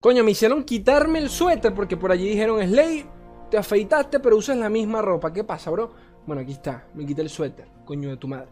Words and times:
Coño, 0.00 0.22
me 0.22 0.30
hicieron 0.30 0.64
quitarme 0.64 1.18
el 1.18 1.30
suéter 1.30 1.74
porque 1.74 1.96
por 1.96 2.12
allí 2.12 2.28
dijeron, 2.28 2.62
Slay, 2.62 3.04
te 3.50 3.58
afeitaste 3.58 4.20
pero 4.20 4.36
usas 4.36 4.56
la 4.56 4.68
misma 4.68 5.02
ropa. 5.02 5.32
¿Qué 5.32 5.44
pasa, 5.44 5.70
bro? 5.70 5.92
Bueno, 6.26 6.42
aquí 6.42 6.52
está, 6.52 6.86
me 6.94 7.06
quité 7.06 7.22
el 7.22 7.30
suéter, 7.30 7.66
coño 7.84 8.08
de 8.10 8.16
tu 8.16 8.28
madre. 8.28 8.48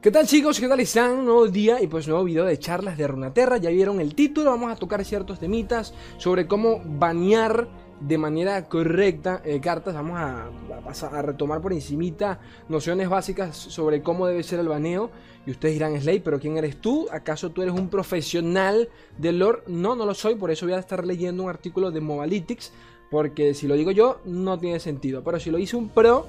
¿Qué 0.00 0.12
tal 0.12 0.26
chicos? 0.26 0.60
¿Qué 0.60 0.68
tal 0.68 0.78
están? 0.78 1.24
Nuevo 1.24 1.48
día 1.48 1.82
y 1.82 1.88
pues 1.88 2.06
nuevo 2.06 2.22
video 2.22 2.44
de 2.44 2.56
charlas 2.58 2.96
de 2.96 3.08
Runaterra. 3.08 3.56
Ya 3.56 3.70
vieron 3.70 4.00
el 4.00 4.14
título, 4.14 4.50
vamos 4.50 4.70
a 4.70 4.76
tocar 4.76 5.04
ciertos 5.04 5.40
temitas 5.40 5.92
sobre 6.18 6.46
cómo 6.46 6.80
banear 6.84 7.68
de 8.00 8.18
manera 8.18 8.68
correcta 8.68 9.42
eh, 9.44 9.60
cartas. 9.60 9.94
Vamos 9.94 10.18
a, 10.18 10.50
pasar 10.84 11.14
a 11.14 11.22
retomar 11.22 11.60
por 11.60 11.72
encimita 11.72 12.40
nociones 12.68 13.08
básicas 13.08 13.56
sobre 13.56 14.02
cómo 14.02 14.26
debe 14.26 14.42
ser 14.42 14.60
el 14.60 14.68
baneo. 14.68 15.10
Y 15.46 15.50
ustedes 15.50 15.74
dirán, 15.74 15.98
Slay, 16.00 16.20
pero 16.20 16.38
¿quién 16.38 16.56
eres 16.56 16.80
tú? 16.80 17.06
¿Acaso 17.10 17.50
tú 17.50 17.62
eres 17.62 17.74
un 17.74 17.88
profesional 17.88 18.88
del 19.16 19.38
lore? 19.38 19.62
No, 19.66 19.96
no 19.96 20.04
lo 20.04 20.14
soy, 20.14 20.34
por 20.34 20.50
eso 20.50 20.66
voy 20.66 20.74
a 20.74 20.78
estar 20.78 21.06
leyendo 21.06 21.44
un 21.44 21.50
artículo 21.50 21.90
de 21.90 22.00
Mobalytics. 22.00 22.72
Porque 23.10 23.54
si 23.54 23.66
lo 23.66 23.74
digo 23.74 23.90
yo, 23.90 24.20
no 24.24 24.58
tiene 24.58 24.80
sentido. 24.80 25.24
Pero 25.24 25.40
si 25.40 25.50
lo 25.50 25.58
hice 25.58 25.76
un 25.76 25.88
pro, 25.88 26.26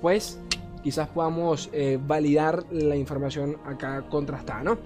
pues 0.00 0.38
quizás 0.82 1.08
podamos 1.08 1.68
eh, 1.72 1.98
validar 2.00 2.64
la 2.70 2.96
información 2.96 3.58
acá 3.64 4.06
contrastada, 4.08 4.62
¿no? 4.62 4.78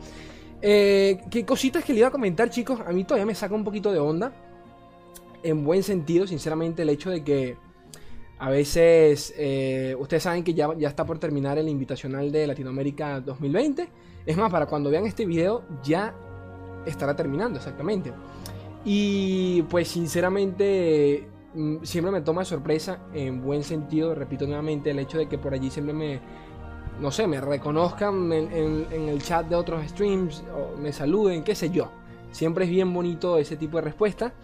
Eh, 0.62 1.20
¿Qué 1.30 1.44
cositas 1.44 1.84
que 1.84 1.92
le 1.92 2.00
iba 2.00 2.08
a 2.08 2.10
comentar, 2.10 2.50
chicos? 2.50 2.80
A 2.84 2.92
mí 2.92 3.04
todavía 3.04 3.26
me 3.26 3.34
saca 3.34 3.54
un 3.54 3.64
poquito 3.64 3.92
de 3.92 3.98
onda. 3.98 4.32
En 5.46 5.62
buen 5.62 5.84
sentido, 5.84 6.26
sinceramente, 6.26 6.82
el 6.82 6.88
hecho 6.88 7.08
de 7.08 7.22
que 7.22 7.56
a 8.38 8.50
veces 8.50 9.32
eh, 9.38 9.96
ustedes 9.96 10.24
saben 10.24 10.42
que 10.42 10.54
ya, 10.54 10.74
ya 10.76 10.88
está 10.88 11.06
por 11.06 11.20
terminar 11.20 11.56
el 11.56 11.68
invitacional 11.68 12.32
de 12.32 12.48
Latinoamérica 12.48 13.20
2020. 13.20 13.88
Es 14.26 14.36
más, 14.36 14.50
para 14.50 14.66
cuando 14.66 14.90
vean 14.90 15.06
este 15.06 15.24
video 15.24 15.62
ya 15.84 16.12
estará 16.84 17.14
terminando, 17.14 17.58
exactamente. 17.58 18.12
Y 18.84 19.62
pues 19.70 19.86
sinceramente 19.86 21.28
mm, 21.54 21.76
siempre 21.84 22.10
me 22.10 22.22
toma 22.22 22.44
sorpresa, 22.44 22.98
en 23.14 23.40
buen 23.40 23.62
sentido, 23.62 24.16
repito 24.16 24.48
nuevamente, 24.48 24.90
el 24.90 24.98
hecho 24.98 25.18
de 25.18 25.28
que 25.28 25.38
por 25.38 25.54
allí 25.54 25.70
siempre 25.70 25.94
me, 25.94 26.18
no 27.00 27.12
sé, 27.12 27.28
me 27.28 27.40
reconozcan 27.40 28.32
en 28.32 29.08
el 29.08 29.22
chat 29.22 29.46
de 29.46 29.54
otros 29.54 29.88
streams, 29.90 30.42
o 30.52 30.76
me 30.76 30.92
saluden, 30.92 31.44
qué 31.44 31.54
sé 31.54 31.70
yo. 31.70 31.88
Siempre 32.32 32.64
es 32.64 32.70
bien 32.70 32.92
bonito 32.92 33.38
ese 33.38 33.56
tipo 33.56 33.78
de 33.78 33.82
respuesta. 33.82 34.34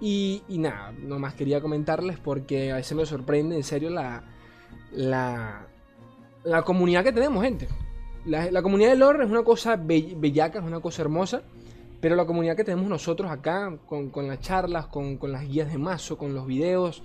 Y, 0.00 0.42
nada, 0.48 0.92
nomás 0.92 1.34
quería 1.34 1.60
comentarles 1.60 2.18
porque 2.18 2.70
a 2.72 2.76
veces 2.76 2.96
me 2.96 3.04
sorprende 3.04 3.56
en 3.56 3.64
serio 3.64 3.90
la, 3.90 4.22
la, 4.92 5.66
la 6.44 6.62
comunidad 6.62 7.02
que 7.02 7.12
tenemos, 7.12 7.42
gente. 7.42 7.68
La, 8.24 8.62
comunidad 8.62 8.90
de 8.90 8.96
lore 8.96 9.24
es 9.24 9.30
una 9.30 9.42
cosa 9.42 9.76
be- 9.76 10.14
bellaca, 10.16 10.58
es 10.60 10.64
una 10.64 10.80
cosa 10.80 11.02
hermosa. 11.02 11.42
Pero 12.00 12.14
la 12.14 12.26
comunidad 12.26 12.56
que 12.56 12.62
tenemos 12.62 12.88
nosotros 12.88 13.28
acá, 13.28 13.76
con, 13.86 14.10
con 14.10 14.28
las 14.28 14.40
charlas, 14.40 14.86
con, 14.86 15.16
con 15.16 15.32
las 15.32 15.48
guías 15.48 15.72
de 15.72 15.78
mazo, 15.78 16.16
con 16.16 16.32
los 16.32 16.46
videos, 16.46 17.02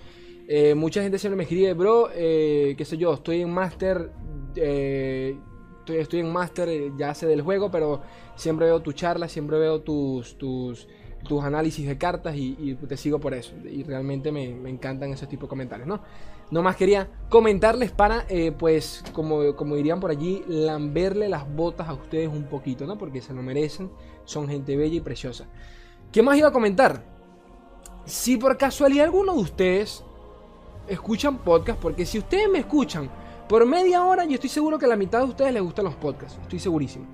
eh, 0.48 0.76
mucha 0.76 1.02
gente 1.02 1.18
siempre 1.18 1.38
me 1.38 1.44
escribe, 1.44 1.74
bro, 1.74 2.10
eh, 2.14 2.76
qué 2.78 2.86
sé 2.86 2.98
yo, 2.98 3.14
estoy 3.14 3.42
en 3.42 3.50
máster, 3.50 4.12
eh, 4.56 5.36
estoy, 5.80 5.98
estoy 5.98 6.20
en 6.20 6.32
máster, 6.32 6.70
eh, 6.70 6.92
ya 6.96 7.16
sé 7.16 7.26
del 7.26 7.42
juego, 7.42 7.72
pero 7.72 8.02
siempre 8.36 8.68
veo 8.68 8.82
tu 8.82 8.92
charla, 8.92 9.28
siempre 9.28 9.58
veo 9.58 9.82
tus, 9.82 10.38
tus, 10.38 10.88
tus 11.24 11.44
análisis 11.44 11.88
de 11.88 11.98
cartas 11.98 12.36
y, 12.36 12.76
te 12.88 12.98
sigo 12.98 13.20
por 13.20 13.34
eso. 13.34 13.54
Y 13.64 13.84
realmente 13.84 14.32
me, 14.32 14.70
encantan 14.70 15.12
ese 15.12 15.28
tipo 15.28 15.46
de 15.46 15.50
comentarios, 15.50 15.88
¿no? 15.88 16.02
No 16.52 16.62
más 16.62 16.76
quería 16.76 17.10
comentarles 17.30 17.92
para, 17.92 18.26
eh, 18.30 18.52
pues, 18.52 19.04
como, 19.14 19.56
como 19.56 19.76
dirían 19.76 20.00
por 20.00 20.12
allí, 20.12 20.44
lamberle 20.48 21.30
las 21.30 21.52
botas 21.52 21.88
a 21.88 21.94
ustedes 21.94 22.28
un 22.28 22.44
poquito, 22.44 22.86
¿no? 22.86 22.98
Porque 22.98 23.22
se 23.22 23.34
lo 23.34 23.42
merecen, 23.42 23.90
son 24.26 24.48
gente 24.48 24.76
bella 24.76 24.96
y 24.96 25.02
preciosa. 25.02 25.48
¿Qué 26.12 26.22
más 26.22 26.38
iba 26.38 26.50
a 26.50 26.52
comentar? 26.52 27.04
Si 28.06 28.38
por 28.38 28.58
casualidad 28.58 29.06
alguno 29.06 29.34
de 29.34 29.40
ustedes 29.40 30.04
escuchan 30.88 31.38
podcast, 31.40 31.80
porque 31.80 32.06
si 32.06 32.20
ustedes 32.20 32.50
me 32.50 32.60
escuchan 32.60 33.10
por 33.48 33.66
media 33.66 34.04
hora, 34.04 34.26
yo 34.26 34.36
estoy 34.36 34.50
seguro 34.50 34.78
que 34.78 34.86
a 34.86 34.90
la 34.90 34.96
mitad 34.96 35.20
de 35.20 35.26
ustedes 35.26 35.54
les 35.54 35.64
gustan 35.64 35.86
los 35.86 35.96
podcasts, 35.96 36.38
estoy 36.42 36.60
segurísimo. 36.60 37.06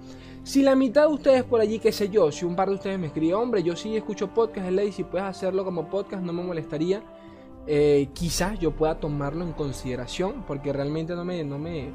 Si 0.43 0.63
la 0.63 0.75
mitad 0.75 1.07
de 1.07 1.13
ustedes 1.13 1.43
por 1.43 1.61
allí, 1.61 1.79
qué 1.79 1.91
sé 1.91 2.09
yo, 2.09 2.31
si 2.31 2.45
un 2.45 2.55
par 2.55 2.69
de 2.69 2.75
ustedes 2.75 2.97
me 2.97 3.07
escriben, 3.07 3.35
hombre, 3.35 3.61
yo 3.61 3.75
sí 3.75 3.95
escucho 3.95 4.33
podcast, 4.33 4.71
ley, 4.71 4.91
si 4.91 5.03
puedes 5.03 5.27
hacerlo 5.27 5.65
como 5.65 5.89
podcast, 5.89 6.23
no 6.23 6.33
me 6.33 6.41
molestaría. 6.41 7.03
Eh, 7.67 8.09
quizás 8.13 8.57
yo 8.57 8.71
pueda 8.71 8.99
tomarlo 8.99 9.43
en 9.43 9.51
consideración, 9.51 10.43
porque 10.47 10.73
realmente 10.73 11.15
no 11.15 11.25
me, 11.25 11.43
no 11.43 11.59
me... 11.59 11.91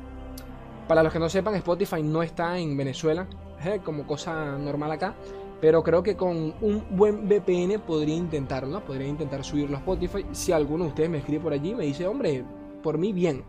Para 0.87 1.03
los 1.03 1.12
que 1.12 1.19
no 1.19 1.28
sepan, 1.28 1.55
Spotify 1.55 2.03
no 2.03 2.22
está 2.22 2.59
en 2.59 2.77
Venezuela, 2.77 3.27
eh, 3.65 3.81
como 3.82 4.06
cosa 4.06 4.56
normal 4.59 4.93
acá. 4.93 5.15
Pero 5.61 5.82
creo 5.82 6.03
que 6.03 6.15
con 6.15 6.55
un 6.61 6.84
buen 6.91 7.26
VPN 7.26 7.81
podría 7.81 8.15
intentarlo. 8.15 8.84
Podría 8.84 9.09
intentar 9.09 9.43
subirlo 9.43 9.76
a 9.76 9.81
Spotify. 9.81 10.26
Si 10.32 10.53
alguno 10.53 10.84
de 10.84 10.91
ustedes 10.91 11.11
me 11.11 11.19
escribe 11.19 11.43
por 11.43 11.53
allí, 11.55 11.75
me 11.75 11.87
dice, 11.87 12.06
hombre, 12.06 12.44
por 12.82 12.99
mí 12.99 13.15
bien. 13.15 13.44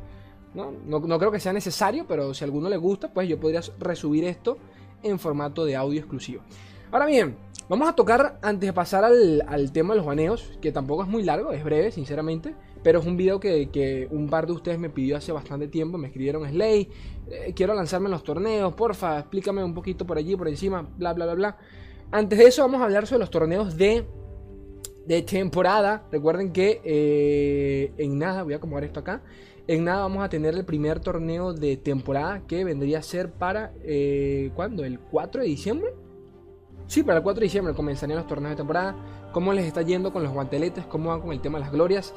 ¿no? 0.54 0.72
No, 0.72 1.20
creo 1.20 1.32
que 1.32 1.42
sea 1.42 1.52
necesario, 1.52 2.06
pero 2.08 2.34
si 2.34 2.46
alguno 2.46 2.70
le 2.70 2.78
gusta, 2.78 3.14
pues 3.14 3.28
yo 3.28 3.38
podría 3.38 3.62
resubir 3.78 4.24
esto 4.24 4.58
en 5.04 5.20
formato 5.20 5.66
de 5.66 5.76
audio 5.76 6.00
exclusivo. 6.00 6.42
Ahora 6.92 7.06
bien, 7.06 7.36
vamos 7.68 7.90
a 7.90 7.94
tocar 7.94 8.40
antes 8.42 8.68
de 8.68 8.74
pasar 8.74 9.04
al, 9.04 9.44
al 9.48 9.72
tema 9.72 9.94
de 9.94 9.98
los 9.98 10.06
baneos, 10.06 10.58
que 10.62 10.72
tampoco 10.72 11.04
es 11.04 11.10
muy 11.10 11.24
largo, 11.24 11.52
es 11.52 11.64
breve, 11.64 11.92
sinceramente. 11.92 12.56
Pero 12.84 13.00
es 13.00 13.06
un 13.08 13.18
video 13.18 13.40
que, 13.40 13.70
que 13.72 14.08
un 14.12 14.30
par 14.30 14.46
de 14.46 14.54
ustedes 14.54 14.78
me 14.78 14.92
pidió 14.92 15.18
hace 15.18 15.32
bastante 15.32 15.68
tiempo. 15.68 15.98
Me 15.98 16.08
escribieron, 16.08 16.48
Slay, 16.48 16.88
eh, 17.32 17.52
quiero 17.56 17.74
lanzarme 17.74 18.06
en 18.06 18.12
los 18.12 18.24
torneos, 18.24 18.76
porfa, 18.76 19.18
explícame 19.18 19.64
un 19.64 19.74
poquito 19.74 20.06
por 20.06 20.20
allí, 20.20 20.36
por 20.36 20.48
encima, 20.48 20.88
bla, 20.96 21.14
bla, 21.14 21.26
bla, 21.26 21.34
bla. 21.34 21.58
Antes 22.12 22.38
de 22.38 22.46
eso, 22.46 22.62
vamos 22.62 22.82
a 22.82 22.84
hablar 22.84 23.08
sobre 23.08 23.22
los 23.22 23.32
torneos 23.32 23.76
de, 23.76 24.06
de 25.08 25.22
temporada. 25.24 26.06
Recuerden 26.12 26.54
que 26.54 26.80
eh, 26.84 27.92
en 27.98 28.20
nada, 28.20 28.44
voy 28.44 28.54
a 28.54 28.58
acomodar 28.58 28.84
esto 28.84 29.00
acá. 29.00 29.24
En 29.68 29.84
nada 29.84 30.02
vamos 30.02 30.24
a 30.24 30.30
tener 30.30 30.54
el 30.54 30.64
primer 30.64 31.00
torneo 31.00 31.52
de 31.52 31.76
temporada 31.76 32.42
que 32.48 32.64
vendría 32.64 33.00
a 33.00 33.02
ser 33.02 33.32
para, 33.32 33.74
eh, 33.84 34.52
¿cuándo? 34.56 34.86
¿El 34.86 35.00
4 35.00 35.42
de 35.42 35.48
diciembre? 35.48 35.90
Sí, 36.86 37.02
para 37.02 37.18
el 37.18 37.24
4 37.24 37.40
de 37.40 37.46
diciembre 37.46 37.74
comenzarían 37.74 38.20
los 38.20 38.28
torneos 38.28 38.52
de 38.52 38.58
temporada. 38.58 38.96
¿Cómo 39.34 39.54
les 39.54 39.66
está 39.66 39.82
yendo 39.82 40.14
con 40.14 40.22
los 40.22 40.32
guanteletes? 40.32 40.86
¿Cómo 40.86 41.10
van 41.10 41.22
con 41.22 41.32
el 41.32 41.42
tema 41.42 41.58
de 41.58 41.64
las 41.64 41.74
glorias? 41.74 42.14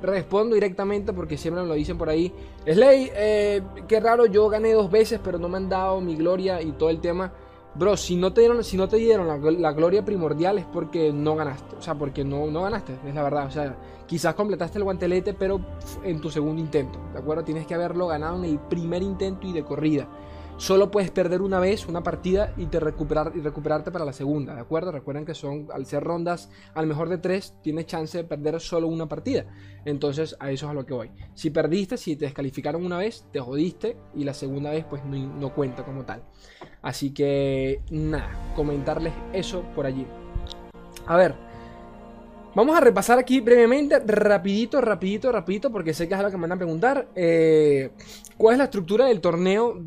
Respondo 0.00 0.54
directamente 0.54 1.12
porque 1.12 1.36
siempre 1.36 1.62
me 1.62 1.68
lo 1.68 1.74
dicen 1.74 1.98
por 1.98 2.08
ahí. 2.08 2.32
Slay, 2.64 3.10
eh, 3.14 3.62
qué 3.86 4.00
raro, 4.00 4.24
yo 4.24 4.48
gané 4.48 4.72
dos 4.72 4.90
veces, 4.90 5.20
pero 5.22 5.38
no 5.38 5.50
me 5.50 5.58
han 5.58 5.68
dado 5.68 6.00
mi 6.00 6.16
gloria 6.16 6.62
y 6.62 6.72
todo 6.72 6.88
el 6.88 7.00
tema. 7.02 7.30
Bro, 7.78 7.98
si 7.98 8.16
no 8.16 8.32
te 8.32 8.40
dieron, 8.40 8.64
si 8.64 8.76
no 8.78 8.88
te 8.88 8.96
dieron 8.96 9.28
la, 9.60 9.72
gloria 9.72 10.02
primordial 10.02 10.58
es 10.58 10.64
porque 10.64 11.12
no 11.12 11.36
ganaste. 11.36 11.76
O 11.76 11.82
sea, 11.82 11.94
porque 11.94 12.24
no, 12.24 12.46
no 12.46 12.62
ganaste, 12.62 12.96
es 13.06 13.14
la 13.14 13.22
verdad. 13.22 13.46
O 13.46 13.50
sea, 13.50 13.76
quizás 14.06 14.34
completaste 14.34 14.78
el 14.78 14.84
guantelete, 14.84 15.34
pero 15.34 15.60
en 16.02 16.20
tu 16.20 16.30
segundo 16.30 16.60
intento. 16.60 16.98
¿De 17.12 17.18
acuerdo? 17.18 17.44
Tienes 17.44 17.66
que 17.66 17.74
haberlo 17.74 18.06
ganado 18.06 18.36
en 18.36 18.46
el 18.46 18.58
primer 18.58 19.02
intento 19.02 19.46
y 19.46 19.52
de 19.52 19.62
corrida. 19.62 20.08
Solo 20.58 20.90
puedes 20.90 21.10
perder 21.10 21.42
una 21.42 21.60
vez 21.60 21.86
una 21.86 22.02
partida 22.02 22.54
y, 22.56 22.66
te 22.66 22.80
recuperar, 22.80 23.32
y 23.34 23.40
recuperarte 23.40 23.90
para 23.90 24.06
la 24.06 24.14
segunda, 24.14 24.54
¿de 24.54 24.60
acuerdo? 24.62 24.90
Recuerden 24.90 25.26
que 25.26 25.34
son, 25.34 25.68
al 25.70 25.84
ser 25.84 26.02
rondas 26.02 26.48
al 26.74 26.86
mejor 26.86 27.10
de 27.10 27.18
tres, 27.18 27.54
tienes 27.62 27.84
chance 27.84 28.16
de 28.16 28.24
perder 28.24 28.58
solo 28.58 28.88
una 28.88 29.06
partida. 29.06 29.44
Entonces, 29.84 30.34
a 30.40 30.50
eso 30.50 30.64
es 30.66 30.70
a 30.70 30.74
lo 30.74 30.86
que 30.86 30.94
voy. 30.94 31.10
Si 31.34 31.50
perdiste, 31.50 31.98
si 31.98 32.16
te 32.16 32.24
descalificaron 32.24 32.86
una 32.86 32.96
vez, 32.96 33.26
te 33.32 33.38
jodiste 33.38 33.98
y 34.14 34.24
la 34.24 34.32
segunda 34.32 34.70
vez, 34.70 34.86
pues 34.88 35.04
no, 35.04 35.16
no 35.16 35.54
cuenta 35.54 35.84
como 35.84 36.06
tal. 36.06 36.22
Así 36.80 37.12
que, 37.12 37.82
nada, 37.90 38.54
comentarles 38.56 39.12
eso 39.34 39.62
por 39.74 39.84
allí. 39.84 40.06
A 41.06 41.16
ver, 41.16 41.45
Vamos 42.56 42.74
a 42.74 42.80
repasar 42.80 43.18
aquí 43.18 43.40
brevemente, 43.40 43.98
rapidito, 43.98 44.80
rapidito, 44.80 45.30
rapidito, 45.30 45.70
porque 45.70 45.92
sé 45.92 46.08
que 46.08 46.14
es 46.14 46.20
algo 46.20 46.30
que 46.30 46.38
me 46.38 46.44
van 46.44 46.52
a 46.52 46.56
preguntar. 46.56 47.08
Eh, 47.14 47.90
¿Cuál 48.38 48.54
es 48.54 48.58
la 48.58 48.64
estructura 48.64 49.04
del 49.04 49.20
torneo 49.20 49.78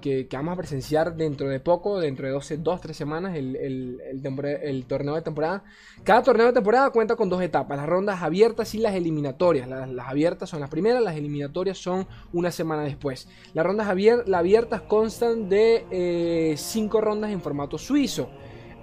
que, 0.00 0.26
vamos 0.32 0.54
a 0.54 0.56
presenciar 0.56 1.14
dentro 1.14 1.48
de 1.48 1.60
poco, 1.60 2.00
dentro 2.00 2.26
de 2.26 2.32
12, 2.32 2.56
2, 2.56 2.80
3 2.80 2.96
semanas, 2.96 3.36
el, 3.36 4.84
torneo 4.88 5.14
de 5.14 5.22
temporada? 5.22 5.62
Cada 6.02 6.24
torneo 6.24 6.46
de 6.46 6.52
temporada 6.54 6.90
cuenta 6.90 7.14
con 7.14 7.28
dos 7.28 7.40
etapas, 7.40 7.78
las 7.78 7.86
rondas 7.86 8.20
abiertas 8.20 8.74
y 8.74 8.78
las 8.78 8.96
eliminatorias. 8.96 9.68
Las, 9.68 10.08
abiertas 10.08 10.50
son 10.50 10.58
las 10.58 10.70
primeras, 10.70 11.04
las 11.04 11.14
eliminatorias 11.14 11.78
son 11.78 12.08
una 12.32 12.50
semana 12.50 12.82
después. 12.82 13.28
Las 13.54 13.64
rondas 13.64 13.86
abiertas 13.86 14.82
constan 14.88 15.48
de 15.48 16.56
5 16.58 17.00
rondas 17.00 17.30
en 17.30 17.40
formato 17.40 17.78
suizo, 17.78 18.28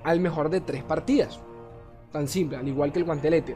al 0.06 0.22
mejor 0.22 0.50
de 0.50 0.62
3 0.62 0.84
partidas 0.84 1.42
tan 2.12 2.28
simple, 2.28 2.58
al 2.58 2.68
igual 2.68 2.92
que 2.92 3.00
el 3.00 3.06
guantelete, 3.06 3.56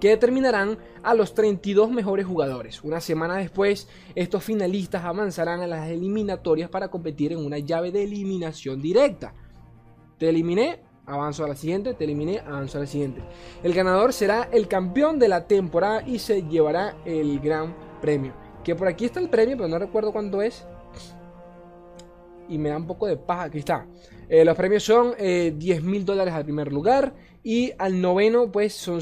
que 0.00 0.08
determinarán 0.08 0.78
a 1.02 1.14
los 1.14 1.34
32 1.34 1.90
mejores 1.90 2.26
jugadores. 2.26 2.82
Una 2.82 3.00
semana 3.00 3.36
después, 3.36 3.88
estos 4.14 4.42
finalistas 4.42 5.04
avanzarán 5.04 5.60
a 5.60 5.66
las 5.66 5.88
eliminatorias 5.88 6.70
para 6.70 6.88
competir 6.88 7.32
en 7.32 7.38
una 7.38 7.58
llave 7.58 7.92
de 7.92 8.02
eliminación 8.04 8.80
directa. 8.80 9.34
Te 10.18 10.28
eliminé, 10.28 10.80
avanzo 11.06 11.44
a 11.44 11.48
la 11.48 11.54
siguiente, 11.54 11.94
te 11.94 12.04
eliminé, 12.04 12.40
avanzo 12.40 12.78
a 12.78 12.82
la 12.82 12.86
siguiente. 12.86 13.22
El 13.62 13.74
ganador 13.74 14.12
será 14.12 14.48
el 14.52 14.68
campeón 14.68 15.18
de 15.18 15.28
la 15.28 15.46
temporada 15.46 16.02
y 16.06 16.18
se 16.18 16.42
llevará 16.42 16.96
el 17.04 17.40
gran 17.40 17.74
premio. 18.00 18.32
Que 18.64 18.74
por 18.74 18.88
aquí 18.88 19.04
está 19.04 19.20
el 19.20 19.28
premio, 19.28 19.56
pero 19.56 19.68
no 19.68 19.78
recuerdo 19.78 20.12
cuánto 20.12 20.42
es. 20.42 20.66
y 22.48 22.58
me 22.58 22.68
da 22.68 22.76
un 22.76 22.86
poco 22.86 23.06
de 23.06 23.16
paja. 23.16 23.44
Aquí 23.44 23.58
está. 23.58 23.86
Eh, 24.28 24.44
los 24.44 24.56
premios 24.56 24.82
son 24.82 25.14
10 25.18 25.82
mil 25.82 26.04
dólares 26.04 26.34
al 26.34 26.44
primer 26.44 26.72
lugar. 26.72 27.14
Y 27.44 27.72
al 27.78 28.00
noveno, 28.00 28.52
pues 28.52 28.72
son 28.72 29.00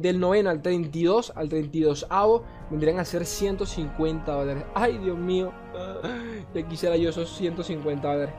del 0.00 0.20
noveno 0.20 0.50
al 0.50 0.60
32, 0.60 1.32
al 1.34 1.48
32 1.48 2.06
avo, 2.10 2.44
vendrían 2.70 2.98
a 2.98 3.04
ser 3.04 3.24
150 3.24 4.32
dólares. 4.32 4.64
Ay, 4.74 4.98
Dios 4.98 5.18
mío. 5.18 5.52
Ya 6.52 6.66
quisiera 6.66 6.96
yo 6.96 7.10
esos 7.10 7.36
150 7.36 8.08
dólares. 8.08 8.34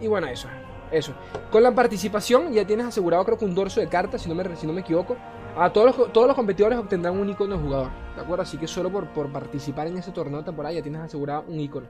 y 0.00 0.06
bueno, 0.06 0.26
eso. 0.28 0.48
Eso. 0.90 1.12
Con 1.52 1.62
la 1.62 1.74
participación 1.74 2.52
ya 2.52 2.66
tienes 2.66 2.86
asegurado 2.86 3.24
creo 3.24 3.38
que 3.38 3.44
un 3.44 3.54
dorso 3.54 3.80
de 3.80 3.88
cartas, 3.88 4.22
si 4.22 4.28
no 4.28 4.34
me, 4.34 4.56
si 4.56 4.66
no 4.66 4.72
me 4.72 4.80
equivoco. 4.80 5.16
A 5.56 5.72
todos 5.72 5.96
los, 5.96 6.12
todos 6.12 6.26
los 6.26 6.36
competidores 6.36 6.78
obtendrán 6.78 7.18
un 7.18 7.28
icono 7.28 7.56
de 7.56 7.62
jugador. 7.62 7.90
¿De 8.16 8.22
acuerdo? 8.22 8.42
Así 8.42 8.56
que 8.56 8.66
solo 8.66 8.90
por, 8.90 9.08
por 9.12 9.30
participar 9.30 9.86
en 9.86 9.98
ese 9.98 10.10
torneo 10.10 10.38
de 10.38 10.44
temporada 10.44 10.74
ya 10.74 10.82
tienes 10.82 11.00
asegurado 11.00 11.44
un 11.48 11.60
icono. 11.60 11.88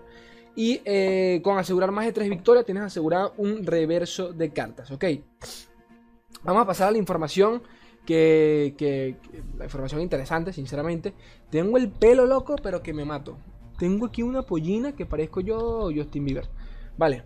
Y 0.56 0.82
eh, 0.84 1.40
con 1.42 1.58
asegurar 1.58 1.92
más 1.92 2.04
de 2.06 2.12
3 2.12 2.28
victorias 2.28 2.64
tienes 2.64 2.82
asegurado 2.82 3.34
un 3.36 3.64
reverso 3.64 4.32
de 4.32 4.50
cartas. 4.50 4.90
¿Ok? 4.90 5.04
Vamos 6.42 6.62
a 6.62 6.66
pasar 6.66 6.88
a 6.88 6.92
la 6.92 6.98
información 6.98 7.62
que, 8.06 8.74
que, 8.76 9.16
La 9.58 9.64
información 9.64 10.00
interesante, 10.00 10.52
sinceramente. 10.52 11.14
Tengo 11.50 11.76
el 11.76 11.90
pelo 11.90 12.26
loco, 12.26 12.56
pero 12.62 12.82
que 12.82 12.92
me 12.92 13.04
mato. 13.04 13.36
Tengo 13.78 14.06
aquí 14.06 14.22
una 14.22 14.42
pollina 14.42 14.92
que 14.92 15.06
parezco 15.06 15.40
yo 15.40 15.90
Justin 15.94 16.24
Bieber. 16.24 16.48
Vale. 16.96 17.22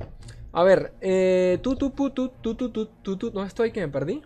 A 0.52 0.62
ver, 0.62 0.94
eh, 1.00 1.58
tu, 1.62 1.74
tu, 1.74 1.90
tu, 1.90 2.10
tu, 2.10 2.28
tu, 2.30 2.54
tu, 2.70 3.16
tu, 3.16 3.30
¿dónde 3.30 3.48
estoy? 3.48 3.72
Que 3.72 3.80
me 3.80 3.88
perdí. 3.88 4.22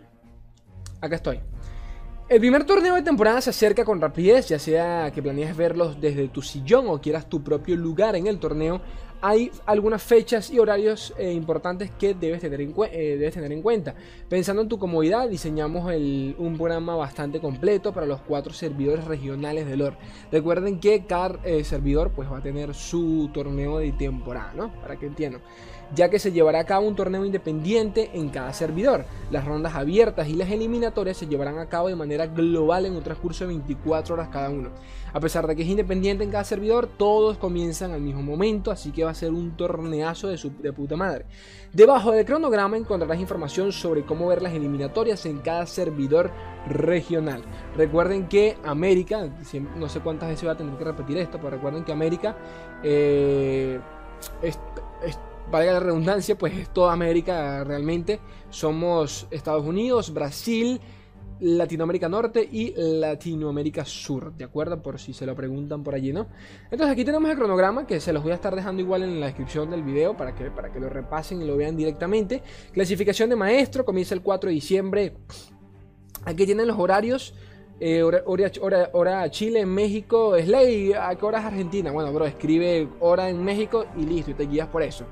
Acá 1.01 1.15
estoy. 1.15 1.39
El 2.29 2.39
primer 2.39 2.63
torneo 2.63 2.93
de 2.93 3.01
temporada 3.01 3.41
se 3.41 3.49
acerca 3.49 3.83
con 3.83 3.99
rapidez, 3.99 4.47
ya 4.49 4.59
sea 4.59 5.11
que 5.11 5.23
planees 5.23 5.57
verlos 5.57 5.99
desde 5.99 6.27
tu 6.27 6.43
sillón 6.43 6.85
o 6.87 7.01
quieras 7.01 7.27
tu 7.27 7.43
propio 7.43 7.75
lugar 7.75 8.15
en 8.15 8.27
el 8.27 8.37
torneo. 8.37 8.81
Hay 9.21 9.51
algunas 9.65 10.01
fechas 10.01 10.49
y 10.49 10.59
horarios 10.59 11.13
eh, 11.17 11.33
importantes 11.33 11.91
que 11.91 12.13
debes 12.13 12.39
tener, 12.39 12.61
en 12.61 12.73
eh, 12.91 13.17
debes 13.17 13.33
tener, 13.33 13.51
en 13.51 13.61
cuenta. 13.61 13.93
Pensando 14.29 14.61
en 14.61 14.69
tu 14.69 14.79
comodidad, 14.79 15.27
diseñamos 15.27 15.93
un 15.93 16.55
programa 16.57 16.95
bastante 16.95 17.41
completo 17.41 17.91
para 17.91 18.05
los 18.05 18.21
cuatro 18.21 18.53
servidores 18.53 19.03
regionales 19.03 19.67
de 19.67 19.75
lore. 19.75 19.97
Recuerden 20.31 20.79
que 20.79 21.05
cada 21.05 21.37
eh, 21.43 21.65
servidor 21.65 22.11
pues, 22.11 22.31
va 22.31 22.37
a 22.37 22.41
tener 22.41 22.73
su 22.73 23.29
torneo 23.33 23.79
de 23.79 23.91
temporada, 23.91 24.53
¿no? 24.55 24.71
Para 24.81 24.95
que 24.97 25.07
entiendan 25.07 25.41
ya 25.95 26.09
que 26.09 26.19
se 26.19 26.31
llevará 26.31 26.59
a 26.59 26.65
cabo 26.65 26.87
un 26.87 26.95
torneo 26.95 27.25
independiente 27.25 28.11
en 28.13 28.29
cada 28.29 28.53
servidor. 28.53 29.05
Las 29.31 29.45
rondas 29.45 29.75
abiertas 29.75 30.27
y 30.27 30.33
las 30.33 30.49
eliminatorias 30.51 31.17
se 31.17 31.27
llevarán 31.27 31.57
a 31.57 31.67
cabo 31.67 31.87
de 31.87 31.95
manera 31.95 32.27
global 32.27 32.85
en 32.85 32.95
un 32.95 33.03
transcurso 33.03 33.45
de 33.45 33.49
24 33.49 34.13
horas 34.13 34.29
cada 34.29 34.49
uno. 34.49 34.69
A 35.11 35.19
pesar 35.19 35.47
de 35.47 35.55
que 35.55 35.63
es 35.63 35.67
independiente 35.67 36.23
en 36.23 36.31
cada 36.31 36.43
servidor, 36.43 36.87
todos 36.87 37.37
comienzan 37.37 37.91
al 37.91 38.01
mismo 38.01 38.21
momento, 38.21 38.71
así 38.71 38.91
que 38.91 39.03
va 39.03 39.11
a 39.11 39.15
ser 39.15 39.31
un 39.31 39.57
torneazo 39.57 40.27
de, 40.27 40.37
su, 40.37 40.51
de 40.61 40.71
puta 40.71 40.95
madre. 40.95 41.25
Debajo 41.73 42.11
del 42.11 42.25
cronograma 42.25 42.77
encontrarás 42.77 43.19
información 43.19 43.71
sobre 43.71 44.05
cómo 44.05 44.27
ver 44.27 44.41
las 44.41 44.53
eliminatorias 44.53 45.25
en 45.25 45.39
cada 45.39 45.65
servidor 45.65 46.31
regional. 46.67 47.41
Recuerden 47.75 48.27
que 48.27 48.57
América, 48.63 49.27
no 49.75 49.89
sé 49.89 49.99
cuántas 50.01 50.29
veces 50.29 50.43
voy 50.43 50.53
a 50.53 50.57
tener 50.57 50.77
que 50.77 50.83
repetir 50.83 51.17
esto, 51.17 51.37
pero 51.37 51.51
recuerden 51.51 51.83
que 51.83 51.91
América 51.91 52.35
eh, 52.83 53.79
valga 55.51 55.73
la 55.73 55.79
redundancia, 55.79 56.37
pues 56.37 56.53
es 56.57 56.73
toda 56.73 56.93
América 56.93 57.63
realmente. 57.63 58.19
Somos 58.49 59.27
Estados 59.31 59.65
Unidos, 59.65 60.13
Brasil, 60.13 60.79
Latinoamérica 61.39 62.09
Norte 62.09 62.47
y 62.51 62.73
Latinoamérica 62.75 63.85
Sur, 63.85 64.33
¿de 64.33 64.43
acuerdo? 64.43 64.81
Por 64.81 64.99
si 64.99 65.13
se 65.13 65.25
lo 65.25 65.35
preguntan 65.35 65.83
por 65.83 65.95
allí, 65.95 66.11
¿no? 66.11 66.27
Entonces 66.65 66.89
aquí 66.89 67.05
tenemos 67.05 67.29
el 67.29 67.37
cronograma 67.37 67.87
que 67.87 67.99
se 67.99 68.11
los 68.11 68.23
voy 68.23 68.33
a 68.33 68.35
estar 68.35 68.55
dejando 68.55 68.81
igual 68.81 69.03
en 69.03 69.19
la 69.19 69.27
descripción 69.27 69.69
del 69.69 69.83
video 69.83 70.17
para 70.17 70.35
que, 70.35 70.51
para 70.51 70.71
que 70.71 70.79
lo 70.79 70.89
repasen 70.89 71.41
y 71.41 71.45
lo 71.45 71.55
vean 71.55 71.77
directamente. 71.77 72.43
Clasificación 72.73 73.29
de 73.29 73.37
maestro 73.37 73.85
comienza 73.85 74.13
el 74.15 74.21
4 74.21 74.49
de 74.49 74.53
diciembre. 74.53 75.13
Aquí 76.25 76.45
tienen 76.45 76.67
los 76.67 76.77
horarios. 76.77 77.33
Eh, 77.81 78.03
hora, 78.03 78.21
hora, 78.91 79.31
Chile, 79.31 79.65
México, 79.65 80.35
Slay, 80.37 80.91
¿a 80.91 81.15
qué 81.15 81.25
hora 81.25 81.39
es 81.39 81.45
Argentina? 81.45 81.91
Bueno, 81.91 82.11
bro, 82.11 82.25
escribe 82.25 82.89
hora 82.99 83.29
en 83.29 83.41
México 83.41 83.85
y 83.95 84.01
listo, 84.01 84.31
y 84.31 84.33
te 84.33 84.47
guías 84.47 84.67
por 84.67 84.83
eso. 84.83 85.05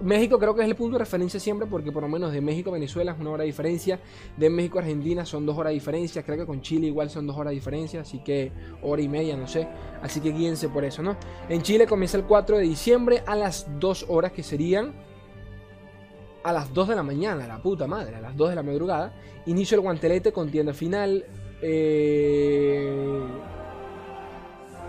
México 0.00 0.38
creo 0.38 0.54
que 0.54 0.62
es 0.62 0.68
el 0.68 0.76
punto 0.76 0.94
de 0.94 1.00
referencia 1.00 1.40
siempre 1.40 1.66
porque 1.66 1.92
por 1.92 2.02
lo 2.02 2.08
menos 2.08 2.32
de 2.32 2.40
México 2.40 2.70
a 2.70 2.74
Venezuela 2.74 3.12
es 3.12 3.18
una 3.18 3.30
hora 3.30 3.42
de 3.42 3.46
diferencia, 3.46 4.00
de 4.36 4.50
México 4.50 4.78
a 4.78 4.82
Argentina 4.82 5.24
son 5.24 5.46
dos 5.46 5.56
horas 5.56 5.70
de 5.70 5.74
diferencia, 5.74 6.22
creo 6.22 6.38
que 6.38 6.46
con 6.46 6.60
Chile 6.60 6.86
igual 6.86 7.10
son 7.10 7.26
dos 7.26 7.36
horas 7.36 7.50
de 7.50 7.56
diferencia, 7.56 8.00
así 8.00 8.18
que 8.20 8.52
hora 8.82 9.02
y 9.02 9.08
media, 9.08 9.36
no 9.36 9.46
sé, 9.46 9.68
así 10.02 10.20
que 10.20 10.32
guíense 10.32 10.68
por 10.68 10.84
eso, 10.84 11.02
¿no? 11.02 11.16
En 11.48 11.62
Chile 11.62 11.86
comienza 11.86 12.16
el 12.16 12.24
4 12.24 12.58
de 12.58 12.62
diciembre 12.62 13.22
a 13.26 13.34
las 13.34 13.66
2 13.78 14.06
horas 14.08 14.32
que 14.32 14.42
serían 14.42 14.94
a 16.44 16.52
las 16.52 16.72
2 16.72 16.88
de 16.88 16.94
la 16.94 17.02
mañana, 17.02 17.46
la 17.46 17.60
puta 17.60 17.86
madre, 17.86 18.16
a 18.16 18.20
las 18.20 18.36
2 18.36 18.50
de 18.50 18.54
la 18.54 18.62
madrugada, 18.62 19.14
inicio 19.46 19.76
el 19.76 19.80
guantelete 19.80 20.32
con 20.32 20.50
tienda 20.50 20.72
final, 20.72 21.24
eh... 21.60 23.22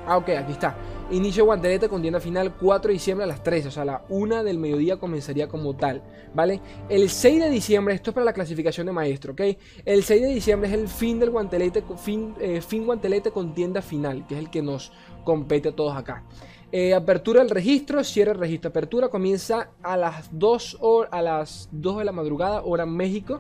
Ah, 0.06 0.18
ok, 0.18 0.30
aquí 0.30 0.54
está. 0.54 0.78
Inicio 1.10 1.46
guantelete 1.46 1.88
con 1.88 2.02
tienda 2.02 2.20
final 2.20 2.56
4 2.56 2.90
de 2.90 2.94
diciembre 2.94 3.24
a 3.24 3.28
las 3.28 3.42
13, 3.42 3.70
o 3.70 3.72
sea, 3.72 3.84
a 3.84 3.86
la 3.86 4.06
1 4.10 4.44
del 4.44 4.58
mediodía 4.58 4.98
comenzaría 4.98 5.48
como 5.48 5.74
tal, 5.74 6.04
¿vale? 6.34 6.60
El 6.90 7.10
6 7.10 7.44
de 7.44 7.50
diciembre, 7.50 7.96
esto 7.96 8.10
es 8.10 8.14
para 8.14 8.26
la 8.26 8.34
clasificación 8.34 8.88
de 8.88 8.92
maestro, 8.92 9.32
¿ok? 9.32 9.42
El 9.86 10.04
6 10.04 10.22
de 10.22 10.28
diciembre 10.28 10.68
es 10.68 10.76
el 10.76 10.90
fin 10.90 11.18
del 11.18 11.30
guantelete, 11.30 11.82
fin, 11.96 12.36
eh, 12.42 12.60
fin 12.60 12.86
guantelete 12.86 13.32
con 13.32 13.54
tienda 13.54 13.82
final, 13.82 14.28
que 14.28 14.34
es 14.34 14.40
el 14.42 14.50
que 14.50 14.62
nos 14.62 14.92
compete 15.24 15.70
a 15.70 15.72
todos 15.72 15.96
acá. 15.96 16.26
Eh, 16.74 16.94
apertura 16.94 17.40
del 17.40 17.52
registro, 17.52 18.04
cierre 18.04 18.32
el 18.34 18.40
registro. 18.40 18.70
Apertura 18.70 19.08
comienza 19.08 19.70
a 19.82 19.96
las 19.96 20.28
2, 20.38 20.80
a 21.10 21.22
las 21.22 21.70
2 21.72 22.00
de 22.00 22.04
la 22.04 22.12
madrugada, 22.12 22.64
hora 22.64 22.86
México. 22.86 23.40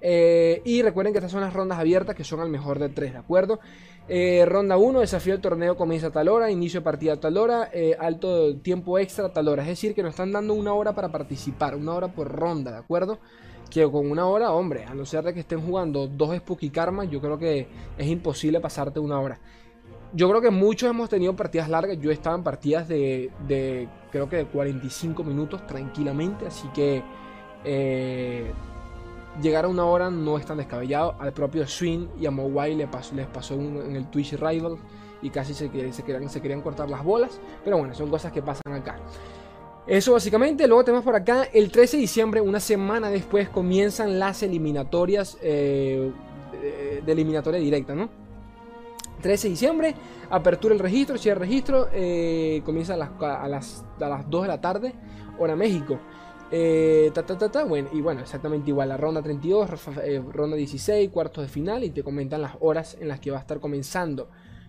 Eh, 0.00 0.62
y 0.64 0.82
recuerden 0.82 1.12
que 1.12 1.18
estas 1.18 1.30
son 1.30 1.42
las 1.42 1.52
rondas 1.52 1.78
abiertas 1.78 2.16
que 2.16 2.24
son 2.24 2.40
al 2.40 2.48
mejor 2.48 2.78
de 2.80 2.88
3, 2.88 3.12
¿de 3.12 3.18
acuerdo? 3.18 3.60
Eh, 4.08 4.44
ronda 4.46 4.76
1, 4.76 5.00
desafío 5.00 5.32
del 5.34 5.40
torneo 5.40 5.76
comienza 5.76 6.10
tal 6.10 6.28
hora, 6.28 6.50
inicio 6.50 6.80
de 6.80 6.84
partida 6.84 7.12
a 7.14 7.20
tal 7.20 7.36
hora, 7.36 7.70
eh, 7.72 7.96
alto 7.98 8.56
tiempo 8.56 8.98
extra 8.98 9.32
tal 9.32 9.48
hora. 9.48 9.62
Es 9.62 9.68
decir, 9.68 9.94
que 9.94 10.02
nos 10.02 10.10
están 10.10 10.32
dando 10.32 10.54
una 10.54 10.74
hora 10.74 10.92
para 10.92 11.10
participar, 11.10 11.76
una 11.76 11.94
hora 11.94 12.08
por 12.08 12.30
ronda, 12.30 12.72
¿de 12.72 12.78
acuerdo? 12.78 13.18
Que 13.70 13.88
con 13.90 14.10
una 14.10 14.26
hora, 14.26 14.52
hombre, 14.52 14.84
a 14.84 14.94
no 14.94 15.06
ser 15.06 15.24
de 15.24 15.32
que 15.32 15.40
estén 15.40 15.60
jugando 15.60 16.08
dos 16.08 16.36
Spooky 16.36 16.70
Karma, 16.70 17.04
yo 17.04 17.20
creo 17.20 17.38
que 17.38 17.68
es 17.96 18.06
imposible 18.08 18.60
pasarte 18.60 18.98
una 18.98 19.20
hora. 19.20 19.38
Yo 20.12 20.28
creo 20.28 20.42
que 20.42 20.50
muchos 20.50 20.90
hemos 20.90 21.08
tenido 21.08 21.34
partidas 21.34 21.70
largas, 21.70 21.98
yo 21.98 22.10
estaba 22.10 22.36
en 22.36 22.42
partidas 22.42 22.88
de, 22.88 23.30
de 23.46 23.88
creo 24.10 24.28
que 24.28 24.36
de 24.36 24.46
45 24.46 25.24
minutos 25.24 25.66
tranquilamente, 25.66 26.46
así 26.46 26.68
que... 26.74 27.02
Eh, 27.64 28.52
llegar 29.40 29.64
a 29.64 29.68
una 29.68 29.84
hora 29.84 30.10
no 30.10 30.38
es 30.38 30.44
tan 30.44 30.58
descabellado. 30.58 31.14
Al 31.18 31.32
propio 31.32 31.66
Swing 31.66 32.08
y 32.20 32.26
a 32.26 32.30
Mowai 32.30 32.74
les 32.74 32.88
pasó, 32.88 33.14
les 33.14 33.26
pasó 33.26 33.54
en 33.54 33.96
el 33.96 34.10
Twitch 34.10 34.34
Rival 34.34 34.76
y 35.22 35.30
casi 35.30 35.54
se, 35.54 35.70
se, 35.92 36.02
querían, 36.02 36.28
se 36.28 36.40
querían 36.40 36.60
cortar 36.60 36.90
las 36.90 37.02
bolas. 37.04 37.40
Pero 37.64 37.78
bueno, 37.78 37.94
son 37.94 38.10
cosas 38.10 38.32
que 38.32 38.42
pasan 38.42 38.72
acá. 38.72 38.96
Eso 39.86 40.12
básicamente, 40.12 40.68
luego 40.68 40.84
tenemos 40.84 41.04
por 41.04 41.16
acá 41.16 41.44
el 41.52 41.72
13 41.72 41.96
de 41.96 42.00
diciembre, 42.02 42.40
una 42.40 42.60
semana 42.60 43.10
después 43.10 43.48
comienzan 43.48 44.20
las 44.20 44.44
eliminatorias 44.44 45.36
eh, 45.42 46.12
de, 47.04 47.12
eliminatoria 47.12 47.58
directa, 47.58 47.92
¿no? 47.92 48.08
13 49.22 49.48
de 49.48 49.50
diciembre, 49.50 49.94
apertura 50.30 50.72
el 50.72 50.80
registro, 50.80 51.18
cierre 51.18 51.44
el 51.44 51.48
registro, 51.48 51.88
eh, 51.92 52.62
comienza 52.64 52.94
a 52.94 52.96
las, 52.96 53.10
a, 53.20 53.48
las, 53.48 53.84
a 54.00 54.08
las 54.08 54.30
2 54.30 54.42
de 54.42 54.48
la 54.48 54.60
tarde, 54.60 54.94
hora 55.38 55.56
México. 55.56 55.98
Eh, 56.54 57.10
ta, 57.14 57.22
ta, 57.24 57.50
ta, 57.50 57.64
bueno, 57.64 57.88
y 57.94 58.02
bueno, 58.02 58.20
exactamente 58.20 58.68
igual, 58.68 58.90
la 58.90 58.98
ronda 58.98 59.22
32, 59.22 59.70
eh, 60.04 60.22
ronda 60.32 60.54
16, 60.54 61.08
cuartos 61.08 61.44
de 61.44 61.48
final 61.48 61.82
y 61.82 61.88
te 61.88 62.02
comentan 62.02 62.42
las 62.42 62.56
horas 62.60 62.98
en 63.00 63.08
las 63.08 63.20
que 63.20 63.30
va 63.30 63.38
a 63.38 63.40
estar 63.40 63.58
comenzando 63.58 64.28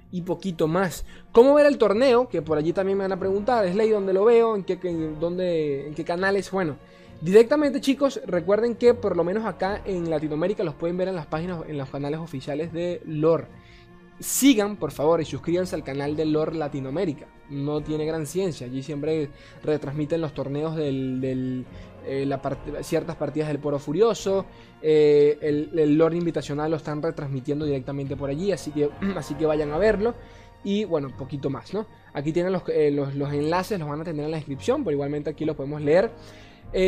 y 0.10 0.22
poquito 0.22 0.70
más. 0.70 1.04
¿Cómo 1.34 1.56
ver 1.56 1.66
el 1.66 1.78
torneo? 1.78 2.30
Que 2.30 2.42
por 2.42 2.58
allí 2.58 2.72
también 2.72 2.98
me 2.98 3.04
van 3.04 3.12
a 3.12 3.20
preguntar, 3.20 3.70
Slay, 3.70 3.90
¿dónde 3.90 4.14
lo 4.14 4.24
veo? 4.24 4.56
¿En 4.56 4.64
qué, 4.64 4.78
dónde, 5.20 5.88
en 5.88 5.94
qué 5.94 6.06
canales? 6.06 6.50
Bueno, 6.52 6.78
directamente 7.20 7.82
chicos, 7.82 8.22
recuerden 8.26 8.76
que 8.76 8.94
por 8.94 9.18
lo 9.18 9.26
menos 9.26 9.44
acá 9.44 9.82
en 9.84 10.10
Latinoamérica 10.10 10.64
los 10.64 10.76
pueden 10.76 10.96
ver 10.96 11.10
en 11.10 11.16
las 11.16 11.26
páginas, 11.26 11.64
en 11.68 11.78
los 11.78 11.90
canales 11.90 12.22
oficiales 12.22 12.72
de 12.72 13.02
lore. 13.06 13.48
Sigan, 14.22 14.78
por 14.78 14.92
favor, 14.92 15.20
y 15.20 15.26
suscríbanse 15.26 15.76
al 15.76 15.84
canal 15.84 16.16
de 16.16 16.24
Lore 16.24 16.56
Latinoamérica. 16.56 17.26
No 17.54 17.82
tiene 17.82 18.06
gran 18.06 18.26
ciencia. 18.26 18.68
Allí 18.68 18.84
siempre 18.84 19.30
retransmiten 19.64 20.22
los 20.22 20.34
torneos 20.34 20.76
del, 20.76 21.66
eh, 22.06 22.38
ciertas 22.82 23.16
partidas 23.16 23.48
del 23.50 23.60
Poro 23.60 23.80
Furioso. 23.80 24.46
Eh, 24.82 25.38
el, 25.42 25.98
Lore 25.98 26.18
Invitacional 26.18 26.72
lo 26.72 26.78
están 26.78 27.02
retransmitiendo 27.02 27.66
directamente 27.66 28.16
por 28.16 28.30
allí. 28.30 28.52
Así 28.52 28.72
que, 28.72 28.90
así 29.16 29.36
que 29.36 29.46
vayan 29.46 29.72
a 29.72 29.78
verlo. 29.78 30.16
Y 30.64 30.86
bueno, 30.86 31.08
un 31.10 31.18
poquito 31.18 31.50
más, 31.50 31.74
¿no? 31.74 31.86
Aquí 32.14 32.32
tienen 32.32 32.56
eh, 32.68 32.92
los, 32.92 33.16
los, 33.16 33.34
enlaces, 33.34 33.80
los 33.80 33.90
van 33.90 34.02
a 34.02 34.04
tener 34.04 34.26
en 34.26 34.32
la 34.32 34.38
descripción. 34.38 34.84
Pero 34.84 34.94
igualmente 34.94 35.30
aquí 35.30 35.46
los 35.46 35.56
podemos 35.56 35.82
leer. 35.82 36.12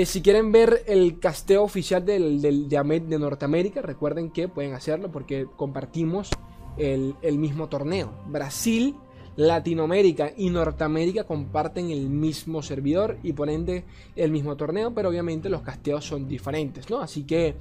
si 0.05 0.21
quieren 0.21 0.51
ver 0.51 0.83
el 0.87 1.19
casteo 1.19 1.63
oficial 1.63 2.05
del, 2.05 2.41
del, 2.41 2.67
de, 2.69 2.99
de 3.01 3.19
Norteamérica, 3.19 3.81
recuerden 3.81 4.31
que 4.31 4.47
pueden 4.47 4.73
hacerlo 4.73 5.11
porque 5.11 5.45
compartimos 5.55 6.31
el, 6.77 7.37
mismo 7.37 7.67
torneo. 7.67 8.13
Brasil, 8.27 8.95
Latinoamérica 9.37 10.31
y 10.35 10.49
Norteamérica 10.49 11.25
comparten 11.25 11.91
el 11.91 12.09
mismo 12.09 12.61
servidor 12.61 13.17
y 13.23 13.33
por 13.33 13.49
ende 13.49 13.83
el 14.15 14.31
mismo 14.31 14.55
torneo, 14.55 14.93
pero 14.93 15.09
obviamente 15.09 15.49
los 15.49 15.61
casteos 15.61 16.05
son 16.05 16.27
diferentes, 16.27 16.89
¿no? 16.89 16.99
Así 17.01 17.23
que, 17.23 17.55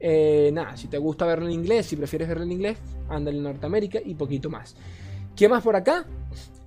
eh, 0.00 0.50
nada, 0.52 0.76
si 0.76 0.88
te 0.88 0.98
gusta 0.98 1.24
verlo 1.26 1.46
en 1.46 1.52
inglés, 1.52 1.86
si 1.86 1.96
prefieres 1.96 2.28
verlo 2.28 2.44
en 2.44 2.52
inglés, 2.52 2.78
anda 3.08 3.30
en 3.30 3.42
Norteamérica 3.42 4.00
y 4.04 4.14
poquito 4.14 4.50
más. 4.50 4.76
¿Qué 5.34 5.48
más 5.48 5.62
por 5.62 5.76
acá? 5.76 6.06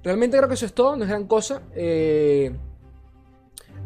Realmente 0.03 0.37
creo 0.37 0.47
que 0.49 0.55
eso 0.55 0.65
es 0.65 0.73
todo, 0.73 0.95
no 0.95 1.03
es 1.03 1.09
gran 1.09 1.27
cosa. 1.27 1.61
Eh, 1.75 2.51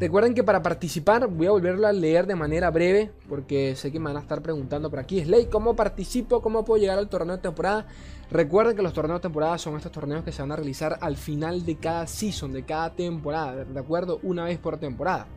recuerden 0.01 0.33
que 0.33 0.43
para 0.43 0.63
participar, 0.63 1.27
voy 1.27 1.45
a 1.45 1.51
volverlo 1.51 1.85
a 1.85 1.93
leer 1.93 2.25
de 2.25 2.33
manera 2.33 2.71
breve, 2.71 3.11
porque 3.29 3.75
sé 3.75 3.91
que 3.91 3.99
me 3.99 4.05
van 4.05 4.17
a 4.17 4.21
estar 4.21 4.41
preguntando 4.41 4.89
por 4.89 4.97
aquí. 4.97 5.23
Slay, 5.23 5.45
¿cómo 5.45 5.75
participo? 5.75 6.41
¿Cómo 6.41 6.65
puedo 6.65 6.81
llegar 6.81 6.97
al 6.97 7.07
torneo 7.07 7.35
de 7.35 7.41
temporada? 7.43 7.85
Recuerden 8.31 8.75
que 8.75 8.81
los 8.81 8.93
torneos 8.93 9.19
de 9.19 9.21
temporada 9.21 9.59
son 9.59 9.75
estos 9.75 9.91
torneos 9.91 10.23
que 10.23 10.31
se 10.31 10.41
van 10.41 10.51
a 10.53 10.55
realizar 10.55 10.97
al 11.01 11.17
final 11.17 11.67
de 11.67 11.75
cada 11.75 12.07
season, 12.07 12.51
de 12.51 12.63
cada 12.63 12.95
temporada, 12.95 13.63
¿de 13.63 13.79
acuerdo? 13.79 14.19
Una 14.23 14.45
vez 14.45 14.57
por 14.57 14.77
temporada. 14.77 15.27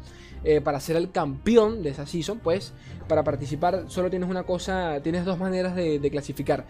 Eh, 0.44 0.62
para 0.62 0.80
ser 0.80 0.96
el 0.96 1.10
campeón 1.10 1.82
de 1.82 1.90
esa 1.90 2.06
season, 2.06 2.38
pues 2.38 2.72
para 3.06 3.22
participar 3.22 3.84
solo 3.88 4.08
tienes 4.08 4.30
una 4.30 4.44
cosa, 4.44 5.00
tienes 5.02 5.26
dos 5.26 5.38
maneras 5.38 5.76
de, 5.76 6.08
clasificar. 6.10 6.64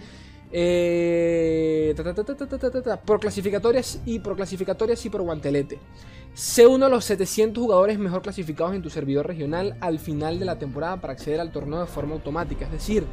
Por 3.05 3.19
clasificatorias 3.19 4.01
y 4.07 4.21
por 4.21 4.37
clasificatorias 4.37 5.05
y 5.05 5.11
por 5.11 5.23
guantelete. 5.23 5.81
Sé 6.33 6.67
uno 6.67 6.85
de 6.85 6.93
los 6.93 7.05
700 7.05 7.61
jugadores 7.61 7.99
mejor 7.99 8.23
clasificados 8.23 8.75
en 8.75 8.83
tu 8.83 8.89
servidor 8.91 9.27
regional 9.27 9.77
al 9.81 9.99
final 9.99 10.39
de 10.39 10.45
la 10.45 10.59
temporada 10.59 11.01
para 11.01 11.15
acceder 11.15 11.41
al 11.41 11.51
torneo 11.51 11.81
de 11.81 11.87
forma 11.87 12.15
automática. 12.15 12.67
Es 12.67 12.73
decir, 12.73 13.05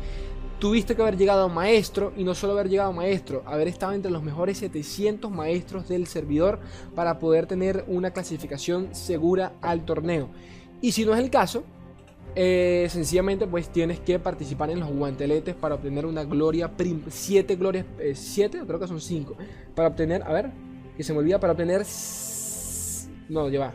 tuviste 0.60 0.96
que 0.96 1.02
haber 1.02 1.18
llegado 1.18 1.50
maestro 1.50 2.14
y 2.16 2.24
no 2.24 2.36
solo 2.36 2.54
haber 2.54 2.70
llegado 2.70 2.94
maestro, 2.94 3.42
haber 3.48 3.68
estado 3.68 3.94
entre 3.94 4.12
los 4.12 4.22
mejores 4.22 4.60
700 4.60 5.32
maestros 5.32 5.90
del 5.90 6.06
servidor 6.06 6.60
para 6.94 7.18
poder 7.18 7.48
tener 7.48 7.86
una 7.88 8.12
clasificación 8.12 8.94
segura 8.94 9.54
al 9.62 9.84
torneo. 9.84 10.30
Y 10.80 10.92
si 10.92 11.06
no 11.06 11.14
es 11.16 11.20
el 11.20 11.32
caso, 11.32 11.64
eh, 12.36 12.88
sencillamente 12.90 13.48
pues 13.48 13.70
tienes 13.70 14.00
que 14.00 14.20
participar 14.20 14.70
en 14.70 14.80
los 14.80 14.90
guanteletes 14.90 15.56
para 15.56 15.76
obtener 15.76 16.06
una 16.06 16.24
gloria, 16.24 16.72
7 17.10 17.56
glorias, 17.56 17.86
7, 18.14 18.58
eh, 18.58 18.62
creo 18.66 18.80
que 18.80 18.88
son 18.88 19.02
5, 19.02 19.36
para 19.76 19.90
obtener, 19.90 20.24
a 20.24 20.32
ver, 20.32 20.52
que 20.96 21.04
se 21.04 21.14
me 21.14 21.20
olvida, 21.20 21.40
para 21.40 21.54
obtener, 21.54 21.86
no, 23.30 23.50
lleva, 23.50 23.74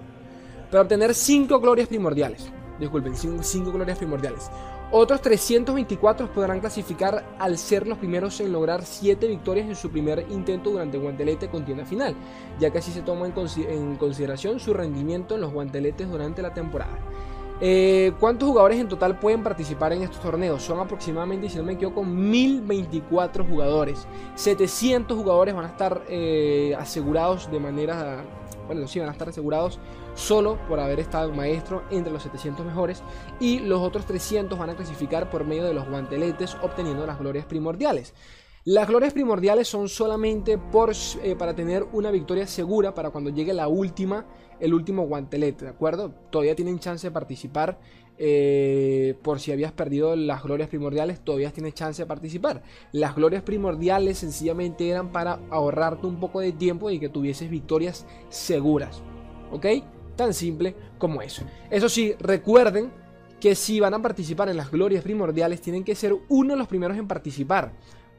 para 0.71 0.83
obtener 0.83 1.15
5 1.15 1.61
glorias 1.61 1.89
primordiales, 1.89 2.51
disculpen, 2.79 3.15
5 3.15 3.73
glorias 3.73 3.99
primordiales. 3.99 4.51
Otros 4.93 5.21
324 5.21 6.33
podrán 6.33 6.61
clasificar 6.61 7.25
al 7.41 7.59
ser 7.59 7.89
los 7.89 7.99
primeros 7.99 8.39
en 8.39 8.53
lograr 8.53 8.85
7 8.85 9.27
victorias 9.27 9.67
en 9.67 9.75
su 9.75 9.91
primer 9.91 10.25
intento 10.31 10.71
durante 10.71 10.97
el 10.97 11.03
guantelete 11.03 11.49
con 11.49 11.65
tienda 11.65 11.85
final, 11.85 12.15
ya 12.61 12.71
que 12.71 12.79
así 12.79 12.93
se 12.93 13.03
toma 13.03 13.27
en, 13.27 13.97
consideración 13.97 14.61
su 14.61 14.73
rendimiento 14.75 15.35
en 15.35 15.41
los 15.41 15.53
guanteletes 15.53 16.09
durante 16.09 16.41
la 16.41 16.55
temporada. 16.55 16.97
Eh, 17.61 18.13
¿Cuántos 18.21 18.49
jugadores 18.49 18.79
en 18.79 18.89
total 18.89 19.19
pueden 19.19 19.43
participar 19.43 19.93
en 19.93 20.03
estos 20.03 20.21
torneos? 20.21 20.63
Son 20.63 20.79
aproximadamente, 20.79 21.49
si 21.49 21.57
no 21.57 21.65
me 21.65 21.73
equivoco, 21.73 22.05
1024 22.05 23.45
jugadores. 23.45 24.07
700 24.35 25.17
jugadores 25.17 25.55
van 25.55 25.65
a 25.65 25.69
estar 25.69 26.03
eh, 26.09 26.77
asegurados 26.79 27.51
de 27.51 27.59
manera 27.59 28.25
bueno, 28.67 28.87
sí 28.89 28.99
van 28.99 29.09
a 29.09 29.13
estar 29.13 29.29
asegurados 29.29 29.79
solo 30.15 30.59
por 30.69 30.81
haber 30.81 31.01
estado 31.01 31.33
maestro 31.33 31.85
entre 31.91 32.13
los 32.13 32.23
700 32.25 32.67
mejores 32.67 33.03
y 33.39 33.61
los 33.61 33.81
otros 33.81 34.07
300 34.07 34.59
van 34.59 34.71
a 34.71 34.77
clasificar 34.77 35.31
por 35.31 35.45
medio 35.45 35.65
de 35.65 35.75
los 35.75 35.89
guanteletes 35.89 36.57
obteniendo 36.63 37.07
las 37.07 37.19
glorias 37.19 37.47
primordiales. 37.47 38.13
Las 38.65 38.89
glorias 38.89 39.13
primordiales 39.13 39.69
son 39.69 39.89
solamente 39.89 40.59
eh, 41.23 41.37
para 41.39 41.55
tener 41.55 41.87
una 41.93 42.11
victoria 42.11 42.49
segura 42.49 42.93
para 42.95 43.11
cuando 43.11 43.31
llegue 43.31 43.53
la 43.53 43.69
última, 43.69 44.27
el 44.61 44.75
último 44.75 45.07
guantelete, 45.07 45.65
¿de 45.65 45.71
acuerdo? 45.71 46.13
Todavía 46.31 46.55
tienen 46.55 46.79
chance 46.79 47.07
de 47.07 47.11
participar 47.11 47.79
eh, 48.19 49.15
por 49.23 49.41
si 49.41 49.53
habías 49.53 49.73
perdido 49.73 50.17
las 50.17 50.43
glorias 50.43 50.69
primordiales, 50.69 51.21
todavía 51.21 51.51
tienes 51.51 51.75
chance 51.75 52.03
de 52.03 52.07
participar. 52.07 52.63
Las 52.93 53.15
glorias 53.15 53.43
primordiales 53.43 54.19
sencillamente 54.19 54.89
eran 54.89 55.13
para 55.13 55.41
ahorrarte 55.51 56.07
un 56.07 56.19
poco 56.19 56.41
de 56.41 56.53
tiempo 56.53 56.91
y 56.91 56.99
que 56.99 57.09
tuvieses 57.09 57.51
victorias 57.51 58.07
seguras. 58.29 59.03
¿Ok? 59.51 59.67
Tan 60.17 60.33
simple 60.33 60.75
como 60.99 61.21
eso. 61.21 61.43
Eso 61.71 61.89
sí, 61.89 62.15
recuerden 62.19 62.91
que 63.39 63.55
si 63.55 63.81
van 63.81 63.93
a 63.93 64.01
participar 64.01 64.49
en 64.49 64.57
las 64.57 64.71
glorias 64.71 65.05
primordiales, 65.05 65.61
tienen 65.61 65.85
que 65.85 65.95
ser 65.95 66.17
uno 66.29 66.55
de 66.55 66.59
los 66.59 66.69
primeros 66.69 66.97
en 66.97 67.07
participar. 67.07 67.73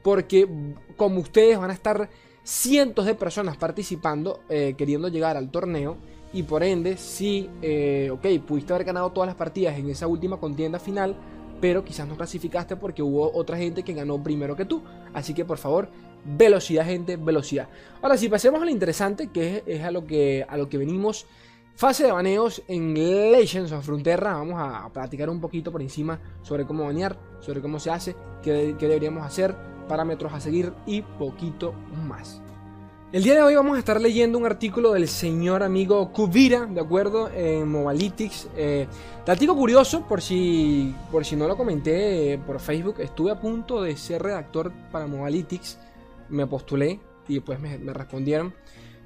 Porque 0.04 0.48
como 0.96 1.20
ustedes 1.20 1.58
van 1.58 1.70
a 1.70 1.74
estar 1.74 2.08
cientos 2.44 3.04
de 3.04 3.16
personas 3.16 3.56
participando, 3.56 4.40
eh, 4.48 4.74
queriendo 4.78 5.08
llegar 5.08 5.36
al 5.36 5.50
torneo, 5.50 5.98
y 6.32 6.42
por 6.42 6.62
ende, 6.62 6.96
si, 6.96 7.48
eh, 7.62 8.10
ok, 8.12 8.26
pudiste 8.46 8.72
haber 8.72 8.86
ganado 8.86 9.10
todas 9.10 9.28
las 9.28 9.36
partidas 9.36 9.78
en 9.78 9.88
esa 9.88 10.06
última 10.06 10.38
contienda 10.38 10.78
final, 10.78 11.16
pero 11.60 11.84
quizás 11.84 12.06
no 12.06 12.16
clasificaste 12.16 12.76
porque 12.76 13.02
hubo 13.02 13.32
otra 13.34 13.56
gente 13.56 13.82
que 13.82 13.94
ganó 13.94 14.22
primero 14.22 14.54
que 14.54 14.64
tú. 14.64 14.82
Así 15.14 15.34
que 15.34 15.44
por 15.44 15.58
favor, 15.58 15.88
velocidad, 16.24 16.84
gente, 16.84 17.16
velocidad. 17.16 17.68
Ahora 18.02 18.16
sí, 18.16 18.28
pasemos 18.28 18.60
a 18.60 18.64
lo 18.64 18.70
interesante, 18.70 19.28
que 19.28 19.62
es, 19.66 19.82
a, 19.82 19.90
lo 19.90 20.06
que, 20.06 20.44
a 20.48 20.56
lo 20.56 20.68
que 20.68 20.78
venimos. 20.78 21.26
Fase 21.74 22.04
de 22.04 22.12
baneos 22.12 22.62
en 22.66 22.92
Legends 22.94 23.72
of 23.72 23.84
Frontera. 23.84 24.34
Vamos 24.34 24.56
a 24.58 24.90
platicar 24.92 25.30
un 25.30 25.40
poquito 25.40 25.72
por 25.72 25.80
encima 25.80 26.20
sobre 26.42 26.66
cómo 26.66 26.84
banear, 26.84 27.16
sobre 27.40 27.62
cómo 27.62 27.78
se 27.78 27.90
hace, 27.90 28.16
qué, 28.42 28.74
qué 28.78 28.86
deberíamos 28.86 29.24
hacer, 29.24 29.56
parámetros 29.88 30.32
a 30.32 30.40
seguir 30.40 30.72
y 30.86 31.02
poquito 31.02 31.72
más. 32.06 32.42
El 33.10 33.22
día 33.22 33.36
de 33.36 33.40
hoy 33.40 33.54
vamos 33.54 33.74
a 33.74 33.78
estar 33.78 33.98
leyendo 33.98 34.36
un 34.36 34.44
artículo 34.44 34.92
del 34.92 35.08
señor 35.08 35.62
amigo 35.62 36.12
Kubira, 36.12 36.66
¿de 36.66 36.78
acuerdo? 36.78 37.30
En 37.34 37.66
Mobalytics. 37.66 38.48
Eh, 38.54 38.86
curioso, 39.56 40.06
por 40.06 40.20
si, 40.20 40.94
por 41.10 41.24
si 41.24 41.34
no 41.34 41.48
lo 41.48 41.56
comenté 41.56 42.34
eh, 42.34 42.38
por 42.38 42.60
Facebook, 42.60 42.96
estuve 42.98 43.30
a 43.30 43.40
punto 43.40 43.80
de 43.80 43.96
ser 43.96 44.22
redactor 44.22 44.72
para 44.92 45.06
Mobalytics. 45.06 45.78
Me 46.28 46.46
postulé 46.46 47.00
y 47.28 47.40
pues 47.40 47.58
me, 47.58 47.78
respondieron. 47.94 48.52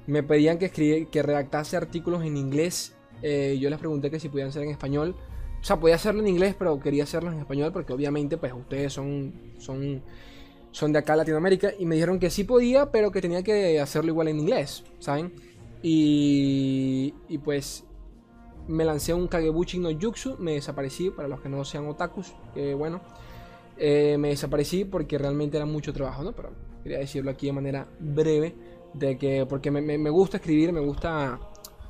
Me 0.05 0.21
pedían 0.21 0.57
que, 0.57 1.07
que 1.09 1.23
redactase 1.23 1.77
artículos 1.77 2.25
en 2.25 2.35
inglés. 2.35 2.97
Eh, 3.21 3.57
yo 3.57 3.69
les 3.69 3.79
pregunté 3.79 4.11
que 4.11 4.19
si 4.19 4.27
podían 4.27 4.51
ser 4.51 4.63
en 4.63 4.71
español. 4.71 5.15
O 5.61 5.63
sea, 5.63 5.79
podía 5.79 5.95
hacerlo 5.95 6.19
en 6.19 6.27
inglés, 6.27 6.57
pero 6.59 6.77
quería 6.77 7.03
hacerlo 7.03 7.31
en 7.31 7.39
español 7.39 7.71
porque 7.71 7.93
obviamente 7.93 8.35
pues 8.35 8.51
ustedes 8.51 8.91
son... 8.91 9.53
son 9.59 10.03
son 10.73 10.91
de 10.91 10.99
acá 10.99 11.15
Latinoamérica 11.15 11.71
y 11.77 11.85
me 11.85 11.95
dijeron 11.95 12.19
que 12.19 12.31
sí 12.31 12.43
podía, 12.43 12.91
pero 12.91 13.11
que 13.11 13.21
tenía 13.21 13.43
que 13.43 13.79
hacerlo 13.79 14.11
igual 14.11 14.27
en 14.27 14.39
inglés, 14.39 14.83
¿saben? 14.99 15.31
Y, 15.83 17.13
y 17.29 17.37
pues 17.37 17.85
me 18.67 18.83
lancé 18.83 19.13
un 19.13 19.27
Kagebuchi 19.27 19.77
no 19.77 19.89
Jutsu, 19.91 20.35
me 20.39 20.53
desaparecí, 20.53 21.11
para 21.11 21.27
los 21.27 21.41
que 21.41 21.49
no 21.49 21.63
sean 21.63 21.87
otakus, 21.87 22.33
que 22.55 22.73
bueno, 22.73 23.01
eh, 23.77 24.17
me 24.17 24.29
desaparecí 24.29 24.83
porque 24.83 25.19
realmente 25.19 25.57
era 25.57 25.67
mucho 25.67 25.93
trabajo, 25.93 26.23
¿no? 26.23 26.31
Pero 26.31 26.49
quería 26.81 26.97
decirlo 26.97 27.29
aquí 27.29 27.45
de 27.45 27.53
manera 27.53 27.87
breve, 27.99 28.55
de 28.95 29.17
que, 29.19 29.45
porque 29.47 29.69
me, 29.69 29.81
me, 29.81 30.09
gusta 30.09 30.37
escribir, 30.37 30.73
me 30.73 30.79
gusta, 30.79 31.39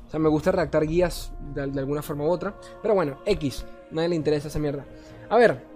o 0.06 0.10
sea, 0.10 0.20
me 0.20 0.28
gusta 0.28 0.52
redactar 0.52 0.86
guías 0.86 1.32
de, 1.54 1.66
de 1.68 1.80
alguna 1.80 2.02
forma 2.02 2.24
u 2.24 2.28
otra, 2.28 2.54
pero 2.82 2.94
bueno, 2.94 3.18
X, 3.24 3.64
nadie 3.90 4.10
le 4.10 4.16
interesa 4.16 4.48
esa 4.48 4.58
mierda. 4.58 4.84
A 5.30 5.38
ver, 5.38 5.73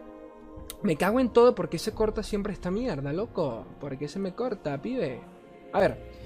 me 0.83 0.97
cago 0.97 1.21
en 1.21 1.31
todo 1.31 1.55
porque 1.55 1.79
se 1.79 1.93
corta 1.93 2.23
siempre 2.23 2.53
esta 2.53 2.71
mierda, 2.71 3.13
loco. 3.13 3.65
¿Por 3.81 3.97
qué 3.99 4.09
se 4.09 4.19
me 4.19 4.35
corta, 4.35 4.81
pibe? 4.81 5.21
A 5.73 5.81
ver. 5.81 6.19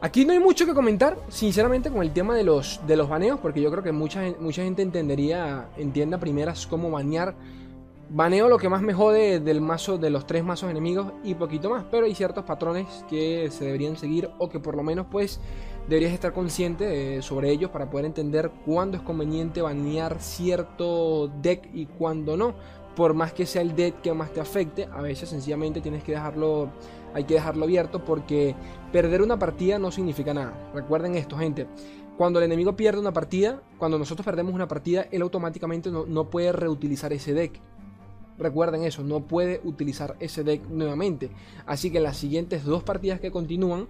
Aquí 0.00 0.24
no 0.24 0.32
hay 0.32 0.38
mucho 0.38 0.64
que 0.64 0.74
comentar, 0.74 1.18
sinceramente, 1.28 1.90
con 1.90 2.02
el 2.02 2.12
tema 2.12 2.36
de 2.36 2.44
los, 2.44 2.80
de 2.86 2.96
los 2.96 3.08
baneos, 3.08 3.40
porque 3.40 3.60
yo 3.60 3.68
creo 3.70 3.82
que 3.82 3.90
mucha, 3.90 4.22
mucha 4.38 4.62
gente 4.62 4.82
entendería, 4.82 5.70
entienda 5.76 6.18
primeras 6.18 6.68
cómo 6.68 6.88
banear. 6.88 7.34
Baneo 8.10 8.48
lo 8.48 8.58
que 8.58 8.68
más 8.68 8.80
me 8.80 8.94
jode 8.94 9.40
del 9.40 9.60
mazo, 9.60 9.98
de 9.98 10.08
los 10.08 10.24
tres 10.26 10.44
mazos 10.44 10.70
enemigos 10.70 11.12
y 11.24 11.34
poquito 11.34 11.68
más, 11.68 11.84
pero 11.90 12.06
hay 12.06 12.14
ciertos 12.14 12.44
patrones 12.44 12.86
que 13.10 13.50
se 13.50 13.66
deberían 13.66 13.96
seguir 13.96 14.30
o 14.38 14.48
que 14.48 14.60
por 14.60 14.76
lo 14.76 14.82
menos 14.82 15.06
pues 15.10 15.40
deberías 15.88 16.12
estar 16.14 16.32
consciente 16.32 17.16
eh, 17.16 17.22
sobre 17.22 17.50
ellos 17.50 17.70
para 17.70 17.90
poder 17.90 18.06
entender 18.06 18.50
cuándo 18.64 18.96
es 18.96 19.02
conveniente 19.02 19.60
banear 19.60 20.20
cierto 20.20 21.28
deck 21.42 21.68
y 21.74 21.84
cuándo 21.84 22.38
no 22.38 22.54
por 22.98 23.14
más 23.14 23.32
que 23.32 23.46
sea 23.46 23.62
el 23.62 23.76
deck 23.76 24.00
que 24.00 24.12
más 24.12 24.32
te 24.32 24.40
afecte, 24.40 24.88
a 24.92 25.00
veces 25.00 25.28
sencillamente 25.28 25.80
tienes 25.80 26.02
que 26.02 26.10
dejarlo, 26.10 26.68
hay 27.14 27.22
que 27.22 27.34
dejarlo 27.34 27.62
abierto 27.62 28.04
porque 28.04 28.56
perder 28.90 29.22
una 29.22 29.38
partida 29.38 29.78
no 29.78 29.92
significa 29.92 30.34
nada. 30.34 30.72
Recuerden 30.74 31.14
esto, 31.14 31.38
gente. 31.38 31.68
Cuando 32.16 32.40
el 32.40 32.46
enemigo 32.46 32.74
pierde 32.74 32.98
una 32.98 33.12
partida, 33.12 33.62
cuando 33.78 34.00
nosotros 34.00 34.24
perdemos 34.24 34.52
una 34.52 34.66
partida, 34.66 35.06
él 35.12 35.22
automáticamente 35.22 35.92
no, 35.92 36.06
no 36.06 36.28
puede 36.28 36.50
reutilizar 36.50 37.12
ese 37.12 37.34
deck. 37.34 37.60
Recuerden 38.36 38.82
eso, 38.82 39.04
no 39.04 39.20
puede 39.20 39.60
utilizar 39.62 40.16
ese 40.18 40.42
deck 40.42 40.68
nuevamente. 40.68 41.30
Así 41.66 41.92
que 41.92 41.98
en 41.98 42.02
las 42.02 42.16
siguientes 42.16 42.64
dos 42.64 42.82
partidas 42.82 43.20
que 43.20 43.30
continúan, 43.30 43.86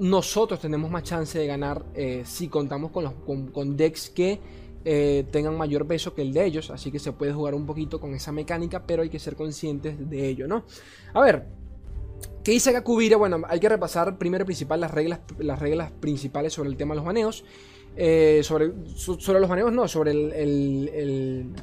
nosotros 0.00 0.58
tenemos 0.58 0.90
más 0.90 1.04
chance 1.04 1.38
de 1.38 1.46
ganar 1.46 1.84
eh, 1.94 2.24
si 2.26 2.48
contamos 2.48 2.90
con, 2.90 3.04
los, 3.04 3.12
con 3.52 3.76
decks 3.76 4.10
que 4.10 4.40
eh, 4.84 5.24
tengan 5.30 5.56
mayor 5.56 5.86
peso 5.86 6.14
que 6.14 6.22
el 6.22 6.32
de 6.32 6.44
ellos, 6.44 6.70
así 6.70 6.90
que 6.90 6.98
se 6.98 7.12
puede 7.12 7.32
jugar 7.32 7.54
un 7.54 7.66
poquito 7.66 8.00
con 8.00 8.14
esa 8.14 8.32
mecánica, 8.32 8.84
pero 8.86 9.02
hay 9.02 9.08
que 9.08 9.18
ser 9.18 9.36
conscientes 9.36 10.08
de 10.10 10.28
ello, 10.28 10.46
¿no? 10.48 10.64
A 11.14 11.20
ver, 11.20 11.46
¿Qué 12.44 12.52
dice 12.52 12.72
Gakubira? 12.72 13.16
Bueno, 13.16 13.42
hay 13.48 13.60
que 13.60 13.68
repasar 13.68 14.18
primero 14.18 14.44
principal 14.44 14.80
las 14.80 14.90
reglas, 14.90 15.20
las 15.38 15.60
reglas 15.60 15.92
principales 15.92 16.52
sobre 16.52 16.70
el 16.70 16.76
tema 16.76 16.94
de 16.94 16.96
los 16.96 17.04
baneos. 17.04 17.44
Eh, 17.96 18.40
sobre, 18.42 18.72
sobre 18.96 19.38
los 19.38 19.48
baneos, 19.48 19.72
no, 19.72 19.86
sobre 19.86 20.10
el 20.10 21.54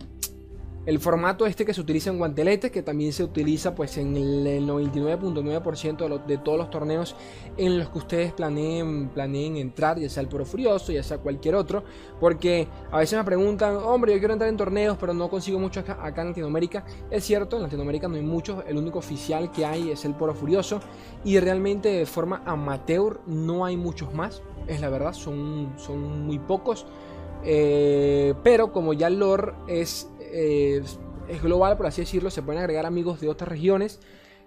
formato 0.99 1.45
este 1.45 1.65
que 1.65 1.73
se 1.73 1.81
utiliza 1.81 2.09
en 2.09 2.17
guanteletes, 2.17 2.71
que 2.71 2.81
también 2.81 3.13
se 3.13 3.23
utiliza 3.23 3.75
pues 3.75 3.97
en 3.97 4.15
el 4.17 4.67
99.9% 4.67 6.25
de, 6.25 6.37
todos 6.37 6.57
los 6.57 6.69
torneos 6.69 7.15
en 7.57 7.77
los 7.77 7.89
que 7.89 7.97
ustedes 7.97 8.33
planeen, 8.33 9.09
planeen 9.09 9.57
entrar, 9.57 9.99
ya 9.99 10.09
sea 10.09 10.23
el 10.23 10.29
Pro 10.29 10.45
Furioso, 10.45 10.91
ya 10.91 11.03
sea 11.03 11.17
cualquier 11.19 11.55
otro, 11.55 11.83
porque 12.19 12.67
a 12.91 12.99
veces 12.99 13.17
me 13.17 13.23
preguntan, 13.23 13.75
hombre, 13.77 14.13
yo 14.13 14.19
quiero 14.19 14.33
entrar 14.33 14.49
en 14.49 14.57
torneos, 14.57 14.97
pero 14.99 15.13
no 15.13 15.29
consigo 15.29 15.59
mucho 15.59 15.81
acá, 15.81 15.99
acá 16.01 16.21
en 16.21 16.29
Latinoamérica. 16.29 16.85
Es 17.11 17.23
cierto, 17.23 17.57
en 17.57 17.63
Latinoamérica 17.63 18.07
no 18.07 18.15
hay 18.15 18.23
muchos, 18.23 18.63
el 18.67 18.77
único 18.77 18.99
oficial 18.99 19.51
que 19.51 19.65
hay 19.65 19.91
es 19.91 20.05
el 20.05 20.15
Pro 20.15 20.33
Furioso, 20.33 20.79
y 21.23 21.39
realmente 21.39 21.89
de 21.89 22.05
forma 22.05 22.41
amateur 22.45 23.19
no 23.27 23.65
hay 23.65 23.77
muchos 23.77 24.13
más, 24.13 24.41
es 24.67 24.81
la 24.81 24.89
verdad, 24.89 25.13
son, 25.13 25.73
son 25.77 26.25
muy 26.25 26.39
pocos. 26.39 26.85
Eh, 27.43 28.33
pero 28.43 28.73
como 28.73 28.93
ya 28.93 29.07
el 29.07 29.19
lore 29.19 29.53
es 29.67 30.09
eh, 30.31 30.81
es 31.27 31.41
global, 31.41 31.77
por 31.77 31.85
así 31.85 32.01
decirlo, 32.01 32.29
se 32.29 32.41
pueden 32.41 32.61
agregar 32.61 32.85
amigos 32.85 33.21
de 33.21 33.29
otras 33.29 33.49
regiones. 33.49 33.99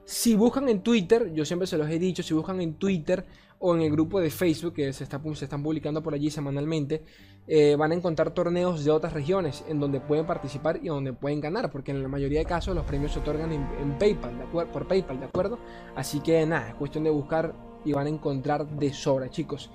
Si 0.05 0.35
buscan 0.35 0.69
en 0.69 0.83
Twitter, 0.83 1.33
yo 1.33 1.45
siempre 1.45 1.67
se 1.67 1.79
los 1.79 1.89
he 1.89 1.99
dicho, 1.99 2.23
si 2.23 2.35
buscan 2.35 2.61
en 2.61 2.75
Twitter 2.75 3.25
o 3.61 3.77
en 3.77 3.83
el 3.83 3.93
grupo 3.93 4.21
de 4.21 4.31
Facebook 4.31 4.75
que 4.75 4.93
se, 4.93 5.05
está, 5.05 5.21
se 5.35 5.45
están 5.45 5.63
publicando 5.63 6.03
por 6.03 6.15
allí 6.15 6.31
semanalmente, 6.31 7.05
eh, 7.47 7.77
van 7.77 7.93
a 7.93 7.95
encontrar 7.95 8.35
torneos 8.35 8.85
de 8.85 8.91
otras 8.91 9.13
regiones 9.13 9.65
en 9.69 9.79
donde 9.79 10.01
pueden 10.01 10.27
participar 10.27 10.81
y 10.83 10.89
donde 10.89 11.13
pueden 11.13 11.41
ganar, 11.41 11.71
porque 11.71 11.93
en 11.93 12.03
la 12.03 12.09
mayoría 12.09 12.41
de 12.41 12.45
casos 12.45 12.75
los 12.75 12.85
premios 12.85 13.13
se 13.13 13.21
otorgan 13.21 13.53
en, 13.53 13.99
PayPal, 13.99 14.49
por 14.51 14.89
PayPal, 14.89 15.21
¿de 15.21 15.27
acuerdo? 15.27 15.61
Así 15.95 16.19
que 16.19 16.45
nada, 16.45 16.71
es 16.71 16.75
cuestión 16.75 17.05
de 17.05 17.11
buscar 17.11 17.55
y 17.85 17.93
van 17.93 18.07
a 18.07 18.11
encontrar 18.11 18.67
de 18.67 18.93
sobra, 18.93 19.31
chicos. 19.31 19.71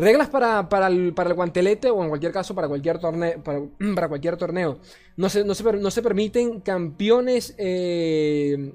Reglas 0.00 0.30
para, 0.30 0.66
para, 0.70 0.86
el, 0.86 1.12
guantelete 1.34 1.90
o 1.90 2.02
en 2.02 2.08
cualquier 2.08 2.32
caso 2.32 2.54
para 2.54 2.68
cualquier 2.68 2.98
torneo. 2.98 3.42
Para, 3.94 4.08
cualquier 4.08 4.38
torneo. 4.38 4.78
No 5.16 5.28
se, 5.28 5.44
no 5.44 5.52
no 5.54 5.90
se 5.90 6.02
permiten 6.02 6.60
campeones. 6.60 7.54
Eh, 7.58 8.72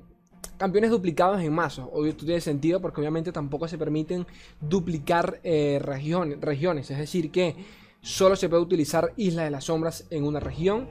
campeones 0.57 0.91
duplicados 0.91 1.41
en 1.41 1.51
mazos. 1.51 1.89
Esto 2.05 2.25
tiene 2.25 2.41
sentido 2.41 2.79
porque 2.79 3.01
obviamente 3.01 3.31
tampoco 3.31 3.67
se 3.67 3.79
permiten 3.79 4.27
duplicar 4.61 5.39
eh, 5.43 5.79
regiones. 5.81 6.91
Es 6.91 6.97
decir, 6.99 7.31
que 7.31 7.55
solo 8.01 8.35
se 8.35 8.47
puede 8.47 8.61
utilizar 8.61 9.11
Isla 9.17 9.45
de 9.45 9.49
las 9.49 9.63
Sombras 9.63 10.05
en 10.11 10.25
una 10.25 10.39
región 10.39 10.87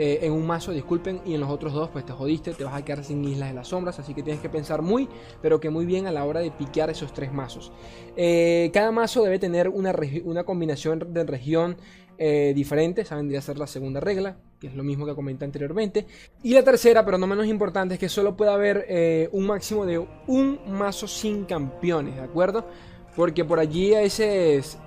eh, 0.00 0.20
en 0.22 0.32
un 0.32 0.46
mazo, 0.46 0.70
disculpen, 0.70 1.22
y 1.26 1.34
en 1.34 1.40
los 1.40 1.50
otros 1.50 1.72
dos, 1.72 1.88
pues 1.88 2.06
te 2.06 2.12
jodiste, 2.12 2.54
te 2.54 2.62
vas 2.62 2.74
a 2.74 2.84
quedar 2.84 3.02
sin 3.02 3.24
Islas 3.24 3.48
de 3.48 3.54
las 3.56 3.66
Sombras, 3.66 3.98
así 3.98 4.14
que 4.14 4.22
tienes 4.22 4.40
que 4.40 4.48
pensar 4.48 4.80
muy, 4.80 5.08
pero 5.42 5.58
que 5.58 5.70
muy 5.70 5.86
bien 5.86 6.06
a 6.06 6.12
la 6.12 6.24
hora 6.24 6.38
de 6.38 6.52
piquear 6.52 6.88
esos 6.88 7.12
tres 7.12 7.32
mazos. 7.32 7.72
Eh, 8.16 8.70
cada 8.72 8.92
mazo 8.92 9.24
debe 9.24 9.40
tener 9.40 9.68
una, 9.68 9.92
una 10.24 10.44
combinación 10.44 11.12
de 11.12 11.24
región 11.24 11.78
eh, 12.16 12.52
diferente, 12.54 13.00
esa 13.00 13.16
vendría 13.16 13.40
a 13.40 13.42
ser 13.42 13.58
la 13.58 13.66
segunda 13.66 13.98
regla, 13.98 14.36
que 14.60 14.68
es 14.68 14.76
lo 14.76 14.84
mismo 14.84 15.04
que 15.04 15.16
comenté 15.16 15.44
anteriormente. 15.44 16.06
Y 16.44 16.54
la 16.54 16.62
tercera, 16.62 17.04
pero 17.04 17.18
no 17.18 17.26
menos 17.26 17.46
importante, 17.46 17.94
es 17.94 18.00
que 18.00 18.08
solo 18.08 18.36
puede 18.36 18.52
haber 18.52 19.28
un 19.32 19.46
máximo 19.46 19.84
de 19.84 19.98
un 19.98 20.60
mazo 20.68 21.08
sin 21.08 21.44
campeones, 21.44 22.14
¿de 22.14 22.22
acuerdo? 22.22 22.68
Porque 23.16 23.44
por 23.44 23.58
allí 23.58 23.94
a 23.94 24.00
veces, 24.00 24.78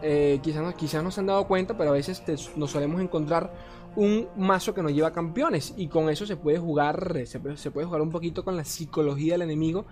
quizás, 0.42 0.64
no, 0.64 0.74
quizás 0.74 1.18
han 1.18 1.26
dado 1.26 1.46
cuenta, 1.48 1.78
pero 1.78 1.90
a 1.90 1.94
veces 1.94 2.24
nos 2.56 2.72
solemos 2.72 3.02
encontrar 3.02 3.52
un 3.96 4.28
mazo 4.38 4.74
que 4.74 4.84
nos 4.84 4.94
lleva 4.94 5.12
campeones. 5.12 5.74
Y 5.78 5.88
con 5.88 6.10
eso 6.10 6.26
se 6.26 6.38
puede 6.38 6.58
jugar 6.58 7.14
se 7.26 7.40
puede, 7.40 7.86
jugar 7.86 8.02
un 8.02 8.10
poquito 8.10 8.44
con 8.44 8.56
la 8.56 8.64
psicología 8.64 9.34
del 9.34 9.44
enemigo. 9.44 9.86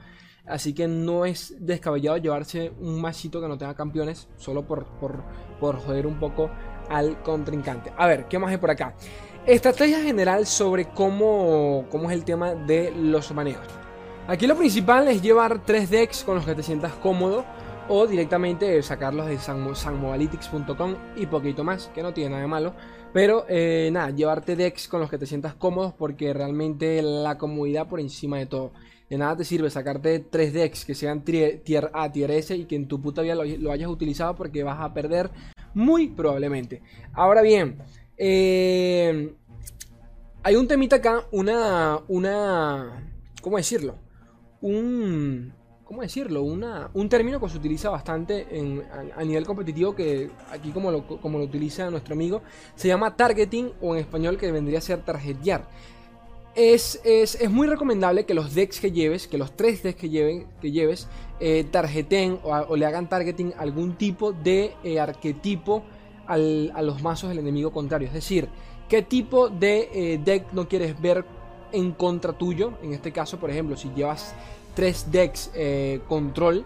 Así 0.45 0.73
que 0.73 0.87
no 0.87 1.25
es 1.25 1.55
descabellado 1.59 2.17
llevarse 2.17 2.71
un 2.79 2.99
masito 2.99 3.39
que 3.39 3.47
no 3.47 3.57
tenga 3.57 3.75
campeones 3.75 4.27
solo 4.37 4.65
por, 4.65 4.85
por, 4.99 5.77
joder 5.77 6.07
un 6.07 6.19
poco 6.19 6.49
al 6.89 7.21
contrincante. 7.21 7.93
A 7.97 8.07
ver 8.07 8.27
qué 8.27 8.39
más 8.39 8.51
hay 8.51 8.57
por 8.57 8.71
acá 8.71 8.95
estrategia 9.45 10.01
general 10.01 10.45
sobre 10.45 10.89
cómo, 10.89 11.85
cómo 11.89 12.11
es 12.11 12.17
el 12.17 12.23
tema 12.23 12.53
de 12.53 12.91
los 12.91 13.31
manejos. 13.33 13.65
Aquí 14.27 14.45
lo 14.45 14.55
principal 14.55 15.07
es 15.07 15.21
llevar 15.21 15.65
tres 15.65 15.89
decks 15.89 16.23
con 16.23 16.35
los 16.35 16.45
que 16.45 16.53
te 16.53 16.61
sientas 16.61 16.93
cómodo 16.93 17.45
o 17.87 18.05
directamente 18.05 18.81
sacarlos 18.83 19.25
de 19.25 19.39
sanmobalytics.com 19.39 20.95
y 21.15 21.25
poquito 21.25 21.63
más, 21.63 21.89
que 21.95 22.03
no 22.03 22.13
tiene 22.13 22.29
nada 22.29 22.41
de 22.43 22.47
malo. 22.47 22.73
Pero 23.11 23.45
eh, 23.49 23.89
nada, 23.91 24.11
llevarte 24.11 24.55
decks 24.55 24.87
con 24.87 24.99
los 24.99 25.09
que 25.09 25.17
te 25.17 25.25
sientas 25.25 25.55
cómodos 25.55 25.93
porque 25.93 26.33
realmente 26.33 27.01
la 27.01 27.37
comodidad 27.37 27.87
por 27.87 27.99
encima 27.99 28.37
de 28.37 28.45
todo. 28.45 28.71
De 29.09 29.17
nada 29.17 29.37
te 29.37 29.43
sirve 29.43 29.71
sacarte 29.71 30.19
tres 30.19 30.53
decks 30.53 30.85
que 30.85 30.93
sean 30.93 31.23
tier 31.23 31.89
A, 31.93 32.11
tier 32.11 32.29
S 32.29 32.55
y 32.55 32.65
que 32.65 32.75
en 32.75 32.87
tu 32.87 33.01
puta 33.01 33.23
vida 33.23 33.33
lo, 33.33 33.71
hayas 33.71 33.89
utilizado 33.89 34.35
porque 34.35 34.63
vas 34.63 34.79
a 34.79 34.93
perder 34.93 35.31
muy 35.73 36.09
probablemente. 36.09 36.83
Ahora 37.13 37.41
bien, 37.41 37.79
eh, 38.17 39.33
hay 40.43 40.55
un 40.55 40.67
temita 40.67 40.97
acá, 40.97 41.25
una, 41.31 41.99
una, 42.07 43.11
¿cómo 43.41 43.57
decirlo? 43.57 43.95
Un, 44.61 45.53
¿cómo 45.89 46.03
decirlo? 46.03 46.43
Una, 46.43 46.91
un 46.93 47.09
término 47.09 47.39
que 47.39 47.49
se 47.49 47.57
utiliza 47.57 47.89
bastante 47.89 48.45
en, 48.51 48.83
a, 49.17 49.23
nivel 49.23 49.43
competitivo, 49.43 49.95
que 49.95 50.29
aquí 50.51 50.69
como 50.69 50.91
lo, 50.91 51.07
como 51.19 51.39
lo 51.39 51.43
utiliza 51.43 51.89
nuestro 51.89 52.13
amigo, 52.13 52.43
se 52.75 52.87
llama 52.87 53.15
targeting 53.15 53.71
o 53.81 53.95
en 53.95 54.01
español 54.01 54.37
que 54.37 54.51
vendría 54.51 54.77
a 54.77 54.81
ser 54.83 55.01
targetear. 55.01 55.67
Es, 56.53 57.01
es, 57.03 57.49
muy 57.49 57.65
recomendable 57.65 58.27
que 58.27 58.35
los 58.35 58.53
decks 58.53 58.79
que 58.79 58.91
lleves, 58.91 59.27
que 59.27 59.39
los 59.39 59.53
tres 59.53 59.81
decks 59.81 59.99
que, 59.99 60.09
lleven, 60.09 60.45
que 60.61 60.71
lleves, 60.71 61.07
eh, 61.39 61.65
o, 62.43 62.75
le 62.75 62.85
hagan 62.85 63.09
targeting 63.09 63.55
algún 63.57 63.95
tipo 63.95 64.31
de 64.31 64.75
eh, 64.83 64.99
arquetipo 64.99 65.81
a 66.27 66.37
los 66.37 67.01
mazos 67.01 67.29
del 67.29 67.39
enemigo 67.39 67.71
contrario. 67.71 68.09
Es 68.09 68.13
decir, 68.13 68.47
qué 68.87 69.01
tipo 69.01 69.49
de 69.49 69.89
eh, 69.91 70.21
deck 70.23 70.53
no 70.53 70.67
quieres 70.67 71.01
ver 71.01 71.25
en 71.71 71.93
contra 71.93 72.33
tuyo. 72.33 72.73
En 72.83 72.93
este 72.93 73.11
caso, 73.11 73.39
por 73.39 73.49
ejemplo, 73.49 73.75
si 73.75 73.89
llevas 73.95 74.35
tres 74.79 75.11
decks 75.11 75.51
eh, 75.55 75.99
control, 76.07 76.63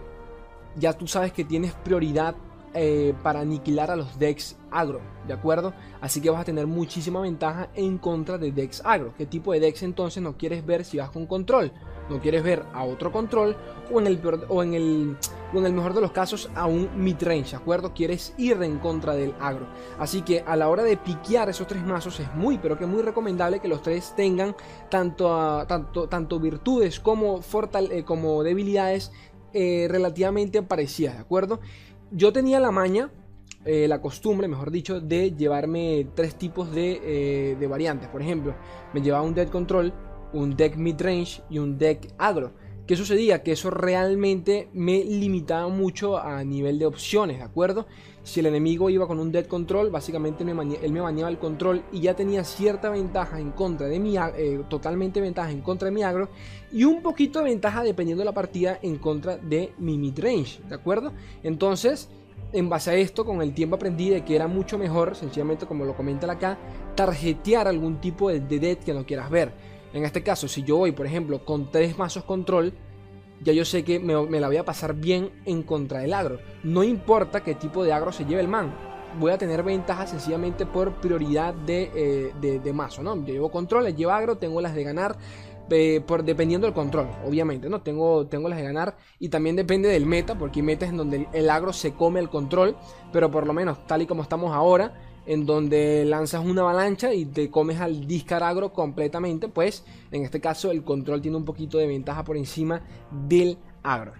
ya 0.76 0.92
tú 0.92 1.08
sabes 1.08 1.32
que 1.32 1.42
tienes 1.42 1.72
prioridad 1.72 2.36
eh, 2.74 3.14
para 3.22 3.40
aniquilar 3.40 3.90
a 3.90 3.96
los 3.96 4.18
decks 4.18 4.56
agro, 4.70 5.00
¿de 5.26 5.32
acuerdo? 5.32 5.72
Así 6.00 6.20
que 6.20 6.30
vas 6.30 6.40
a 6.40 6.44
tener 6.44 6.66
muchísima 6.66 7.20
ventaja 7.20 7.68
en 7.74 7.98
contra 7.98 8.38
de 8.38 8.52
decks 8.52 8.82
agro. 8.84 9.14
¿Qué 9.16 9.26
tipo 9.26 9.52
de 9.52 9.60
decks 9.60 9.82
entonces 9.82 10.22
no 10.22 10.36
quieres 10.36 10.66
ver 10.66 10.84
si 10.84 10.98
vas 10.98 11.10
con 11.10 11.26
control? 11.26 11.72
¿No 12.10 12.20
quieres 12.20 12.42
ver 12.42 12.64
a 12.74 12.84
otro 12.84 13.10
control 13.10 13.56
o 13.92 14.00
en 14.00 14.06
el, 14.06 14.20
o 14.48 14.62
en 14.62 14.74
el 14.74 15.16
en 15.58 15.66
el 15.66 15.72
mejor 15.72 15.94
de 15.94 16.00
los 16.00 16.12
casos 16.12 16.50
a 16.54 16.66
un 16.66 16.88
midrange, 16.96 17.50
¿de 17.50 17.56
acuerdo? 17.56 17.94
Quieres 17.94 18.34
ir 18.36 18.62
en 18.62 18.78
contra 18.78 19.14
del 19.14 19.34
agro. 19.40 19.66
Así 19.98 20.22
que 20.22 20.40
a 20.40 20.56
la 20.56 20.68
hora 20.68 20.82
de 20.82 20.96
piquear 20.96 21.48
esos 21.48 21.66
tres 21.66 21.82
mazos 21.84 22.20
es 22.20 22.34
muy, 22.34 22.58
pero 22.58 22.78
que 22.78 22.86
muy 22.86 23.02
recomendable 23.02 23.60
que 23.60 23.68
los 23.68 23.82
tres 23.82 24.14
tengan 24.16 24.56
tanto, 24.90 25.64
tanto, 25.66 26.08
tanto 26.08 26.40
virtudes 26.40 27.00
como, 27.00 27.42
fortal 27.42 27.90
eh, 27.92 28.04
como 28.04 28.42
debilidades 28.42 29.12
eh, 29.52 29.86
relativamente 29.88 30.62
parecidas, 30.62 31.14
¿de 31.14 31.20
acuerdo? 31.20 31.60
Yo 32.10 32.32
tenía 32.32 32.60
la 32.60 32.70
maña, 32.70 33.10
eh, 33.64 33.88
la 33.88 34.00
costumbre, 34.00 34.48
mejor 34.48 34.70
dicho, 34.70 35.00
de 35.00 35.32
llevarme 35.32 36.06
tres 36.14 36.36
tipos 36.36 36.72
de, 36.72 37.56
de 37.58 37.66
variantes. 37.66 38.08
Por 38.08 38.22
ejemplo, 38.22 38.54
me 38.92 39.02
llevaba 39.02 39.24
un 39.24 39.34
deck 39.34 39.50
control, 39.50 39.92
un 40.32 40.56
deck 40.56 40.76
midrange 40.76 41.42
y 41.50 41.58
un 41.58 41.78
deck 41.78 42.12
agro. 42.18 42.52
¿Qué 42.86 42.96
sucedía? 42.96 43.42
Que 43.42 43.52
eso 43.52 43.70
realmente 43.70 44.68
me 44.74 45.02
limitaba 45.02 45.68
mucho 45.68 46.18
a 46.18 46.44
nivel 46.44 46.78
de 46.78 46.84
opciones, 46.84 47.38
¿de 47.38 47.44
acuerdo? 47.44 47.86
Si 48.24 48.40
el 48.40 48.46
enemigo 48.46 48.88
iba 48.88 49.06
con 49.06 49.20
un 49.20 49.30
dead 49.30 49.44
control, 49.44 49.90
básicamente 49.90 50.44
él 50.44 50.92
me 50.92 51.00
baneaba 51.00 51.30
el 51.30 51.38
control 51.38 51.84
y 51.92 52.00
ya 52.00 52.16
tenía 52.16 52.42
cierta 52.42 52.88
ventaja 52.88 53.38
en 53.38 53.50
contra 53.50 53.86
de 53.86 54.00
mi 54.00 54.16
eh, 54.16 54.62
totalmente 54.70 55.20
ventaja 55.20 55.50
en 55.50 55.60
contra 55.60 55.86
de 55.86 55.92
mi 55.92 56.02
agro 56.02 56.30
y 56.72 56.84
un 56.84 57.02
poquito 57.02 57.40
de 57.40 57.44
ventaja 57.44 57.82
dependiendo 57.82 58.22
de 58.22 58.24
la 58.24 58.32
partida 58.32 58.78
en 58.80 58.96
contra 58.96 59.36
de 59.36 59.74
mi 59.76 59.98
midrange, 59.98 60.62
¿de 60.66 60.74
acuerdo? 60.74 61.12
Entonces, 61.42 62.08
en 62.54 62.70
base 62.70 62.92
a 62.92 62.94
esto, 62.94 63.26
con 63.26 63.42
el 63.42 63.52
tiempo 63.52 63.76
aprendí 63.76 64.08
de 64.08 64.24
que 64.24 64.34
era 64.34 64.48
mucho 64.48 64.78
mejor, 64.78 65.16
sencillamente 65.16 65.66
como 65.66 65.84
lo 65.84 65.94
comenta 65.94 66.30
acá, 66.32 66.58
tarjetear 66.94 67.68
algún 67.68 68.00
tipo 68.00 68.30
de, 68.30 68.40
de 68.40 68.58
dead 68.58 68.78
que 68.78 68.94
no 68.94 69.04
quieras 69.04 69.28
ver. 69.28 69.52
En 69.92 70.04
este 70.04 70.22
caso, 70.22 70.48
si 70.48 70.62
yo 70.62 70.78
voy, 70.78 70.92
por 70.92 71.04
ejemplo, 71.04 71.44
con 71.44 71.70
tres 71.70 71.98
mazos 71.98 72.24
control, 72.24 72.72
ya 73.44 73.52
yo 73.52 73.64
sé 73.64 73.84
que 73.84 74.00
me, 74.00 74.40
la 74.40 74.46
voy 74.48 74.56
a 74.56 74.64
pasar 74.64 74.94
bien 74.94 75.30
en 75.44 75.62
contra 75.62 76.00
del 76.00 76.14
agro. 76.14 76.38
No 76.62 76.82
importa 76.82 77.42
qué 77.42 77.54
tipo 77.54 77.84
de 77.84 77.92
agro 77.92 78.10
se 78.10 78.24
lleve 78.24 78.40
el 78.40 78.48
man. 78.48 78.74
Voy 79.20 79.30
a 79.30 79.38
tener 79.38 79.62
ventaja 79.62 80.06
sencillamente 80.06 80.66
por 80.66 80.94
prioridad 80.94 81.54
de, 81.54 81.90
eh, 81.94 82.72
mazo, 82.72 83.02
¿no? 83.02 83.14
Yo 83.24 83.34
llevo 83.34 83.50
control, 83.50 83.94
llevo 83.94 84.12
agro, 84.12 84.38
tengo 84.38 84.60
las 84.60 84.74
de 84.74 84.82
ganar. 84.82 85.16
Eh, 85.70 86.02
por, 86.06 86.24
dependiendo 86.24 86.66
del 86.66 86.74
control, 86.74 87.08
obviamente, 87.26 87.70
¿no? 87.70 87.80
Tengo, 87.80 88.26
tengo 88.26 88.50
las 88.50 88.58
de 88.58 88.64
ganar 88.64 88.96
y 89.18 89.30
también 89.30 89.56
depende 89.56 89.88
del 89.88 90.04
meta, 90.04 90.36
porque 90.36 90.60
hay 90.60 90.66
metas 90.66 90.90
en 90.90 90.98
donde 90.98 91.26
el 91.32 91.48
agro 91.48 91.72
se 91.72 91.94
come 91.94 92.20
el 92.20 92.28
control, 92.28 92.76
pero 93.12 93.30
por 93.30 93.46
lo 93.46 93.54
menos 93.54 93.86
tal 93.86 94.02
y 94.02 94.06
como 94.06 94.22
estamos 94.22 94.52
ahora, 94.52 94.92
en 95.26 95.46
donde 95.46 96.04
lanzas 96.04 96.44
una 96.44 96.62
avalancha 96.62 97.14
y 97.14 97.24
te 97.24 97.50
comes 97.50 97.80
al 97.80 98.06
discaragro 98.06 98.72
completamente, 98.72 99.48
pues 99.48 99.84
en 100.10 100.22
este 100.22 100.40
caso 100.40 100.70
el 100.70 100.82
control 100.84 101.22
tiene 101.22 101.36
un 101.36 101.44
poquito 101.44 101.78
de 101.78 101.86
ventaja 101.86 102.24
por 102.24 102.36
encima 102.36 102.82
del 103.10 103.58
agro. 103.82 104.12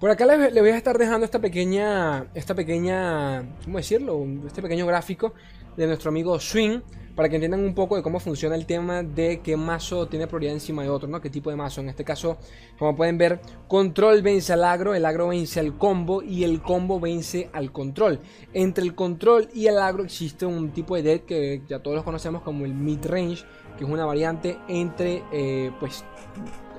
Por 0.00 0.10
acá 0.10 0.26
les, 0.26 0.54
voy 0.54 0.70
a 0.70 0.76
estar 0.76 0.96
dejando 0.96 1.24
esta 1.24 1.40
pequeña, 1.40 2.28
esta 2.34 2.54
pequeña, 2.54 3.56
¿cómo 3.64 3.78
decirlo? 3.78 4.24
Este 4.46 4.62
pequeño 4.62 4.86
gráfico 4.86 5.34
de 5.76 5.86
nuestro 5.86 6.10
amigo 6.10 6.38
Swing 6.38 6.80
para 7.18 7.28
que 7.28 7.34
entiendan 7.34 7.64
un 7.64 7.74
poco 7.74 7.96
de 7.96 8.02
cómo 8.04 8.20
funciona 8.20 8.54
el 8.54 8.64
tema 8.64 9.02
de 9.02 9.40
qué 9.40 9.56
mazo 9.56 10.06
tiene 10.06 10.28
prioridad 10.28 10.52
encima 10.52 10.84
de 10.84 10.88
otro, 10.88 11.08
¿no? 11.08 11.20
Qué 11.20 11.30
tipo 11.30 11.50
de 11.50 11.56
mazo. 11.56 11.80
En 11.80 11.88
este 11.88 12.04
caso, 12.04 12.38
como 12.78 12.94
pueden 12.94 13.18
ver, 13.18 13.40
control 13.66 14.22
vence 14.22 14.52
al 14.52 14.62
agro, 14.62 14.94
el 14.94 15.04
agro 15.04 15.26
vence 15.26 15.58
al 15.58 15.76
combo 15.76 16.22
y 16.22 16.44
el 16.44 16.62
combo 16.62 17.00
vence 17.00 17.50
al 17.52 17.72
control. 17.72 18.20
Entre 18.54 18.84
el 18.84 18.94
control 18.94 19.48
y 19.52 19.66
el 19.66 19.78
agro 19.78 20.04
existe 20.04 20.46
un 20.46 20.70
tipo 20.70 20.94
de 20.94 21.02
deck 21.02 21.24
que 21.24 21.62
ya 21.66 21.80
todos 21.80 21.96
los 21.96 22.04
conocemos 22.04 22.42
como 22.42 22.64
el 22.64 22.72
mid 22.72 23.04
range, 23.04 23.44
que 23.76 23.82
es 23.82 23.90
una 23.90 24.06
variante 24.06 24.56
entre, 24.68 25.24
eh, 25.32 25.72
pues, 25.80 26.04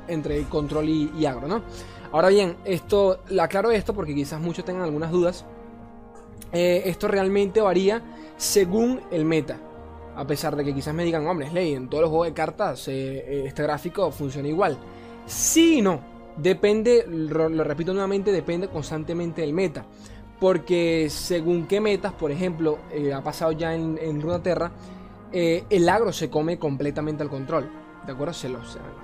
entre 0.08 0.44
control 0.44 0.88
y, 0.88 1.26
agro, 1.26 1.50
¿no? 1.50 1.64
Ahora 2.14 2.30
bien, 2.30 2.56
esto, 2.64 3.20
aclaro 3.38 3.72
esto 3.72 3.94
porque 3.94 4.16
quizás 4.16 4.40
muchos 4.40 4.64
tengan 4.64 4.84
algunas 4.84 5.12
dudas. 5.12 5.44
Eh, 6.54 6.84
esto 6.86 7.10
realmente 7.10 7.60
varía 7.60 8.02
según 8.38 9.02
el 9.12 9.26
meta. 9.26 9.60
A 10.20 10.28
pesar 10.28 10.54
de 10.58 10.66
que 10.66 10.76
quizás 10.76 10.94
me 10.94 11.06
digan, 11.06 11.26
hombre, 11.28 11.48
Slay, 11.48 11.76
en 11.76 11.88
todos 11.88 12.02
los 12.02 12.10
juegos 12.10 12.28
de 12.28 12.34
cartas 12.34 12.90
eh, 12.90 13.20
eh, 13.20 13.44
este 13.48 13.64
gráfico 13.64 14.12
funciona 14.12 14.50
igual. 14.50 14.78
Sí 15.26 15.78
y 15.78 15.82
no. 15.82 16.02
Depende, 16.36 17.06
lo, 17.08 17.48
repito 17.64 17.94
nuevamente, 17.94 18.34
depende 18.34 18.68
constantemente 18.68 19.40
del 19.40 19.54
meta. 19.54 19.86
Porque 20.38 21.08
según 21.10 21.68
qué 21.68 21.80
metas, 21.80 22.12
por 22.12 22.32
ejemplo, 22.32 22.80
eh, 22.92 23.14
ha 23.14 23.24
pasado 23.24 23.54
ya 23.54 23.74
en, 23.74 23.98
en 23.98 24.22
Runaterra, 24.22 24.74
el 25.32 25.88
agro 25.88 26.12
se 26.12 26.30
come 26.30 26.60
completamente 26.60 27.24
al 27.24 27.30
control. 27.30 27.70
¿De 28.06 28.12
acuerdo? 28.12 28.34
Se 28.34 28.50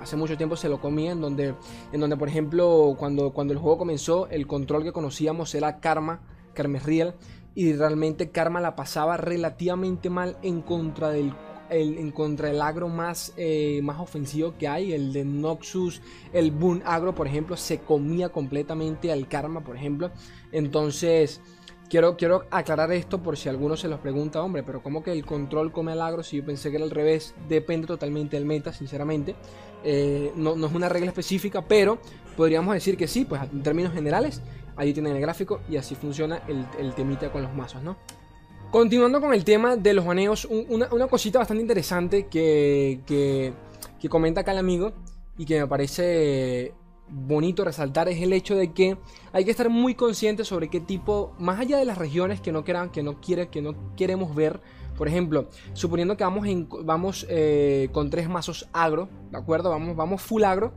hace 0.01 0.17
mucho 0.17 0.35
tiempo 0.35 0.57
se 0.57 0.67
lo 0.67 0.81
comía 0.81 1.13
en 1.13 1.21
donde, 1.21 1.55
en 1.93 1.99
donde 2.01 2.17
por 2.17 2.27
ejemplo, 2.27 2.93
cuando, 2.99 3.31
cuando 3.31 3.53
el 3.53 3.59
juego 3.59 3.77
comenzó, 3.77 4.27
el 4.27 4.47
control 4.47 4.83
que 4.83 4.91
conocíamos 4.91 5.55
era 5.55 5.79
Karma, 5.79 6.19
Real 6.55 7.15
y 7.55 7.73
realmente 7.73 8.29
Karma 8.29 8.59
la 8.59 8.75
pasaba 8.75 9.17
relativamente 9.17 10.09
mal 10.09 10.37
en 10.43 10.61
contra 10.61 11.09
del 11.09 11.33
en 11.67 12.11
contra 12.11 12.49
del 12.49 12.61
agro 12.61 12.89
más, 12.89 13.33
eh, 13.37 13.79
más 13.81 13.99
ofensivo 13.99 14.53
que 14.55 14.67
hay, 14.67 14.93
el 14.93 15.11
de 15.11 15.25
Noxus, 15.25 15.99
el 16.31 16.51
Boon 16.51 16.83
Agro, 16.85 17.15
por 17.15 17.25
ejemplo, 17.25 17.57
se 17.57 17.79
comía 17.79 18.29
completamente 18.29 19.11
al 19.11 19.27
Karma, 19.27 19.61
por 19.61 19.75
ejemplo. 19.75 20.11
Entonces, 20.51 21.41
quiero, 21.89 22.17
quiero 22.17 22.45
aclarar 22.51 22.91
esto 22.91 23.23
por 23.23 23.35
si 23.35 23.49
alguno 23.49 23.75
se 23.77 23.87
los 23.87 23.99
pregunta, 23.99 24.43
hombre, 24.43 24.61
pero 24.61 24.83
¿cómo 24.83 25.01
que 25.01 25.11
el 25.11 25.25
control 25.25 25.71
come 25.71 25.93
al 25.93 26.01
agro? 26.01 26.21
Si 26.21 26.37
yo 26.37 26.45
pensé 26.45 26.69
que 26.69 26.75
era 26.75 26.85
al 26.85 26.91
revés, 26.91 27.33
depende 27.49 27.87
totalmente 27.87 28.37
del 28.37 28.45
meta, 28.45 28.71
sinceramente. 28.71 29.35
Eh, 29.83 30.31
no, 30.35 30.55
no 30.55 30.67
es 30.67 30.73
una 30.73 30.87
regla 30.89 31.09
específica, 31.09 31.63
pero 31.67 31.99
podríamos 32.37 32.73
decir 32.75 32.95
que 32.97 33.07
sí, 33.07 33.25
pues 33.25 33.41
en 33.41 33.63
términos 33.63 33.93
generales, 33.93 34.41
Ahí 34.77 34.93
tienen 34.93 35.15
el 35.15 35.21
gráfico 35.21 35.61
y 35.69 35.77
así 35.77 35.95
funciona 35.95 36.41
el, 36.47 36.93
temita 36.93 37.31
con 37.31 37.41
los 37.41 37.53
mazos, 37.53 37.81
¿no? 37.81 37.97
Continuando 38.71 39.21
con 39.21 39.33
el 39.33 39.45
tema 39.45 39.77
de 39.77 39.93
los 39.93 40.05
baneos, 40.05 40.45
una, 40.45 41.07
cosita 41.07 41.39
bastante 41.39 41.61
interesante 41.61 42.27
que, 42.27 43.01
que, 43.05 43.53
comenta 44.09 44.41
acá 44.41 44.51
el 44.51 44.59
amigo 44.59 44.93
y 45.35 45.45
que 45.45 45.59
me 45.59 45.67
parece 45.67 46.73
bonito 47.07 47.63
resaltar 47.63 48.07
es 48.07 48.21
el 48.21 48.33
hecho 48.33 48.55
de 48.55 48.71
que 48.71 48.97
hay 49.31 49.45
que 49.45 49.51
estar 49.51 49.69
muy 49.69 49.95
conscientes 49.95 50.47
sobre 50.47 50.69
qué 50.69 50.79
tipo, 50.79 51.33
más 51.39 51.59
allá 51.59 51.77
de 51.77 51.85
las 51.85 51.97
regiones 51.97 52.41
que 52.41 52.51
no 52.51 52.63
que 52.63 53.03
no 53.03 53.21
quiere, 53.21 53.47
que 53.47 53.61
no 53.61 53.95
queremos 53.95 54.35
ver. 54.35 54.61
Por 54.97 55.07
ejemplo, 55.07 55.49
suponiendo 55.73 56.15
que 56.15 56.23
vamos, 56.23 56.47
en, 56.47 56.69
vamos 56.83 57.25
eh, 57.29 57.89
con 57.91 58.09
tres 58.09 58.29
mazos 58.29 58.69
agro, 58.71 59.09
¿de 59.31 59.37
acuerdo? 59.37 59.69
Vamos, 59.69 59.95
vamos 59.95 60.21
full 60.21 60.43
agro 60.43 60.73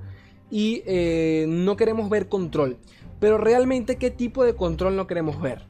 y 0.50 0.82
eh, 0.86 1.46
no 1.48 1.76
queremos 1.76 2.08
ver 2.08 2.28
control. 2.28 2.78
Pero 3.20 3.38
realmente, 3.38 3.96
¿qué 3.96 4.10
tipo 4.10 4.44
de 4.44 4.54
control 4.54 4.96
no 4.96 5.06
queremos 5.06 5.40
ver? 5.40 5.62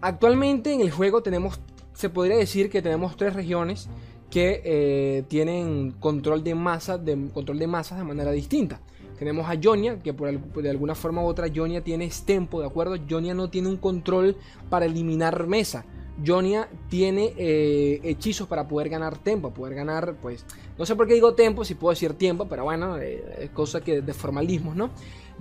Actualmente 0.00 0.72
en 0.72 0.80
el 0.80 0.90
juego 0.90 1.22
tenemos, 1.22 1.60
se 1.94 2.08
podría 2.08 2.36
decir 2.36 2.70
que 2.70 2.82
tenemos 2.82 3.16
tres 3.16 3.34
regiones 3.34 3.88
que 4.30 4.62
eh, 4.64 5.24
tienen 5.28 5.92
control 5.92 6.42
de 6.42 6.54
masa, 6.54 6.96
de 6.96 7.28
control 7.32 7.58
de 7.58 7.66
masas 7.66 7.98
de 7.98 8.04
manera 8.04 8.32
distinta. 8.32 8.80
Tenemos 9.18 9.48
a 9.48 9.56
Jonia, 9.62 10.00
que 10.00 10.14
por, 10.14 10.32
de 10.32 10.70
alguna 10.70 10.94
forma 10.94 11.22
u 11.22 11.26
otra 11.26 11.48
Jonia 11.54 11.84
tiene 11.84 12.10
tempo, 12.24 12.60
¿de 12.60 12.66
acuerdo? 12.66 12.96
Jonia 13.08 13.34
no 13.34 13.50
tiene 13.50 13.68
un 13.68 13.76
control 13.76 14.36
para 14.70 14.86
eliminar 14.86 15.46
mesa. 15.46 15.84
Jonia 16.26 16.68
tiene 16.88 17.32
eh, 17.36 18.00
hechizos 18.02 18.48
para 18.48 18.66
poder 18.66 18.88
ganar 18.88 19.18
tiempo, 19.18 19.52
poder 19.52 19.74
ganar, 19.74 20.16
pues, 20.20 20.44
no 20.78 20.86
sé 20.86 20.96
por 20.96 21.06
qué 21.06 21.14
digo 21.14 21.34
tiempo, 21.34 21.64
si 21.64 21.74
puedo 21.74 21.92
decir 21.92 22.14
tiempo, 22.14 22.48
pero 22.48 22.64
bueno, 22.64 22.98
eh, 22.98 23.50
cosa 23.52 23.80
que 23.80 24.02
de 24.02 24.14
formalismos, 24.14 24.74
¿no? 24.76 24.90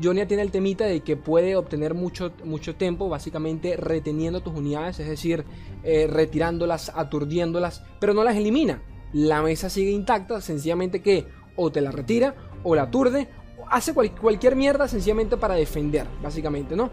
Jonia 0.02 0.28
tiene 0.28 0.44
el 0.44 0.52
temita 0.52 0.86
de 0.86 1.02
que 1.02 1.18
puede 1.18 1.56
obtener 1.56 1.94
mucho, 1.94 2.32
mucho 2.44 2.76
tiempo, 2.76 3.10
básicamente 3.10 3.78
reteniendo 3.78 4.42
tus 4.42 4.56
unidades, 4.56 5.00
es 5.00 5.08
decir, 5.08 5.46
eh, 5.84 6.08
retirándolas, 6.08 6.92
aturdiéndolas, 6.96 7.84
pero 8.00 8.14
no 8.14 8.24
las 8.24 8.36
elimina. 8.36 8.82
La 9.14 9.42
mesa 9.42 9.70
sigue 9.70 9.92
intacta, 9.92 10.42
sencillamente 10.42 11.02
que 11.02 11.26
o 11.56 11.72
te 11.72 11.82
la 11.82 11.92
retira, 11.92 12.36
o 12.64 12.76
la 12.76 12.84
aturde, 12.84 13.28
hace 13.70 13.94
cualquier 13.94 14.56
mierda 14.56 14.88
sencillamente 14.88 15.38
para 15.38 15.56
defender, 15.56 16.08
básicamente, 16.22 16.76
¿no? 16.76 16.92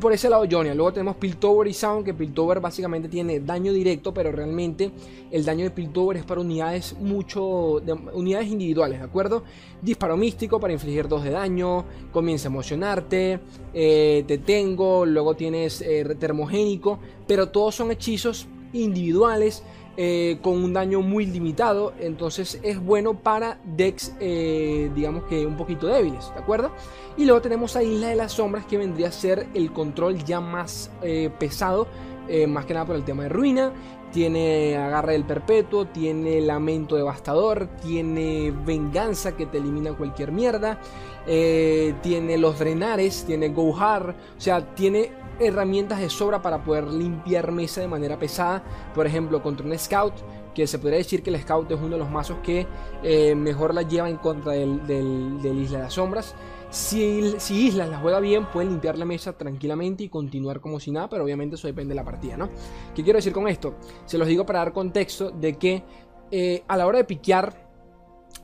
Por 0.00 0.12
ese 0.12 0.28
lado 0.28 0.44
Jonia. 0.50 0.74
Luego 0.74 0.92
tenemos 0.92 1.16
Piltover 1.16 1.68
y 1.68 1.72
Sound, 1.72 2.04
que 2.04 2.14
Piltover 2.14 2.60
básicamente 2.60 3.08
tiene 3.08 3.40
daño 3.40 3.72
directo, 3.72 4.12
pero 4.12 4.32
realmente 4.32 4.90
el 5.30 5.44
daño 5.44 5.64
de 5.64 5.70
Piltover 5.70 6.16
es 6.18 6.24
para 6.24 6.40
unidades 6.40 6.96
mucho 6.98 7.42
unidades 8.14 8.48
individuales, 8.48 8.98
¿de 8.98 9.04
acuerdo? 9.04 9.42
Disparo 9.82 10.16
místico 10.16 10.58
para 10.58 10.72
infligir 10.72 11.08
2 11.08 11.24
de 11.24 11.30
daño, 11.30 11.84
comienza 12.12 12.48
a 12.48 12.50
emocionarte, 12.50 13.40
eh, 13.74 14.24
te 14.26 14.38
tengo, 14.38 15.04
luego 15.04 15.34
tienes 15.34 15.82
eh, 15.82 16.16
termogénico, 16.18 16.98
pero 17.26 17.48
todos 17.48 17.74
son 17.74 17.90
hechizos 17.90 18.46
individuales 18.72 19.62
eh, 19.98 20.38
con 20.42 20.62
un 20.62 20.74
daño 20.74 21.00
muy 21.00 21.24
limitado. 21.24 21.94
Entonces 21.98 22.60
es 22.62 22.78
bueno 22.82 23.14
para 23.14 23.58
decks, 23.64 24.14
eh, 24.20 24.90
digamos 24.94 25.24
que 25.24 25.46
un 25.46 25.56
poquito 25.56 25.86
débiles, 25.86 26.30
¿de 26.34 26.40
acuerdo? 26.40 26.70
Y 27.16 27.24
luego 27.24 27.40
tenemos 27.40 27.76
a 27.76 27.82
Isla 27.82 28.08
de 28.08 28.16
las 28.16 28.32
Sombras 28.32 28.66
que 28.66 28.76
vendría 28.76 29.08
a 29.08 29.12
ser 29.12 29.46
el 29.54 29.72
control 29.72 30.22
ya 30.24 30.40
más 30.40 30.90
eh, 31.02 31.30
pesado, 31.38 31.86
más 32.48 32.66
que 32.66 32.74
nada 32.74 32.84
por 32.84 32.96
el 32.96 33.04
tema 33.04 33.22
de 33.22 33.28
ruina. 33.28 33.72
Tiene 34.12 34.76
agarre 34.76 35.12
del 35.12 35.24
perpetuo, 35.24 35.86
tiene 35.86 36.40
lamento 36.40 36.96
devastador, 36.96 37.68
tiene 37.82 38.52
venganza 38.64 39.36
que 39.36 39.46
te 39.46 39.58
elimina 39.58 39.92
cualquier 39.92 40.32
mierda, 40.32 40.78
tiene 41.24 42.36
los 42.36 42.58
drenares, 42.58 43.24
tiene 43.24 43.50
go 43.50 43.76
hard, 43.76 44.10
o 44.10 44.40
sea, 44.40 44.74
tiene 44.74 45.12
herramientas 45.38 46.00
de 46.00 46.10
sobra 46.10 46.42
para 46.42 46.62
poder 46.62 46.84
limpiar 46.84 47.52
mesa 47.52 47.80
de 47.80 47.88
manera 47.88 48.18
pesada. 48.18 48.62
Por 48.94 49.06
ejemplo, 49.06 49.42
contra 49.42 49.66
un 49.66 49.78
Scout, 49.78 50.14
que 50.54 50.66
se 50.66 50.78
podría 50.78 50.98
decir 50.98 51.22
que 51.22 51.30
el 51.30 51.40
Scout 51.40 51.70
es 51.70 51.78
uno 51.78 51.90
de 51.90 51.98
los 51.98 52.10
mazos 52.10 52.38
que 52.42 52.66
eh, 53.02 53.34
mejor 53.34 53.74
la 53.74 53.82
lleva 53.82 54.08
en 54.08 54.16
contra 54.16 54.52
del, 54.52 54.86
del, 54.86 55.58
Isla 55.58 55.78
de 55.78 55.84
las 55.84 55.94
Sombras. 55.94 56.34
Si, 56.70 57.34
si, 57.38 57.68
Islas 57.68 57.88
la 57.88 57.98
juega 57.98 58.20
bien, 58.20 58.46
pueden 58.46 58.70
limpiar 58.70 58.98
la 58.98 59.04
mesa 59.04 59.36
tranquilamente 59.36 60.04
y 60.04 60.08
continuar 60.08 60.60
como 60.60 60.80
si 60.80 60.90
nada, 60.90 61.08
pero 61.08 61.24
obviamente 61.24 61.56
eso 61.56 61.68
depende 61.68 61.90
de 61.90 61.96
la 61.96 62.04
partida, 62.04 62.36
¿no? 62.36 62.48
¿Qué 62.94 63.04
quiero 63.04 63.18
decir 63.18 63.32
con 63.32 63.46
esto? 63.48 63.76
Se 64.04 64.18
los 64.18 64.26
digo 64.26 64.44
para 64.44 64.60
dar 64.60 64.72
contexto 64.72 65.30
de 65.30 65.56
que 65.58 65.84
eh, 66.30 66.64
a 66.66 66.76
la 66.76 66.86
hora 66.86 66.98
de 66.98 67.04
piquear, 67.04 67.70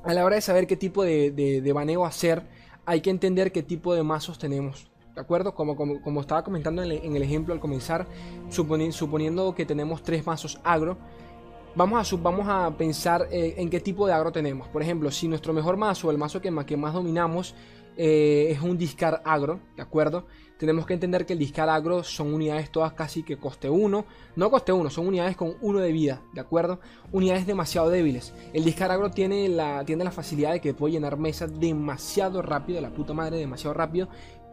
a 0.05 0.15
la 0.15 0.25
hora 0.25 0.37
de 0.37 0.43
saber 0.43 0.67
qué 0.67 0.77
tipo 0.77 1.03
de, 1.03 1.31
de 1.33 1.73
baneo 1.73 2.05
hacer, 2.05 2.47
hay 2.87 3.01
que 3.01 3.11
entender 3.11 3.53
qué 3.53 3.63
tipo 3.63 3.95
de 3.95 4.03
mazos 4.03 4.39
tenemos. 4.39 4.92
¿De 5.15 5.21
acuerdo? 5.21 5.55
Como, 5.55 5.77
como, 5.77 6.21
estaba 6.21 6.43
comentando 6.43 6.83
en 6.83 7.17
el, 7.17 7.23
ejemplo 7.23 7.53
al 7.53 7.61
comenzar, 7.61 8.07
suponiendo 8.49 9.55
que 9.55 9.67
tenemos 9.67 10.03
tres 10.03 10.27
mazos 10.27 10.59
agro, 10.65 10.97
vamos 11.75 12.13
a, 12.13 12.17
vamos 12.17 12.47
a 12.49 12.75
pensar 12.77 13.29
eh, 13.31 13.55
en 13.59 13.69
qué 13.69 13.81
tipo 13.81 14.07
de 14.07 14.15
agro 14.15 14.33
tenemos. 14.33 14.69
Por 14.69 14.83
ejemplo, 14.83 15.11
si 15.11 15.29
nuestro 15.29 15.53
mejor 15.53 15.77
mazo, 15.77 16.11
el 16.11 16.17
mazo 16.17 16.41
que 16.41 16.51
más, 16.51 16.65
que 16.65 16.79
más 16.79 16.95
dominamos, 16.95 17.55
eh, 17.97 18.49
es 18.51 18.63
un 18.63 18.79
discar 18.79 19.21
agro, 19.27 19.61
¿de 19.77 19.83
acuerdo? 19.83 20.27
Tenemos 20.59 20.87
que 20.87 20.95
entender 20.95 21.27
que 21.27 21.35
el 21.35 21.39
discar 21.41 21.69
agro 21.69 22.05
son 22.05 22.33
unidades 22.33 22.71
todas 22.71 22.93
casi 22.93 23.23
que 23.23 23.37
coste 23.37 23.69
1. 23.69 24.05
No 24.37 24.51
coste 24.51 24.73
1, 24.73 24.91
son 24.91 25.09
unidades 25.09 25.37
con 25.37 25.57
1 25.61 25.81
de 25.81 25.93
vida, 25.93 26.23
¿de 26.33 26.41
acuerdo? 26.41 26.79
Unidades 27.11 27.47
demasiado 27.47 27.91
débiles. 27.91 28.33
El 28.55 28.65
discar 28.65 28.91
agro 28.93 29.11
tiene 29.11 29.49
la, 29.49 29.85
tiene 29.85 30.05
la 30.05 30.13
facilidad 30.13 30.53
de 30.53 30.61
que 30.61 30.73
puede 30.73 30.95
llenar 30.95 31.19
mesa 31.19 31.49
demasiado 31.49 32.41
rápido, 32.41 32.81
la 32.81 32.95
puta 32.95 33.13
madre, 33.13 33.37
demasiado 33.39 33.75
rápido 33.75 34.09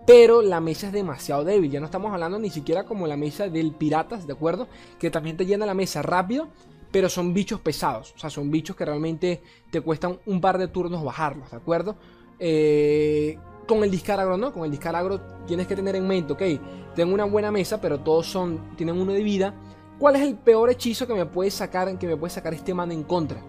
pero 0.09 0.41
la 0.41 0.59
mesa 0.59 0.87
es 0.87 0.93
demasiado 0.93 1.43
débil. 1.43 1.69
Ya 1.69 1.79
no 1.79 1.85
estamos 1.85 2.11
hablando 2.11 2.39
ni 2.39 2.49
siquiera 2.49 2.83
como 2.83 3.05
la 3.05 3.15
mesa 3.15 3.47
del 3.47 3.73
Piratas, 3.73 4.25
¿de 4.25 4.33
acuerdo? 4.33 4.67
Que 4.97 5.11
también 5.11 5.37
te 5.37 5.45
llena 5.45 5.67
la 5.67 5.75
mesa 5.75 6.01
rápido, 6.01 6.47
pero 6.89 7.09
son 7.09 7.31
bichos 7.31 7.59
pesados. 7.59 8.15
O 8.15 8.17
sea, 8.17 8.31
son 8.31 8.49
bichos 8.49 8.75
que 8.75 8.85
realmente 8.85 9.43
te 9.69 9.81
cuestan 9.81 10.17
un 10.25 10.41
par 10.41 10.57
de 10.57 10.67
turnos 10.67 11.03
bajarlos, 11.03 11.51
¿de 11.51 11.57
acuerdo? 11.57 11.95
Eh, 12.39 13.37
con 13.67 13.83
el 13.83 13.91
discaragro, 13.91 14.35
¿no? 14.35 14.51
Con 14.51 14.65
el 14.65 14.71
discaragro 14.71 15.21
tienes 15.45 15.67
que 15.67 15.75
tener 15.75 15.95
en 15.95 16.07
mente, 16.07 16.33
ok, 16.33 16.41
tengo 16.95 17.13
una 17.13 17.25
buena 17.25 17.51
mesa, 17.51 17.79
pero 17.79 17.99
todos 17.99 18.25
son, 18.25 18.75
tienen 18.77 18.99
uno 18.99 19.13
de 19.13 19.21
vida. 19.21 19.53
¿Cuál 19.99 20.15
es 20.15 20.23
el 20.23 20.37
peor 20.37 20.71
hechizo 20.71 21.05
que 21.05 21.13
me 21.13 21.27
puede 21.27 21.51
sacar, 21.51 21.99
que 21.99 22.07
me 22.07 22.17
puede 22.17 22.31
sacar 22.33 22.55
este 22.55 22.73
man 22.73 22.91
en 22.91 23.03
contra? 23.03 23.43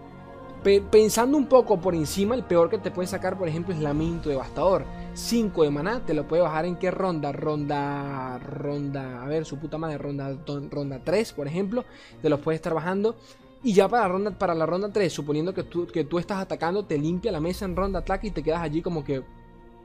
pensando 0.91 1.39
un 1.39 1.47
poco 1.47 1.81
por 1.81 1.95
encima, 1.95 2.35
el 2.35 2.45
peor 2.45 2.69
que 2.69 2.77
te 2.77 2.91
puede 2.91 3.09
sacar, 3.09 3.39
por 3.39 3.49
ejemplo, 3.49 3.73
es 3.73 3.81
Lamento 3.81 4.29
Devastador 4.29 4.85
5 5.15 5.65
de 5.65 5.71
maná. 5.71 6.05
Te 6.05 6.15
lo 6.15 6.27
puede 6.27 6.43
bajar 6.43 6.65
en 6.65 6.77
qué 6.77 6.91
ronda? 6.91 7.33
Ronda. 7.33 8.39
Ronda. 8.39 9.23
A 9.23 9.27
ver, 9.27 9.45
su 9.45 9.59
puta 9.59 9.79
madre. 9.79 9.99
Ronda, 9.99 10.37
ronda 10.71 11.01
3, 11.05 11.33
por 11.33 11.47
ejemplo. 11.47 11.85
Te 12.23 12.29
los 12.29 12.41
puede 12.41 12.57
estar 12.57 12.75
bajando. 12.75 13.17
Y 13.63 13.75
ya 13.75 13.89
para 13.89 14.09
ronda, 14.09 14.31
para 14.39 14.55
la 14.55 14.65
ronda 14.65 14.91
3, 14.91 15.13
suponiendo 15.13 15.53
que 15.53 15.65
tú, 15.65 15.87
que 15.87 16.05
tú 16.05 16.19
estás 16.19 16.39
atacando, 16.39 16.85
te 16.85 16.97
limpia 16.97 17.31
la 17.31 17.41
mesa 17.41 17.67
en 17.67 17.77
ronda 17.77 17.99
ataque 17.99 18.29
y 18.29 18.31
te 18.31 18.43
quedas 18.43 18.63
allí 18.63 18.81
como 18.81 19.05
que. 19.05 19.23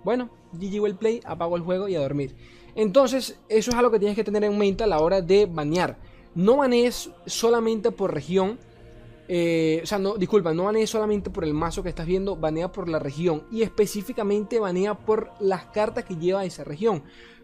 Bueno, 0.03 0.29
GG 0.53 0.81
well 0.81 0.95
play, 0.95 1.19
apago 1.25 1.57
el 1.57 1.63
juego 1.63 1.88
y 1.88 1.95
a 1.95 1.99
dormir. 1.99 2.35
Entonces, 2.75 3.39
eso 3.49 3.71
es 3.71 3.77
algo 3.77 3.91
que 3.91 3.99
tienes 3.99 4.15
que 4.15 4.23
tener 4.23 4.43
en 4.43 4.57
mente 4.57 4.83
a 4.83 4.88
la 4.88 4.99
hora 4.99 5.21
de 5.21 5.45
banear. 5.45 5.97
No 6.35 6.57
banees 6.57 7.09
solamente 7.25 7.91
por 7.91 8.13
región 8.13 8.59
eh, 9.27 9.81
o 9.83 9.85
sea, 9.85 9.97
no, 9.97 10.15
disculpa, 10.15 10.53
no 10.53 10.65
banea 10.65 10.85
solamente 10.85 11.29
por 11.29 11.43
el 11.43 11.53
mazo 11.53 11.81
que 11.83 11.89
estás 11.89 12.05
viendo, 12.05 12.35
banea 12.35 12.71
por 12.71 12.88
la 12.88 12.99
región. 12.99 13.43
Y 13.51 13.63
específicamente 13.63 14.59
banea 14.59 14.93
por 14.93 15.31
las 15.39 15.65
cartas 15.65 16.05
que 16.05 16.15
lleva 16.15 16.45
esa 16.45 16.63
región. 16.63 17.03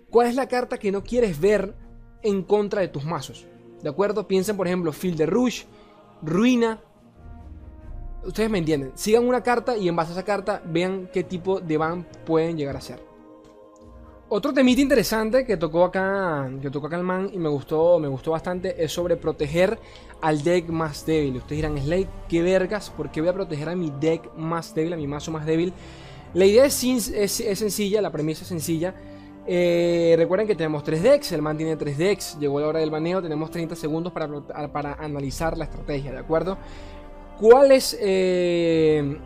¿Cuál 0.09 0.27
es 0.27 0.35
la 0.35 0.47
carta 0.47 0.77
que 0.77 0.91
no 0.91 1.03
quieres 1.03 1.39
ver 1.39 1.75
en 2.21 2.43
contra 2.43 2.81
de 2.81 2.87
tus 2.87 3.05
mazos? 3.05 3.47
¿De 3.81 3.89
acuerdo? 3.89 4.27
Piensen, 4.27 4.57
por 4.57 4.67
ejemplo, 4.67 4.91
Field 4.91 5.17
de 5.17 5.25
Rush, 5.25 5.63
Ruina. 6.21 6.81
Ustedes 8.23 8.49
me 8.49 8.59
entienden. 8.59 8.91
Sigan 8.95 9.27
una 9.27 9.41
carta 9.41 9.77
y 9.77 9.87
en 9.87 9.95
base 9.95 10.11
a 10.11 10.13
esa 10.13 10.25
carta 10.25 10.61
vean 10.65 11.09
qué 11.11 11.23
tipo 11.23 11.59
de 11.59 11.77
ban 11.77 12.07
pueden 12.25 12.57
llegar 12.57 12.77
a 12.77 12.81
ser. 12.81 13.10
Otro 14.33 14.53
temita 14.53 14.79
interesante 14.79 15.45
que 15.45 15.57
tocó 15.57 15.83
acá, 15.83 16.49
que 16.61 16.69
tocó 16.69 16.87
acá 16.87 16.95
el 16.95 17.03
man 17.03 17.29
y 17.33 17.37
me 17.37 17.49
gustó, 17.49 17.99
me 17.99 18.07
gustó 18.07 18.31
bastante 18.31 18.81
es 18.81 18.89
sobre 18.89 19.17
proteger 19.17 19.77
al 20.21 20.41
deck 20.41 20.69
más 20.69 21.05
débil. 21.05 21.35
Ustedes 21.35 21.57
dirán, 21.57 21.77
Slade, 21.77 22.07
qué 22.29 22.41
vergas, 22.41 22.89
¿por 22.91 23.11
qué 23.11 23.19
voy 23.19 23.29
a 23.29 23.33
proteger 23.33 23.67
a 23.67 23.75
mi 23.75 23.91
deck 23.99 24.33
más 24.37 24.73
débil, 24.73 24.93
a 24.93 24.95
mi 24.95 25.05
mazo 25.05 25.31
más 25.31 25.45
débil? 25.45 25.73
La 26.33 26.45
idea 26.45 26.63
es, 26.63 26.73
sencilla, 26.73 28.01
la 28.01 28.09
premisa 28.09 28.43
es 28.43 28.47
sencilla. 28.47 28.95
Eh, 29.45 30.15
recuerden 30.17 30.47
que 30.47 30.55
tenemos 30.55 30.81
tres 30.85 31.03
decks, 31.03 31.33
el 31.33 31.41
man 31.41 31.57
tiene 31.57 31.75
tres 31.75 31.97
decks, 31.97 32.39
llegó 32.39 32.61
la 32.61 32.67
hora 32.67 32.79
del 32.79 32.89
baneo, 32.89 33.21
tenemos 33.21 33.51
30 33.51 33.75
segundos 33.75 34.13
para, 34.13 34.29
para 34.71 34.93
analizar 34.93 35.57
la 35.57 35.65
estrategia, 35.65 36.13
¿de 36.13 36.19
acuerdo? 36.19 36.57
¿Cuál 37.37 37.73
es 37.73 37.97
eh, 37.99 39.17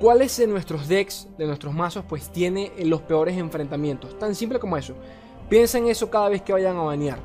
¿Cuáles 0.00 0.34
de 0.38 0.46
nuestros 0.46 0.88
decks, 0.88 1.28
de 1.36 1.46
nuestros 1.46 1.74
mazos, 1.74 2.06
pues 2.08 2.30
tiene 2.30 2.72
los 2.84 3.02
peores 3.02 3.36
enfrentamientos? 3.36 4.18
Tan 4.18 4.34
simple 4.34 4.58
como 4.58 4.78
eso. 4.78 4.94
Piensa 5.50 5.76
en 5.76 5.88
eso 5.88 6.08
cada 6.08 6.30
vez 6.30 6.40
que 6.40 6.54
vayan 6.54 6.78
a 6.78 6.84
banear. 6.84 7.18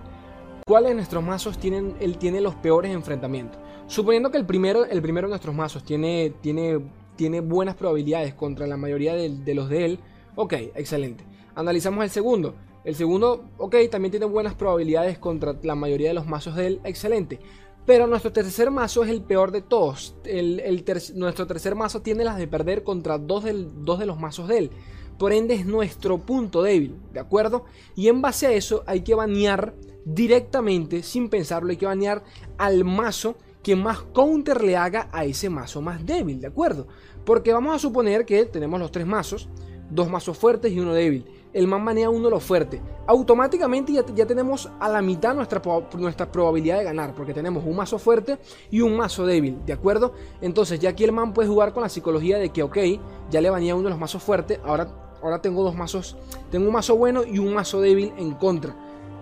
¿Cuáles 0.67 0.89
de 0.89 0.95
nuestros 0.95 1.23
mazos 1.23 1.57
tienen, 1.57 1.95
él 2.01 2.17
tiene 2.17 2.41
los 2.41 2.53
peores 2.55 2.91
enfrentamientos? 2.91 3.61
Suponiendo 3.87 4.29
que 4.29 4.37
el 4.37 4.45
primero, 4.45 4.83
el 4.83 5.01
primero 5.01 5.27
de 5.27 5.29
nuestros 5.29 5.55
mazos 5.55 5.85
tiene, 5.85 6.33
tiene, 6.41 6.81
tiene 7.15 7.39
buenas 7.39 7.75
probabilidades 7.75 8.33
contra 8.33 8.67
la 8.67 8.75
mayoría 8.75 9.15
de, 9.15 9.29
de 9.29 9.55
los 9.55 9.69
de 9.69 9.85
él, 9.85 9.99
ok, 10.35 10.53
excelente. 10.75 11.23
Analizamos 11.55 12.03
el 12.03 12.09
segundo. 12.09 12.55
El 12.83 12.95
segundo, 12.95 13.45
ok, 13.57 13.75
también 13.89 14.11
tiene 14.11 14.25
buenas 14.25 14.53
probabilidades 14.53 15.17
contra 15.17 15.55
la 15.63 15.75
mayoría 15.75 16.09
de 16.09 16.13
los 16.13 16.27
mazos 16.27 16.57
de 16.57 16.67
él, 16.67 16.81
excelente. 16.83 17.39
Pero 17.85 18.07
nuestro 18.07 18.31
tercer 18.31 18.71
mazo 18.71 19.03
es 19.03 19.09
el 19.09 19.21
peor 19.21 19.51
de 19.51 19.61
todos. 19.61 20.15
El, 20.23 20.83
nuestro 21.15 21.45
tercer 21.45 21.75
mazo 21.75 22.01
tiene 22.01 22.23
las 22.23 22.37
de 22.37 22.47
perder 22.47 22.83
contra 22.83 23.17
dos, 23.17 23.43
dos 23.83 23.99
de 23.99 24.05
los 24.05 24.19
mazos 24.19 24.47
de 24.47 24.57
él. 24.57 24.71
Por 25.19 25.31
ende 25.31 25.53
es 25.53 25.65
nuestro 25.65 26.17
punto 26.17 26.61
débil, 26.61 26.95
¿de 27.13 27.19
acuerdo? 27.19 27.65
Y 27.95 28.09
en 28.09 28.21
base 28.21 28.47
a 28.47 28.51
eso 28.51 28.83
hay 28.85 29.01
que 29.01 29.15
banear 29.15 29.73
directamente, 30.03 31.03
sin 31.03 31.29
pensarlo, 31.29 31.69
hay 31.69 31.77
que 31.77 31.85
banear 31.85 32.23
al 32.57 32.83
mazo 32.83 33.37
que 33.63 33.75
más 33.75 34.01
counter 34.13 34.63
le 34.63 34.77
haga 34.77 35.09
a 35.11 35.25
ese 35.25 35.49
mazo 35.49 35.81
más 35.81 36.05
débil, 36.05 36.41
¿de 36.41 36.47
acuerdo? 36.47 36.87
Porque 37.23 37.53
vamos 37.53 37.75
a 37.75 37.79
suponer 37.79 38.25
que 38.25 38.45
tenemos 38.45 38.79
los 38.79 38.91
tres 38.91 39.07
mazos, 39.07 39.47
dos 39.89 40.09
mazos 40.09 40.37
fuertes 40.37 40.71
y 40.71 40.79
uno 40.79 40.93
débil 40.93 41.25
el 41.55 41.67
man 41.67 41.81
manea 41.85 42.09
uno 42.09 42.29
lo 42.29 42.41
fuerte. 42.41 42.81
Automáticamente 43.07 43.93
ya, 43.93 44.05
ya 44.13 44.25
tenemos 44.25 44.69
a 44.77 44.89
la 44.89 45.01
mitad 45.01 45.33
nuestra, 45.33 45.61
nuestra 45.97 46.29
probabilidad 46.29 46.79
de 46.79 46.83
ganar, 46.83 47.15
porque 47.15 47.33
tenemos 47.33 47.63
un 47.65 47.77
mazo 47.77 47.97
fuerte 47.97 48.37
y 48.69 48.81
un 48.81 48.97
mazo 48.97 49.25
débil, 49.25 49.65
¿de 49.65 49.71
acuerdo? 49.71 50.11
Entonces 50.41 50.81
ya 50.81 50.89
aquí 50.89 51.05
el 51.05 51.13
man 51.13 51.33
puede 51.33 51.47
jugar 51.47 51.71
con 51.71 51.81
la 51.83 51.87
psicología 51.87 52.37
de 52.37 52.49
que, 52.49 52.61
ok, 52.61 52.77
ya 53.29 53.39
le 53.39 53.49
banea 53.49 53.73
uno 53.73 53.85
de 53.85 53.91
los 53.91 53.99
mazos 53.99 54.21
fuertes, 54.21 54.59
ahora, 54.65 54.89
ahora 55.23 55.41
tengo 55.41 55.63
dos 55.63 55.75
mazos, 55.75 56.17
tengo 56.51 56.67
un 56.67 56.73
mazo 56.73 56.97
bueno 56.97 57.23
y 57.23 57.39
un 57.39 57.53
mazo 57.53 57.79
débil 57.79 58.11
en 58.17 58.33
contra. 58.33 58.75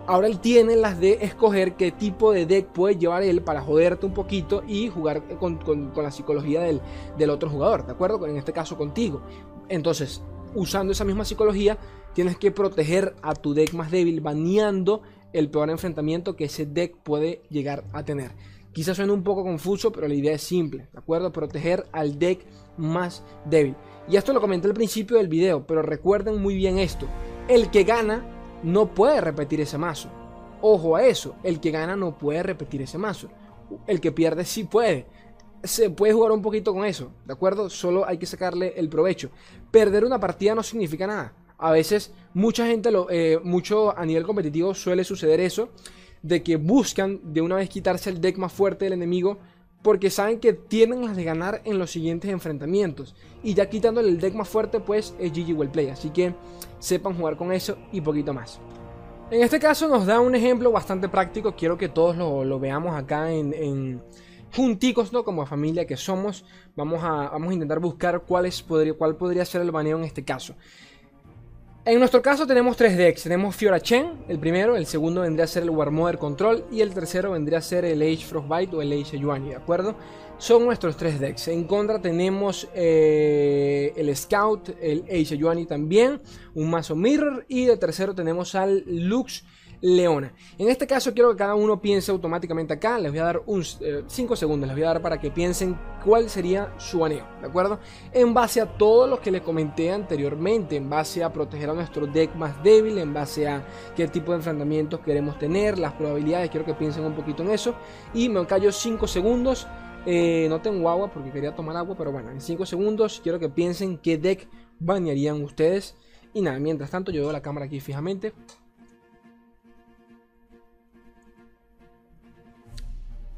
Ahora 0.07 0.25
él 0.25 0.39
tiene 0.39 0.75
las 0.75 0.99
de 0.99 1.19
escoger 1.21 1.75
qué 1.75 1.91
tipo 1.91 2.31
de 2.31 2.47
deck 2.47 2.65
puede 2.69 2.97
llevar 2.97 3.21
él 3.21 3.43
para 3.43 3.61
joderte 3.61 4.07
un 4.07 4.13
poquito 4.13 4.63
y 4.67 4.89
jugar 4.89 5.21
con, 5.37 5.59
la 5.95 6.09
psicología 6.09 6.61
del, 6.61 6.81
del, 7.15 7.29
otro 7.29 7.47
jugador, 7.47 7.85
¿de 7.85 7.91
acuerdo? 7.91 8.25
En 8.25 8.37
este 8.37 8.51
caso 8.51 8.75
contigo. 8.75 9.21
Entonces, 9.69 10.23
usando 10.55 10.93
esa 10.93 11.05
misma 11.05 11.25
psicología, 11.25 11.77
tienes 12.13 12.37
que 12.37 12.51
proteger 12.51 13.15
a 13.21 13.33
tu 13.33 13.53
deck 13.53 13.73
más 13.73 13.91
débil 13.91 14.21
baneando 14.21 15.01
el 15.33 15.49
peor 15.49 15.69
enfrentamiento 15.69 16.35
que 16.35 16.45
ese 16.45 16.65
deck 16.65 16.97
puede 16.97 17.43
llegar 17.49 17.85
a 17.93 18.03
tener. 18.03 18.31
Quizás 18.71 18.97
suene 18.97 19.11
un 19.11 19.23
poco 19.23 19.43
confuso, 19.43 19.91
pero 19.91 20.07
la 20.07 20.15
idea 20.15 20.33
es 20.33 20.41
simple, 20.41 20.87
¿de 20.91 20.99
acuerdo? 20.99 21.31
Proteger 21.31 21.85
al 21.91 22.17
deck 22.17 22.45
más 22.77 23.23
débil. 23.45 23.75
Y 24.09 24.17
esto 24.17 24.33
lo 24.33 24.41
comenté 24.41 24.67
al 24.67 24.73
principio 24.73 25.17
del 25.17 25.27
video, 25.27 25.65
pero 25.65 25.81
recuerden 25.81 26.41
muy 26.41 26.55
bien 26.55 26.79
esto. 26.79 27.07
El 27.47 27.69
que 27.69 27.83
gana 27.83 28.25
no 28.63 28.93
puede 28.93 29.21
repetir 29.21 29.61
ese 29.61 29.77
mazo. 29.77 30.09
Ojo 30.61 30.95
a 30.95 31.05
eso, 31.05 31.35
el 31.43 31.59
que 31.59 31.71
gana 31.71 31.95
no 31.95 32.17
puede 32.17 32.41
repetir 32.41 32.81
ese 32.81 32.97
mazo. 32.97 33.27
El 33.85 34.01
que 34.01 34.11
pierde 34.11 34.45
sí 34.45 34.63
puede 34.63 35.05
se 35.63 35.89
puede 35.89 36.13
jugar 36.13 36.31
un 36.31 36.41
poquito 36.41 36.73
con 36.73 36.85
eso, 36.85 37.11
¿de 37.25 37.33
acuerdo? 37.33 37.69
Solo 37.69 38.05
hay 38.05 38.17
que 38.17 38.25
sacarle 38.25 38.73
el 38.75 38.89
provecho. 38.89 39.29
Perder 39.71 40.03
una 40.03 40.19
partida 40.19 40.53
no 40.53 40.63
significa 40.63 41.07
nada. 41.07 41.33
A 41.57 41.71
veces, 41.71 42.11
mucha 42.33 42.67
gente, 42.67 42.91
lo, 42.91 43.09
eh, 43.09 43.39
mucho 43.43 43.97
a 43.97 44.05
nivel 44.05 44.25
competitivo 44.25 44.73
suele 44.73 45.03
suceder 45.03 45.39
eso, 45.39 45.69
de 46.21 46.43
que 46.43 46.57
buscan 46.57 47.19
de 47.23 47.41
una 47.41 47.55
vez 47.55 47.69
quitarse 47.69 48.09
el 48.09 48.19
deck 48.19 48.37
más 48.37 48.51
fuerte 48.51 48.85
del 48.85 48.93
enemigo 48.93 49.39
porque 49.81 50.09
saben 50.09 50.39
que 50.39 50.53
tienen 50.53 51.05
las 51.05 51.15
de 51.15 51.25
ganar 51.25 51.61
en 51.65 51.77
los 51.77 51.91
siguientes 51.91 52.31
enfrentamientos. 52.31 53.15
Y 53.43 53.53
ya 53.53 53.69
quitándole 53.69 54.07
el 54.09 54.19
deck 54.19 54.33
más 54.33 54.47
fuerte, 54.47 54.79
pues 54.79 55.13
es 55.19 55.33
GG 55.33 55.57
Well 55.57 55.69
Play. 55.69 55.89
Así 55.89 56.09
que 56.09 56.33
sepan 56.79 57.15
jugar 57.15 57.35
con 57.35 57.51
eso 57.51 57.77
y 57.91 57.99
poquito 57.99 58.33
más. 58.33 58.59
En 59.29 59.41
este 59.41 59.59
caso 59.59 59.87
nos 59.89 60.05
da 60.05 60.21
un 60.21 60.35
ejemplo 60.35 60.71
bastante 60.71 61.09
práctico. 61.09 61.55
Quiero 61.55 61.77
que 61.77 61.89
todos 61.89 62.15
lo, 62.15 62.59
veamos 62.59 62.95
acá 62.95 63.31
en 63.33 64.01
junticos, 64.55 65.11
¿no? 65.11 65.23
Como 65.23 65.45
familia 65.45 65.85
que 65.85 65.97
somos, 65.97 66.45
vamos 66.75 67.03
a, 67.03 67.29
vamos 67.29 67.49
a 67.49 67.53
intentar 67.53 67.79
buscar 67.79 68.21
cuál, 68.21 68.49
podría, 68.67 68.93
cuál 68.93 69.15
podría 69.15 69.45
ser 69.45 69.61
el 69.61 69.71
baneo 69.71 69.97
en 69.97 70.03
este 70.03 70.23
caso. 70.23 70.55
En 71.85 71.99
nuestro 71.99 72.21
caso 72.21 72.47
tenemos 72.47 72.77
tres 72.77 72.97
decks. 72.97 73.23
Tenemos 73.23 73.57
Fiora 73.57 73.81
Chen, 73.81 74.23
el 74.29 74.39
primero, 74.39 74.77
el 74.77 74.85
segundo 74.85 75.19
vendría 75.19 75.43
a 75.43 75.47
ser 75.47 75.63
el 75.63 75.69
Warmother 75.69 76.17
Control 76.17 76.63
y 76.71 76.79
el 76.79 76.93
tercero 76.93 77.31
vendría 77.31 77.57
a 77.57 77.61
ser 77.61 77.83
el 77.83 78.01
Age 78.01 78.25
Frostbite 78.25 78.73
o 78.73 78.81
el 78.81 78.93
Age 78.93 79.19
Yuani, 79.19 79.49
¿de 79.49 79.55
acuerdo? 79.57 79.95
Son 80.37 80.63
nuestros 80.63 80.95
tres 80.95 81.19
decks. 81.19 81.49
En 81.49 81.65
contra 81.65 82.01
tenemos 82.01 82.69
eh, 82.73 83.91
el 83.97 84.15
Scout, 84.15 84.69
el 84.81 85.03
Age 85.09 85.37
Yuani 85.37 85.65
también, 85.65 86.21
un 86.53 86.69
mazo 86.69 86.95
Mirror 86.95 87.45
y 87.49 87.65
de 87.65 87.75
tercero 87.75 88.15
tenemos 88.15 88.55
al 88.55 88.85
Lux 88.87 89.43
Leona. 89.83 90.31
En 90.57 90.69
este 90.69 90.87
caso 90.87 91.13
quiero 91.13 91.31
que 91.31 91.35
cada 91.35 91.55
uno 91.55 91.81
piense 91.81 92.09
automáticamente 92.09 92.73
acá. 92.73 92.97
Les 92.97 93.11
voy 93.11 93.19
a 93.19 93.25
dar 93.25 93.43
un 93.45 93.65
5 93.65 93.83
eh, 93.83 94.37
segundos, 94.37 94.65
les 94.65 94.77
voy 94.77 94.85
a 94.85 94.93
dar 94.93 95.01
para 95.01 95.19
que 95.19 95.29
piensen 95.29 95.77
cuál 96.05 96.29
sería 96.29 96.73
su 96.77 96.99
baneo, 96.99 97.27
¿de 97.41 97.47
acuerdo? 97.47 97.79
En 98.13 98.33
base 98.33 98.61
a 98.61 98.77
todo 98.77 99.07
lo 99.07 99.19
que 99.19 99.29
les 99.29 99.41
comenté 99.41 99.91
anteriormente, 99.91 100.77
en 100.77 100.89
base 100.89 101.21
a 101.21 101.33
proteger 101.33 101.69
a 101.69 101.73
nuestro 101.73 102.07
deck 102.07 102.33
más 102.33 102.63
débil, 102.63 102.97
en 102.97 103.13
base 103.13 103.45
a 103.45 103.67
qué 103.93 104.07
tipo 104.07 104.31
de 104.31 104.37
enfrentamientos 104.37 105.01
queremos 105.01 105.37
tener, 105.37 105.77
las 105.77 105.91
probabilidades, 105.91 106.49
quiero 106.49 106.65
que 106.65 106.75
piensen 106.75 107.03
un 107.03 107.13
poquito 107.13 107.43
en 107.43 107.51
eso. 107.51 107.75
Y 108.13 108.29
me 108.29 108.45
callo 108.45 108.71
5 108.71 109.05
segundos. 109.05 109.67
Eh, 110.05 110.47
no 110.49 110.61
tengo 110.61 110.89
agua 110.89 111.11
porque 111.11 111.29
quería 111.29 111.55
tomar 111.55 111.75
agua, 111.75 111.95
pero 111.97 112.13
bueno, 112.13 112.31
en 112.31 112.39
5 112.39 112.65
segundos 112.65 113.19
quiero 113.21 113.37
que 113.37 113.49
piensen 113.49 113.97
qué 113.97 114.17
deck 114.17 114.47
banearían 114.79 115.43
ustedes. 115.43 115.97
Y 116.33 116.41
nada, 116.41 116.57
mientras 116.57 116.89
tanto 116.89 117.11
yo 117.11 117.23
veo 117.23 117.33
la 117.33 117.41
cámara 117.41 117.65
aquí 117.65 117.81
fijamente. 117.81 118.31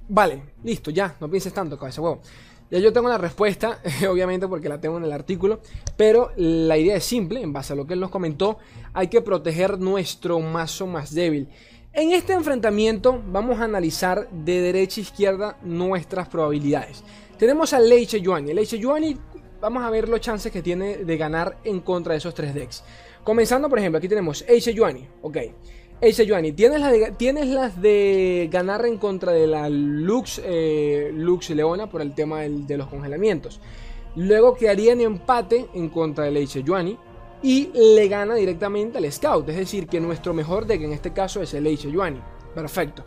Vale, 0.07 0.41
listo, 0.63 0.91
ya, 0.91 1.15
no 1.19 1.29
pienses 1.29 1.53
tanto, 1.53 1.77
cabeza 1.79 2.01
huevo. 2.01 2.21
Ya 2.69 2.79
yo 2.79 2.91
tengo 2.91 3.09
la 3.09 3.17
respuesta, 3.17 3.79
obviamente 4.09 4.47
porque 4.47 4.69
la 4.69 4.79
tengo 4.79 4.97
en 4.97 5.03
el 5.03 5.11
artículo, 5.11 5.61
pero 5.97 6.31
la 6.35 6.77
idea 6.77 6.95
es 6.95 7.03
simple, 7.03 7.41
en 7.41 7.53
base 7.53 7.73
a 7.73 7.75
lo 7.75 7.85
que 7.85 7.93
él 7.93 7.99
nos 7.99 8.09
comentó, 8.09 8.57
hay 8.93 9.07
que 9.07 9.21
proteger 9.21 9.79
nuestro 9.79 10.39
mazo 10.39 10.87
más 10.87 11.13
débil. 11.13 11.47
En 11.93 12.11
este 12.11 12.33
enfrentamiento 12.33 13.23
vamos 13.27 13.59
a 13.59 13.63
analizar 13.63 14.29
de 14.29 14.61
derecha 14.61 14.99
a 14.99 15.03
izquierda 15.03 15.57
nuestras 15.63 16.27
probabilidades. 16.27 17.03
Tenemos 17.37 17.73
a 17.73 17.79
Leiche 17.79 18.19
Yuani. 18.19 18.53
Leiche 18.53 18.77
Yuani, 18.77 19.17
vamos 19.61 19.83
a 19.83 19.89
ver 19.89 20.09
los 20.09 20.19
chances 20.19 20.51
que 20.51 20.61
tiene 20.61 20.97
de 20.97 21.17
ganar 21.17 21.57
en 21.63 21.79
contra 21.79 22.13
de 22.13 22.17
esos 22.17 22.33
tres 22.33 22.53
decks. 22.53 22.83
Comenzando, 23.23 23.69
por 23.69 23.79
ejemplo, 23.79 23.97
aquí 23.97 24.07
tenemos 24.07 24.43
Eiche 24.47 24.73
Yuani, 24.73 25.07
ok. 25.21 25.37
Ace 26.01 26.25
Yuani, 26.25 26.51
¿tienes, 26.51 26.81
¿tienes 27.17 27.47
las 27.47 27.81
de 27.81 28.49
ganar 28.51 28.85
en 28.85 28.97
contra 28.97 29.31
de 29.31 29.47
la 29.47 29.69
Lux, 29.69 30.41
eh, 30.43 31.11
Leona 31.49 31.89
por 31.89 32.01
el 32.01 32.13
tema 32.13 32.41
de 32.41 32.77
los 32.77 32.87
congelamientos? 32.87 33.61
Luego 34.15 34.55
quedaría 34.55 34.93
en 34.93 35.01
empate 35.01 35.67
en 35.73 35.89
contra 35.89 36.25
del 36.25 36.43
Ace 36.43 36.63
Yuani. 36.63 36.97
y 37.43 37.69
le 37.73 38.07
gana 38.07 38.33
directamente 38.33 38.97
al 38.97 39.11
Scout. 39.11 39.47
Es 39.49 39.55
decir, 39.55 39.87
que 39.87 39.99
nuestro 39.99 40.33
mejor 40.33 40.65
deck 40.65 40.81
en 40.81 40.93
este 40.93 41.13
caso 41.13 41.41
es 41.41 41.53
el 41.53 41.67
Ace 41.67 41.91
Yuani. 41.91 42.19
Perfecto. 42.55 43.03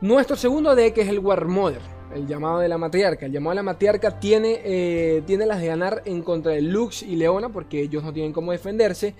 Nuestro 0.00 0.36
segundo 0.36 0.74
deck 0.74 0.96
es 0.98 1.08
el 1.08 1.18
War 1.18 1.44
Mother, 1.46 1.80
el 2.14 2.26
llamado 2.26 2.60
de 2.60 2.68
la 2.68 2.78
matriarca. 2.78 3.26
El 3.26 3.32
llamado 3.32 3.50
de 3.50 3.56
la 3.56 3.62
matriarca 3.62 4.18
tiene, 4.20 4.60
eh, 4.64 5.22
tiene 5.26 5.44
las 5.44 5.60
de 5.60 5.66
ganar 5.66 6.02
en 6.04 6.22
contra 6.22 6.52
de 6.52 6.62
Lux 6.62 7.02
y 7.02 7.16
Leona 7.16 7.50
porque 7.50 7.80
ellos 7.80 8.02
no 8.02 8.12
tienen 8.12 8.32
cómo 8.32 8.52
defenderse. 8.52 9.14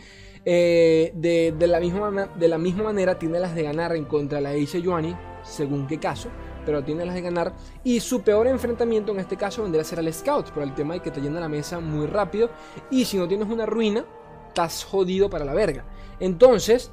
Eh, 0.46 1.12
de, 1.14 1.66
la 1.66 1.80
misma, 1.80 2.26
de 2.36 2.48
la 2.48 2.58
misma 2.58 2.84
manera 2.84 3.18
tiene 3.18 3.40
las 3.40 3.54
de 3.54 3.62
ganar 3.62 3.96
en 3.96 4.04
contra 4.04 4.38
de 4.38 4.42
la 4.42 4.50
Ace 4.50 4.80
Yuani, 4.82 5.16
según 5.42 5.86
qué 5.86 5.98
caso 5.98 6.28
pero 6.64 6.82
tiene 6.82 7.04
las 7.04 7.14
de 7.14 7.20
ganar. 7.20 7.54
Y 7.82 8.00
su 8.00 8.22
peor 8.22 8.46
enfrentamiento 8.46 9.12
en 9.12 9.20
este 9.20 9.36
caso 9.36 9.62
vendría 9.62 9.82
a 9.82 9.84
ser 9.84 9.98
al 9.98 10.12
Scout, 10.12 10.50
por 10.50 10.62
el 10.62 10.74
tema 10.74 10.94
de 10.94 11.00
que 11.00 11.10
te 11.10 11.20
llena 11.20 11.40
la 11.40 11.48
mesa 11.48 11.80
muy 11.80 12.06
rápido. 12.06 12.50
Y 12.90 13.04
si 13.04 13.16
no 13.16 13.28
tienes 13.28 13.48
una 13.48 13.66
ruina, 13.66 14.04
estás 14.48 14.84
jodido 14.84 15.28
para 15.28 15.44
la 15.44 15.54
verga. 15.54 15.84
Entonces, 16.20 16.90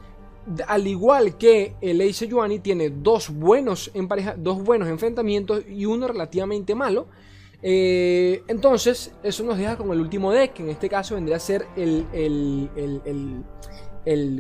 al 0.68 0.88
igual 0.88 1.38
que 1.38 1.76
el 1.82 2.02
Ace 2.02 2.28
Yuani 2.28 2.60
tiene 2.60 2.90
dos 2.90 3.30
buenos, 3.30 3.92
en 3.94 4.08
pareja, 4.08 4.36
dos 4.38 4.64
buenos 4.64 4.88
enfrentamientos 4.88 5.64
y 5.68 5.86
uno 5.86 6.08
relativamente 6.08 6.76
malo. 6.76 7.08
Eh, 7.64 8.44
entonces, 8.48 9.14
eso 9.24 9.44
nos 9.44 9.58
deja 9.58 9.78
con 9.78 9.92
el 9.92 10.02
último 10.02 10.32
deck, 10.32 10.54
que 10.54 10.64
en 10.64 10.70
este 10.70 10.90
caso 10.90 11.16
vendría 11.16 11.38
a 11.38 11.40
ser 11.40 11.68
el, 11.76 12.08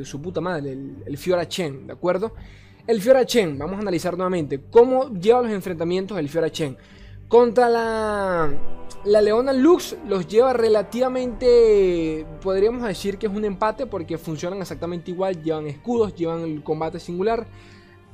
su 0.03 0.21
puta 0.21 0.41
madre, 0.41 0.71
el, 1.05 1.17
Fiora 1.17 1.47
Chen, 1.47 1.87
¿de 1.87 1.93
acuerdo? 1.93 2.33
El 2.87 3.01
Fiora 3.01 3.25
Chen, 3.25 3.57
vamos 3.57 3.77
a 3.77 3.81
analizar 3.81 4.17
nuevamente 4.17 4.61
cómo 4.71 5.09
lleva 5.13 5.43
los 5.43 5.51
enfrentamientos 5.51 6.17
el 6.17 6.29
Fiora 6.29 6.49
Chen. 6.49 6.75
Contra 7.27 7.69
la, 7.69 8.49
la 9.05 9.21
Leona 9.21 9.53
Lux 9.53 9.95
los 10.07 10.27
lleva 10.27 10.51
relativamente, 10.51 12.25
podríamos 12.41 12.83
decir 12.83 13.17
que 13.17 13.27
es 13.27 13.31
un 13.31 13.45
empate 13.45 13.85
porque 13.85 14.17
funcionan 14.17 14.59
exactamente 14.61 15.11
igual, 15.11 15.41
llevan 15.41 15.67
escudos, 15.67 16.13
llevan 16.15 16.41
el 16.41 16.63
combate 16.63 16.99
singular, 16.99 17.47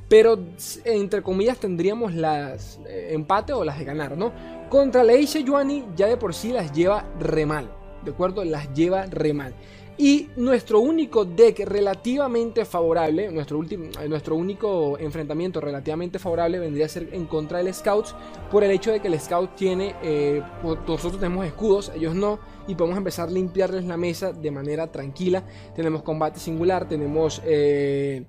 pero 0.07 0.39
entre 0.85 1.21
comillas 1.21 1.57
tendríamos 1.57 2.13
las 2.13 2.79
eh, 2.87 3.09
empate 3.11 3.53
o 3.53 3.63
las 3.63 3.79
de 3.79 3.85
ganar, 3.85 4.17
¿no? 4.17 4.31
Contra 4.69 5.01
Ace 5.03 5.43
Yuani 5.43 5.85
ya 5.95 6.07
de 6.07 6.17
por 6.17 6.33
sí 6.33 6.51
las 6.51 6.73
lleva 6.73 7.05
re 7.19 7.45
mal, 7.45 7.71
¿de 8.03 8.11
acuerdo? 8.11 8.43
Las 8.43 8.73
lleva 8.73 9.05
re 9.05 9.33
mal. 9.33 9.53
Y 9.97 10.29
nuestro 10.35 10.81
único 10.81 11.23
deck 11.23 11.59
relativamente 11.65 12.65
favorable, 12.65 13.31
nuestro, 13.31 13.63
eh, 13.63 14.09
nuestro 14.09 14.35
único 14.35 14.97
enfrentamiento 14.99 15.59
relativamente 15.61 16.19
favorable 16.19 16.59
vendría 16.59 16.85
a 16.85 16.89
ser 16.89 17.09
en 17.13 17.25
contra 17.25 17.59
del 17.59 17.73
Scouts, 17.73 18.13
por 18.51 18.63
el 18.63 18.71
hecho 18.71 18.91
de 18.91 18.99
que 18.99 19.07
el 19.07 19.19
Scout 19.19 19.55
tiene, 19.55 19.95
eh, 20.03 20.43
nosotros 20.63 21.17
tenemos 21.17 21.45
escudos, 21.47 21.91
ellos 21.95 22.13
no, 22.13 22.37
y 22.67 22.75
podemos 22.75 22.97
empezar 22.97 23.29
a 23.29 23.31
limpiarles 23.31 23.85
la 23.85 23.97
mesa 23.97 24.33
de 24.33 24.51
manera 24.51 24.91
tranquila. 24.91 25.43
Tenemos 25.75 26.03
combate 26.03 26.39
singular, 26.39 26.87
tenemos 26.87 27.41
eh, 27.45 28.25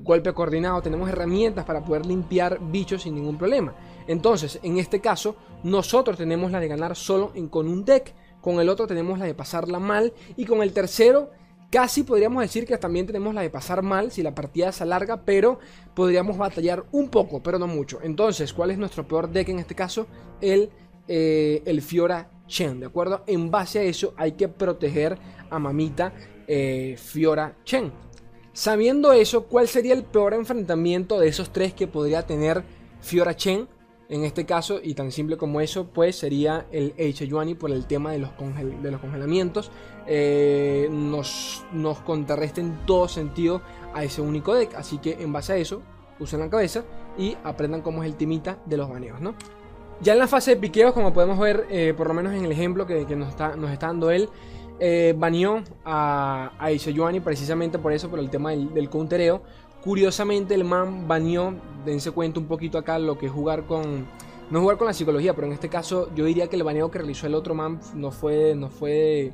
golpe 0.00 0.32
coordinado, 0.32 0.80
tenemos 0.80 1.08
herramientas 1.10 1.64
para 1.64 1.84
poder 1.84 2.06
limpiar 2.06 2.60
bichos 2.62 3.02
sin 3.02 3.14
ningún 3.16 3.36
problema. 3.36 3.74
Entonces, 4.06 4.60
en 4.62 4.78
este 4.78 5.00
caso, 5.00 5.36
nosotros 5.62 6.16
tenemos 6.16 6.50
la 6.50 6.60
de 6.60 6.68
ganar 6.68 6.96
solo 6.96 7.32
con 7.50 7.68
un 7.68 7.84
deck 7.84 8.14
con 8.46 8.60
el 8.60 8.68
otro 8.68 8.86
tenemos 8.86 9.18
la 9.18 9.24
de 9.24 9.34
pasarla 9.34 9.80
mal 9.80 10.12
y 10.36 10.44
con 10.44 10.62
el 10.62 10.72
tercero 10.72 11.32
casi 11.68 12.04
podríamos 12.04 12.42
decir 12.42 12.64
que 12.64 12.78
también 12.78 13.04
tenemos 13.04 13.34
la 13.34 13.40
de 13.40 13.50
pasar 13.50 13.82
mal 13.82 14.12
si 14.12 14.22
la 14.22 14.36
partida 14.36 14.70
se 14.70 14.84
alarga, 14.84 15.22
pero 15.24 15.58
podríamos 15.94 16.38
batallar 16.38 16.84
un 16.92 17.08
poco, 17.08 17.42
pero 17.42 17.58
no 17.58 17.66
mucho. 17.66 17.98
Entonces, 18.04 18.52
¿cuál 18.52 18.70
es 18.70 18.78
nuestro 18.78 19.08
peor 19.08 19.30
deck 19.30 19.48
en 19.48 19.58
este 19.58 19.74
caso? 19.74 20.06
El, 20.40 20.70
eh, 21.08 21.60
el 21.64 21.82
Fiora 21.82 22.30
Chen, 22.46 22.78
¿de 22.78 22.86
acuerdo? 22.86 23.24
En 23.26 23.50
base 23.50 23.80
a 23.80 23.82
eso 23.82 24.14
hay 24.16 24.32
que 24.32 24.46
proteger 24.46 25.18
a 25.50 25.58
mamita 25.58 26.12
eh, 26.46 26.94
Fiora 26.98 27.56
Chen. 27.64 27.92
Sabiendo 28.52 29.12
eso, 29.12 29.46
¿cuál 29.46 29.66
sería 29.66 29.94
el 29.94 30.04
peor 30.04 30.34
enfrentamiento 30.34 31.18
de 31.18 31.26
esos 31.26 31.52
tres 31.52 31.74
que 31.74 31.88
podría 31.88 32.24
tener 32.24 32.62
Fiora 33.00 33.34
Chen? 33.34 33.66
En 34.08 34.24
este 34.24 34.46
caso, 34.46 34.78
y 34.82 34.94
tan 34.94 35.10
simple 35.10 35.36
como 35.36 35.60
eso, 35.60 35.88
pues 35.88 36.16
sería 36.16 36.66
el 36.70 36.94
Yuani 36.94 37.56
por 37.56 37.72
el 37.72 37.86
tema 37.86 38.12
de 38.12 38.20
los, 38.20 38.30
de 38.82 38.90
los 38.90 39.00
congelamientos. 39.00 39.72
Eh, 40.06 40.88
nos, 40.90 41.64
nos 41.72 41.98
contrarresta 41.98 42.60
en 42.60 42.86
todo 42.86 43.08
sentido 43.08 43.62
a 43.94 44.04
ese 44.04 44.20
único 44.20 44.54
deck. 44.54 44.74
Así 44.74 44.98
que 44.98 45.14
en 45.20 45.32
base 45.32 45.54
a 45.54 45.56
eso, 45.56 45.82
usen 46.20 46.40
la 46.40 46.48
cabeza 46.48 46.84
y 47.18 47.36
aprendan 47.42 47.82
cómo 47.82 48.02
es 48.04 48.08
el 48.08 48.16
timita 48.16 48.58
de 48.64 48.76
los 48.76 48.88
baneos, 48.88 49.20
¿no? 49.20 49.34
Ya 50.00 50.12
en 50.12 50.18
la 50.18 50.28
fase 50.28 50.52
de 50.52 50.56
piqueos, 50.58 50.92
como 50.92 51.12
podemos 51.12 51.38
ver, 51.38 51.66
eh, 51.70 51.94
por 51.96 52.06
lo 52.06 52.14
menos 52.14 52.32
en 52.34 52.44
el 52.44 52.52
ejemplo 52.52 52.86
que, 52.86 53.04
nos, 53.16 53.30
está, 53.30 53.56
nos 53.56 53.70
está 53.70 53.86
dando 53.86 54.10
él, 54.10 54.28
eh, 54.78 55.14
baneó 55.16 55.62
a, 55.84 56.52
a 56.58 56.70
Yuani 56.70 57.20
precisamente 57.20 57.78
por 57.78 57.92
eso, 57.92 58.10
por 58.10 58.18
el 58.18 58.28
tema 58.28 58.50
del, 58.50 58.72
del 58.74 58.90
countereo. 58.90 59.42
Curiosamente 59.86 60.52
el 60.52 60.64
man 60.64 61.06
baneó, 61.06 61.54
dense 61.84 62.10
cuenta 62.10 62.40
un 62.40 62.46
poquito 62.46 62.76
acá 62.76 62.98
lo 62.98 63.16
que 63.16 63.26
es 63.26 63.32
jugar 63.32 63.66
con... 63.66 64.04
No 64.50 64.60
jugar 64.60 64.78
con 64.78 64.88
la 64.88 64.92
psicología, 64.92 65.32
pero 65.32 65.46
en 65.46 65.52
este 65.52 65.68
caso 65.68 66.10
yo 66.12 66.24
diría 66.24 66.48
que 66.48 66.56
el 66.56 66.64
baneo 66.64 66.90
que 66.90 66.98
realizó 66.98 67.28
el 67.28 67.36
otro 67.36 67.54
man 67.54 67.80
no 67.94 68.10
fue, 68.10 68.56
no 68.56 68.68
fue 68.68 69.32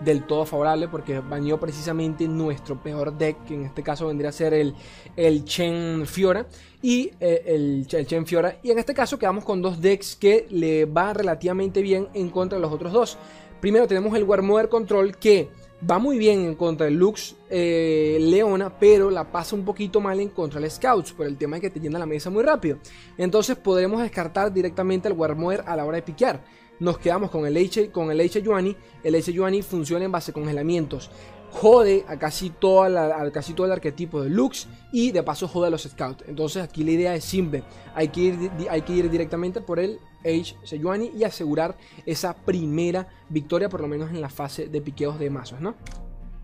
del 0.00 0.24
todo 0.24 0.44
favorable 0.44 0.88
porque 0.88 1.20
baneó 1.20 1.60
precisamente 1.60 2.26
nuestro 2.26 2.82
peor 2.82 3.16
deck, 3.16 3.44
que 3.44 3.54
en 3.54 3.64
este 3.64 3.84
caso 3.84 4.08
vendría 4.08 4.30
a 4.30 4.32
ser 4.32 4.54
el, 4.54 4.74
el 5.16 5.44
Chen 5.44 6.04
Fiora 6.04 6.46
y 6.82 7.12
eh, 7.20 7.44
el, 7.46 7.86
el, 7.88 8.06
Chen 8.08 8.26
Fiora. 8.26 8.58
Y 8.64 8.72
en 8.72 8.80
este 8.80 8.94
caso 8.94 9.20
quedamos 9.20 9.44
con 9.44 9.62
dos 9.62 9.80
decks 9.80 10.16
que 10.16 10.48
le 10.50 10.84
va 10.84 11.12
relativamente 11.12 11.80
bien 11.80 12.08
en 12.12 12.28
contra 12.30 12.58
de 12.58 12.62
los 12.62 12.72
otros 12.72 12.92
dos. 12.92 13.18
Primero 13.62 13.86
tenemos 13.86 14.12
el 14.16 14.24
Warmover 14.24 14.68
Control 14.68 15.16
que 15.16 15.48
va 15.88 16.00
muy 16.00 16.18
bien 16.18 16.40
en 16.40 16.56
contra 16.56 16.86
del 16.86 16.96
Lux 16.96 17.36
eh, 17.48 18.18
Leona, 18.20 18.76
pero 18.76 19.08
la 19.08 19.30
pasa 19.30 19.54
un 19.54 19.64
poquito 19.64 20.00
mal 20.00 20.18
en 20.18 20.30
contra 20.30 20.60
del 20.60 20.68
Scouts 20.68 21.12
por 21.12 21.26
el 21.26 21.36
tema 21.36 21.54
de 21.54 21.62
que 21.62 21.70
te 21.70 21.78
llena 21.78 22.00
la 22.00 22.04
mesa 22.04 22.28
muy 22.28 22.42
rápido. 22.42 22.78
Entonces 23.16 23.56
podremos 23.56 24.02
descartar 24.02 24.52
directamente 24.52 25.06
al 25.06 25.14
Warmover 25.14 25.62
a 25.64 25.76
la 25.76 25.84
hora 25.84 25.94
de 25.94 26.02
piquear. 26.02 26.42
Nos 26.80 26.98
quedamos 26.98 27.30
con 27.30 27.46
el 27.46 27.56
H, 27.56 27.92
con 27.92 28.10
el 28.10 28.20
H 28.20 28.42
Yuani. 28.42 28.76
El 29.04 29.62
funciona 29.62 30.04
en 30.04 30.10
base 30.10 30.32
a 30.32 30.34
congelamientos 30.34 31.12
jode 31.52 32.04
a 32.08 32.18
casi, 32.18 32.50
toda 32.50 33.30
casi 33.30 33.52
todo 33.52 33.66
el 33.66 33.72
arquetipo 33.72 34.22
de 34.22 34.30
Lux 34.30 34.66
y 34.90 35.12
de 35.12 35.22
paso 35.22 35.46
jode 35.46 35.68
a 35.68 35.70
los 35.70 35.82
Scouts. 35.82 36.24
Entonces 36.26 36.62
aquí 36.62 36.82
la 36.82 36.92
idea 36.92 37.14
es 37.14 37.24
simple, 37.24 37.62
hay 37.94 38.08
que 38.08 38.20
ir, 38.20 38.50
hay 38.70 38.82
que 38.82 38.92
ir 38.94 39.10
directamente 39.10 39.60
por 39.60 39.78
el 39.78 39.98
Age 40.24 40.56
Sejuani 40.64 41.12
y 41.16 41.24
asegurar 41.24 41.76
esa 42.06 42.34
primera 42.34 43.06
victoria 43.28 43.68
por 43.68 43.80
lo 43.80 43.88
menos 43.88 44.10
en 44.10 44.20
la 44.20 44.28
fase 44.28 44.68
de 44.68 44.80
piqueos 44.80 45.18
de 45.18 45.30
mazos, 45.30 45.60
¿no? 45.60 45.74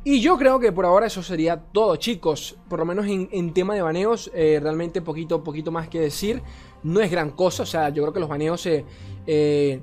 Y 0.04 0.20
yo 0.20 0.38
creo 0.38 0.60
que 0.60 0.72
por 0.72 0.84
ahora 0.86 1.06
eso 1.06 1.22
sería 1.22 1.56
todo, 1.56 1.96
chicos. 1.96 2.56
Por 2.68 2.78
lo 2.78 2.86
menos 2.86 3.06
en, 3.06 3.52
tema 3.52 3.74
de 3.74 3.82
baneos, 3.82 4.30
eh, 4.32 4.58
realmente 4.62 5.02
poquito, 5.02 5.42
poquito 5.42 5.70
más 5.70 5.88
que 5.88 6.00
decir. 6.00 6.40
No 6.82 7.00
es 7.00 7.10
gran 7.10 7.30
cosa, 7.30 7.64
o 7.64 7.66
sea, 7.66 7.88
yo 7.90 8.02
creo 8.04 8.12
que 8.12 8.20
los 8.20 8.28
baneos 8.28 8.60
se... 8.60 8.84
Eh, 9.26 9.82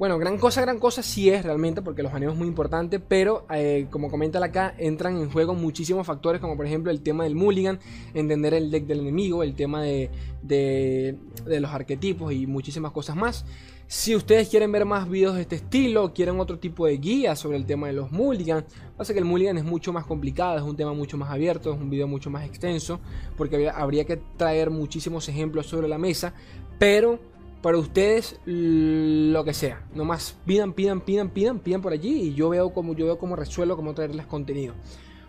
bueno, 0.00 0.18
gran 0.18 0.38
cosa, 0.38 0.62
gran 0.62 0.78
cosa 0.78 1.02
sí 1.02 1.28
es 1.28 1.44
realmente 1.44 1.82
porque 1.82 2.02
los 2.02 2.10
baneos 2.10 2.32
es 2.32 2.38
muy 2.38 2.48
importante, 2.48 3.00
pero 3.00 3.44
eh, 3.54 3.86
como 3.90 4.10
comenta 4.10 4.42
acá, 4.42 4.74
entran 4.78 5.18
en 5.18 5.30
juego 5.30 5.54
muchísimos 5.54 6.06
factores 6.06 6.40
como 6.40 6.56
por 6.56 6.64
ejemplo 6.64 6.90
el 6.90 7.02
tema 7.02 7.24
del 7.24 7.34
mulligan, 7.34 7.78
entender 8.14 8.54
el 8.54 8.70
deck 8.70 8.86
del 8.86 9.00
enemigo, 9.00 9.42
el 9.42 9.54
tema 9.54 9.82
de, 9.82 10.08
de, 10.40 11.60
los 11.60 11.70
arquetipos 11.70 12.32
y 12.32 12.46
muchísimas 12.46 12.92
cosas 12.92 13.14
más. 13.14 13.44
Si 13.88 14.16
ustedes 14.16 14.48
quieren 14.48 14.72
ver 14.72 14.86
más 14.86 15.06
videos 15.06 15.34
de 15.34 15.42
este 15.42 15.56
estilo, 15.56 16.14
quieren 16.14 16.40
otro 16.40 16.58
tipo 16.58 16.86
de 16.86 16.96
guía 16.96 17.36
sobre 17.36 17.58
el 17.58 17.66
tema 17.66 17.88
de 17.88 17.92
los 17.92 18.10
mulligan, 18.10 18.64
pasa 18.96 19.12
que 19.12 19.18
el 19.18 19.26
mulligan 19.26 19.58
es 19.58 19.64
mucho 19.64 19.92
más 19.92 20.06
complicado, 20.06 20.56
es 20.56 20.62
un 20.62 20.76
tema 20.76 20.94
mucho 20.94 21.18
más 21.18 21.28
abierto, 21.28 21.74
es 21.74 21.78
un 21.78 21.90
video 21.90 22.08
mucho 22.08 22.30
más 22.30 22.46
extenso, 22.46 23.00
porque 23.36 23.68
habría 23.68 24.06
que 24.06 24.16
traer 24.38 24.70
muchísimos 24.70 25.28
ejemplos 25.28 25.66
sobre 25.66 25.88
la 25.88 25.98
mesa, 25.98 26.32
pero 26.78 27.18
para 27.62 27.78
ustedes 27.78 28.40
lo 28.46 29.44
que 29.44 29.52
sea. 29.54 29.84
Nomás 29.94 30.36
pidan, 30.46 30.72
pidan, 30.72 31.00
pidan, 31.00 31.30
pidan, 31.30 31.58
pidan 31.58 31.82
por 31.82 31.92
allí 31.92 32.28
y 32.28 32.34
yo 32.34 32.48
veo 32.48 32.72
cómo 32.72 32.94
yo 32.94 33.06
veo 33.06 33.18
cómo 33.18 33.36
resuelvo, 33.36 33.76
cómo 33.76 33.94
traerles 33.94 34.26
contenido. 34.26 34.74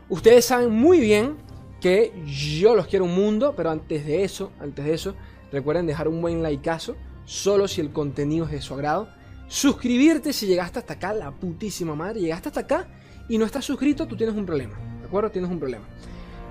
Ustedes 0.09 0.45
saben 0.45 0.71
muy 0.71 0.99
bien 0.99 1.37
que 1.79 2.13
yo 2.25 2.75
los 2.75 2.87
quiero 2.87 3.05
un 3.05 3.15
mundo, 3.15 3.53
pero 3.55 3.71
antes 3.71 4.05
de 4.05 4.23
eso, 4.23 4.51
antes 4.59 4.85
de 4.85 4.93
eso, 4.93 5.15
recuerden 5.51 5.87
dejar 5.87 6.07
un 6.07 6.21
buen 6.21 6.43
likeazo, 6.43 6.95
solo 7.25 7.67
si 7.67 7.81
el 7.81 7.91
contenido 7.91 8.45
es 8.45 8.51
de 8.51 8.61
su 8.61 8.73
agrado. 8.73 9.09
Suscribirte 9.47 10.31
si 10.31 10.47
llegaste 10.47 10.79
hasta 10.79 10.93
acá, 10.93 11.13
la 11.13 11.31
putísima 11.31 11.95
madre, 11.95 12.21
llegaste 12.21 12.49
hasta 12.49 12.61
acá 12.61 12.87
y 13.27 13.37
no 13.37 13.45
estás 13.45 13.65
suscrito, 13.65 14.07
tú 14.07 14.15
tienes 14.15 14.35
un 14.35 14.45
problema, 14.45 14.77
¿de 15.01 15.07
acuerdo? 15.07 15.31
Tienes 15.31 15.51
un 15.51 15.59
problema. 15.59 15.85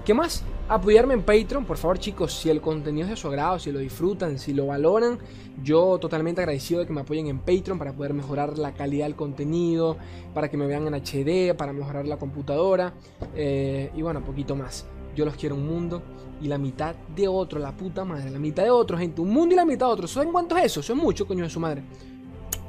¿Qué 0.04 0.14
más? 0.14 0.42
Apoyarme 0.66 1.12
en 1.12 1.22
Patreon, 1.22 1.66
por 1.66 1.76
favor 1.76 1.98
chicos, 1.98 2.32
si 2.32 2.48
el 2.48 2.62
contenido 2.62 3.04
es 3.04 3.10
de 3.10 3.16
su 3.16 3.28
agrado, 3.28 3.58
si 3.58 3.70
lo 3.70 3.80
disfrutan, 3.80 4.38
si 4.38 4.54
lo 4.54 4.66
valoran, 4.66 5.18
yo 5.62 5.98
totalmente 5.98 6.40
agradecido 6.40 6.80
de 6.80 6.86
que 6.86 6.92
me 6.92 7.02
apoyen 7.02 7.26
en 7.26 7.40
Patreon 7.40 7.78
para 7.78 7.92
poder 7.92 8.14
mejorar 8.14 8.56
la 8.56 8.72
calidad 8.72 9.04
del 9.04 9.14
contenido, 9.14 9.98
para 10.32 10.48
que 10.48 10.56
me 10.56 10.66
vean 10.66 10.86
en 10.86 10.94
HD, 10.94 11.54
para 11.54 11.74
mejorar 11.74 12.06
la 12.06 12.16
computadora 12.16 12.94
eh, 13.34 13.90
y 13.94 14.00
bueno, 14.00 14.24
poquito 14.24 14.56
más. 14.56 14.86
Yo 15.14 15.24
los 15.26 15.34
quiero 15.34 15.56
un 15.56 15.66
mundo 15.66 16.02
y 16.40 16.48
la 16.48 16.56
mitad 16.56 16.94
de 17.14 17.28
otro, 17.28 17.60
la 17.60 17.76
puta 17.76 18.04
madre, 18.04 18.30
la 18.30 18.38
mitad 18.38 18.62
de 18.62 18.70
otro, 18.70 18.96
gente, 18.96 19.20
un 19.20 19.30
mundo 19.30 19.54
y 19.54 19.56
la 19.56 19.66
mitad 19.66 19.86
de 19.86 19.92
otro. 19.92 20.08
¿Saben 20.08 20.32
cuánto 20.32 20.56
es 20.56 20.64
eso? 20.64 20.80
Eso 20.80 20.94
es 20.94 20.98
mucho, 20.98 21.26
coño 21.26 21.44
de 21.44 21.50
su 21.50 21.60
madre. 21.60 21.82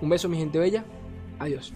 Un 0.01 0.09
beso, 0.09 0.27
mi 0.27 0.37
gente 0.37 0.59
bella. 0.59 0.83
Adiós. 1.39 1.73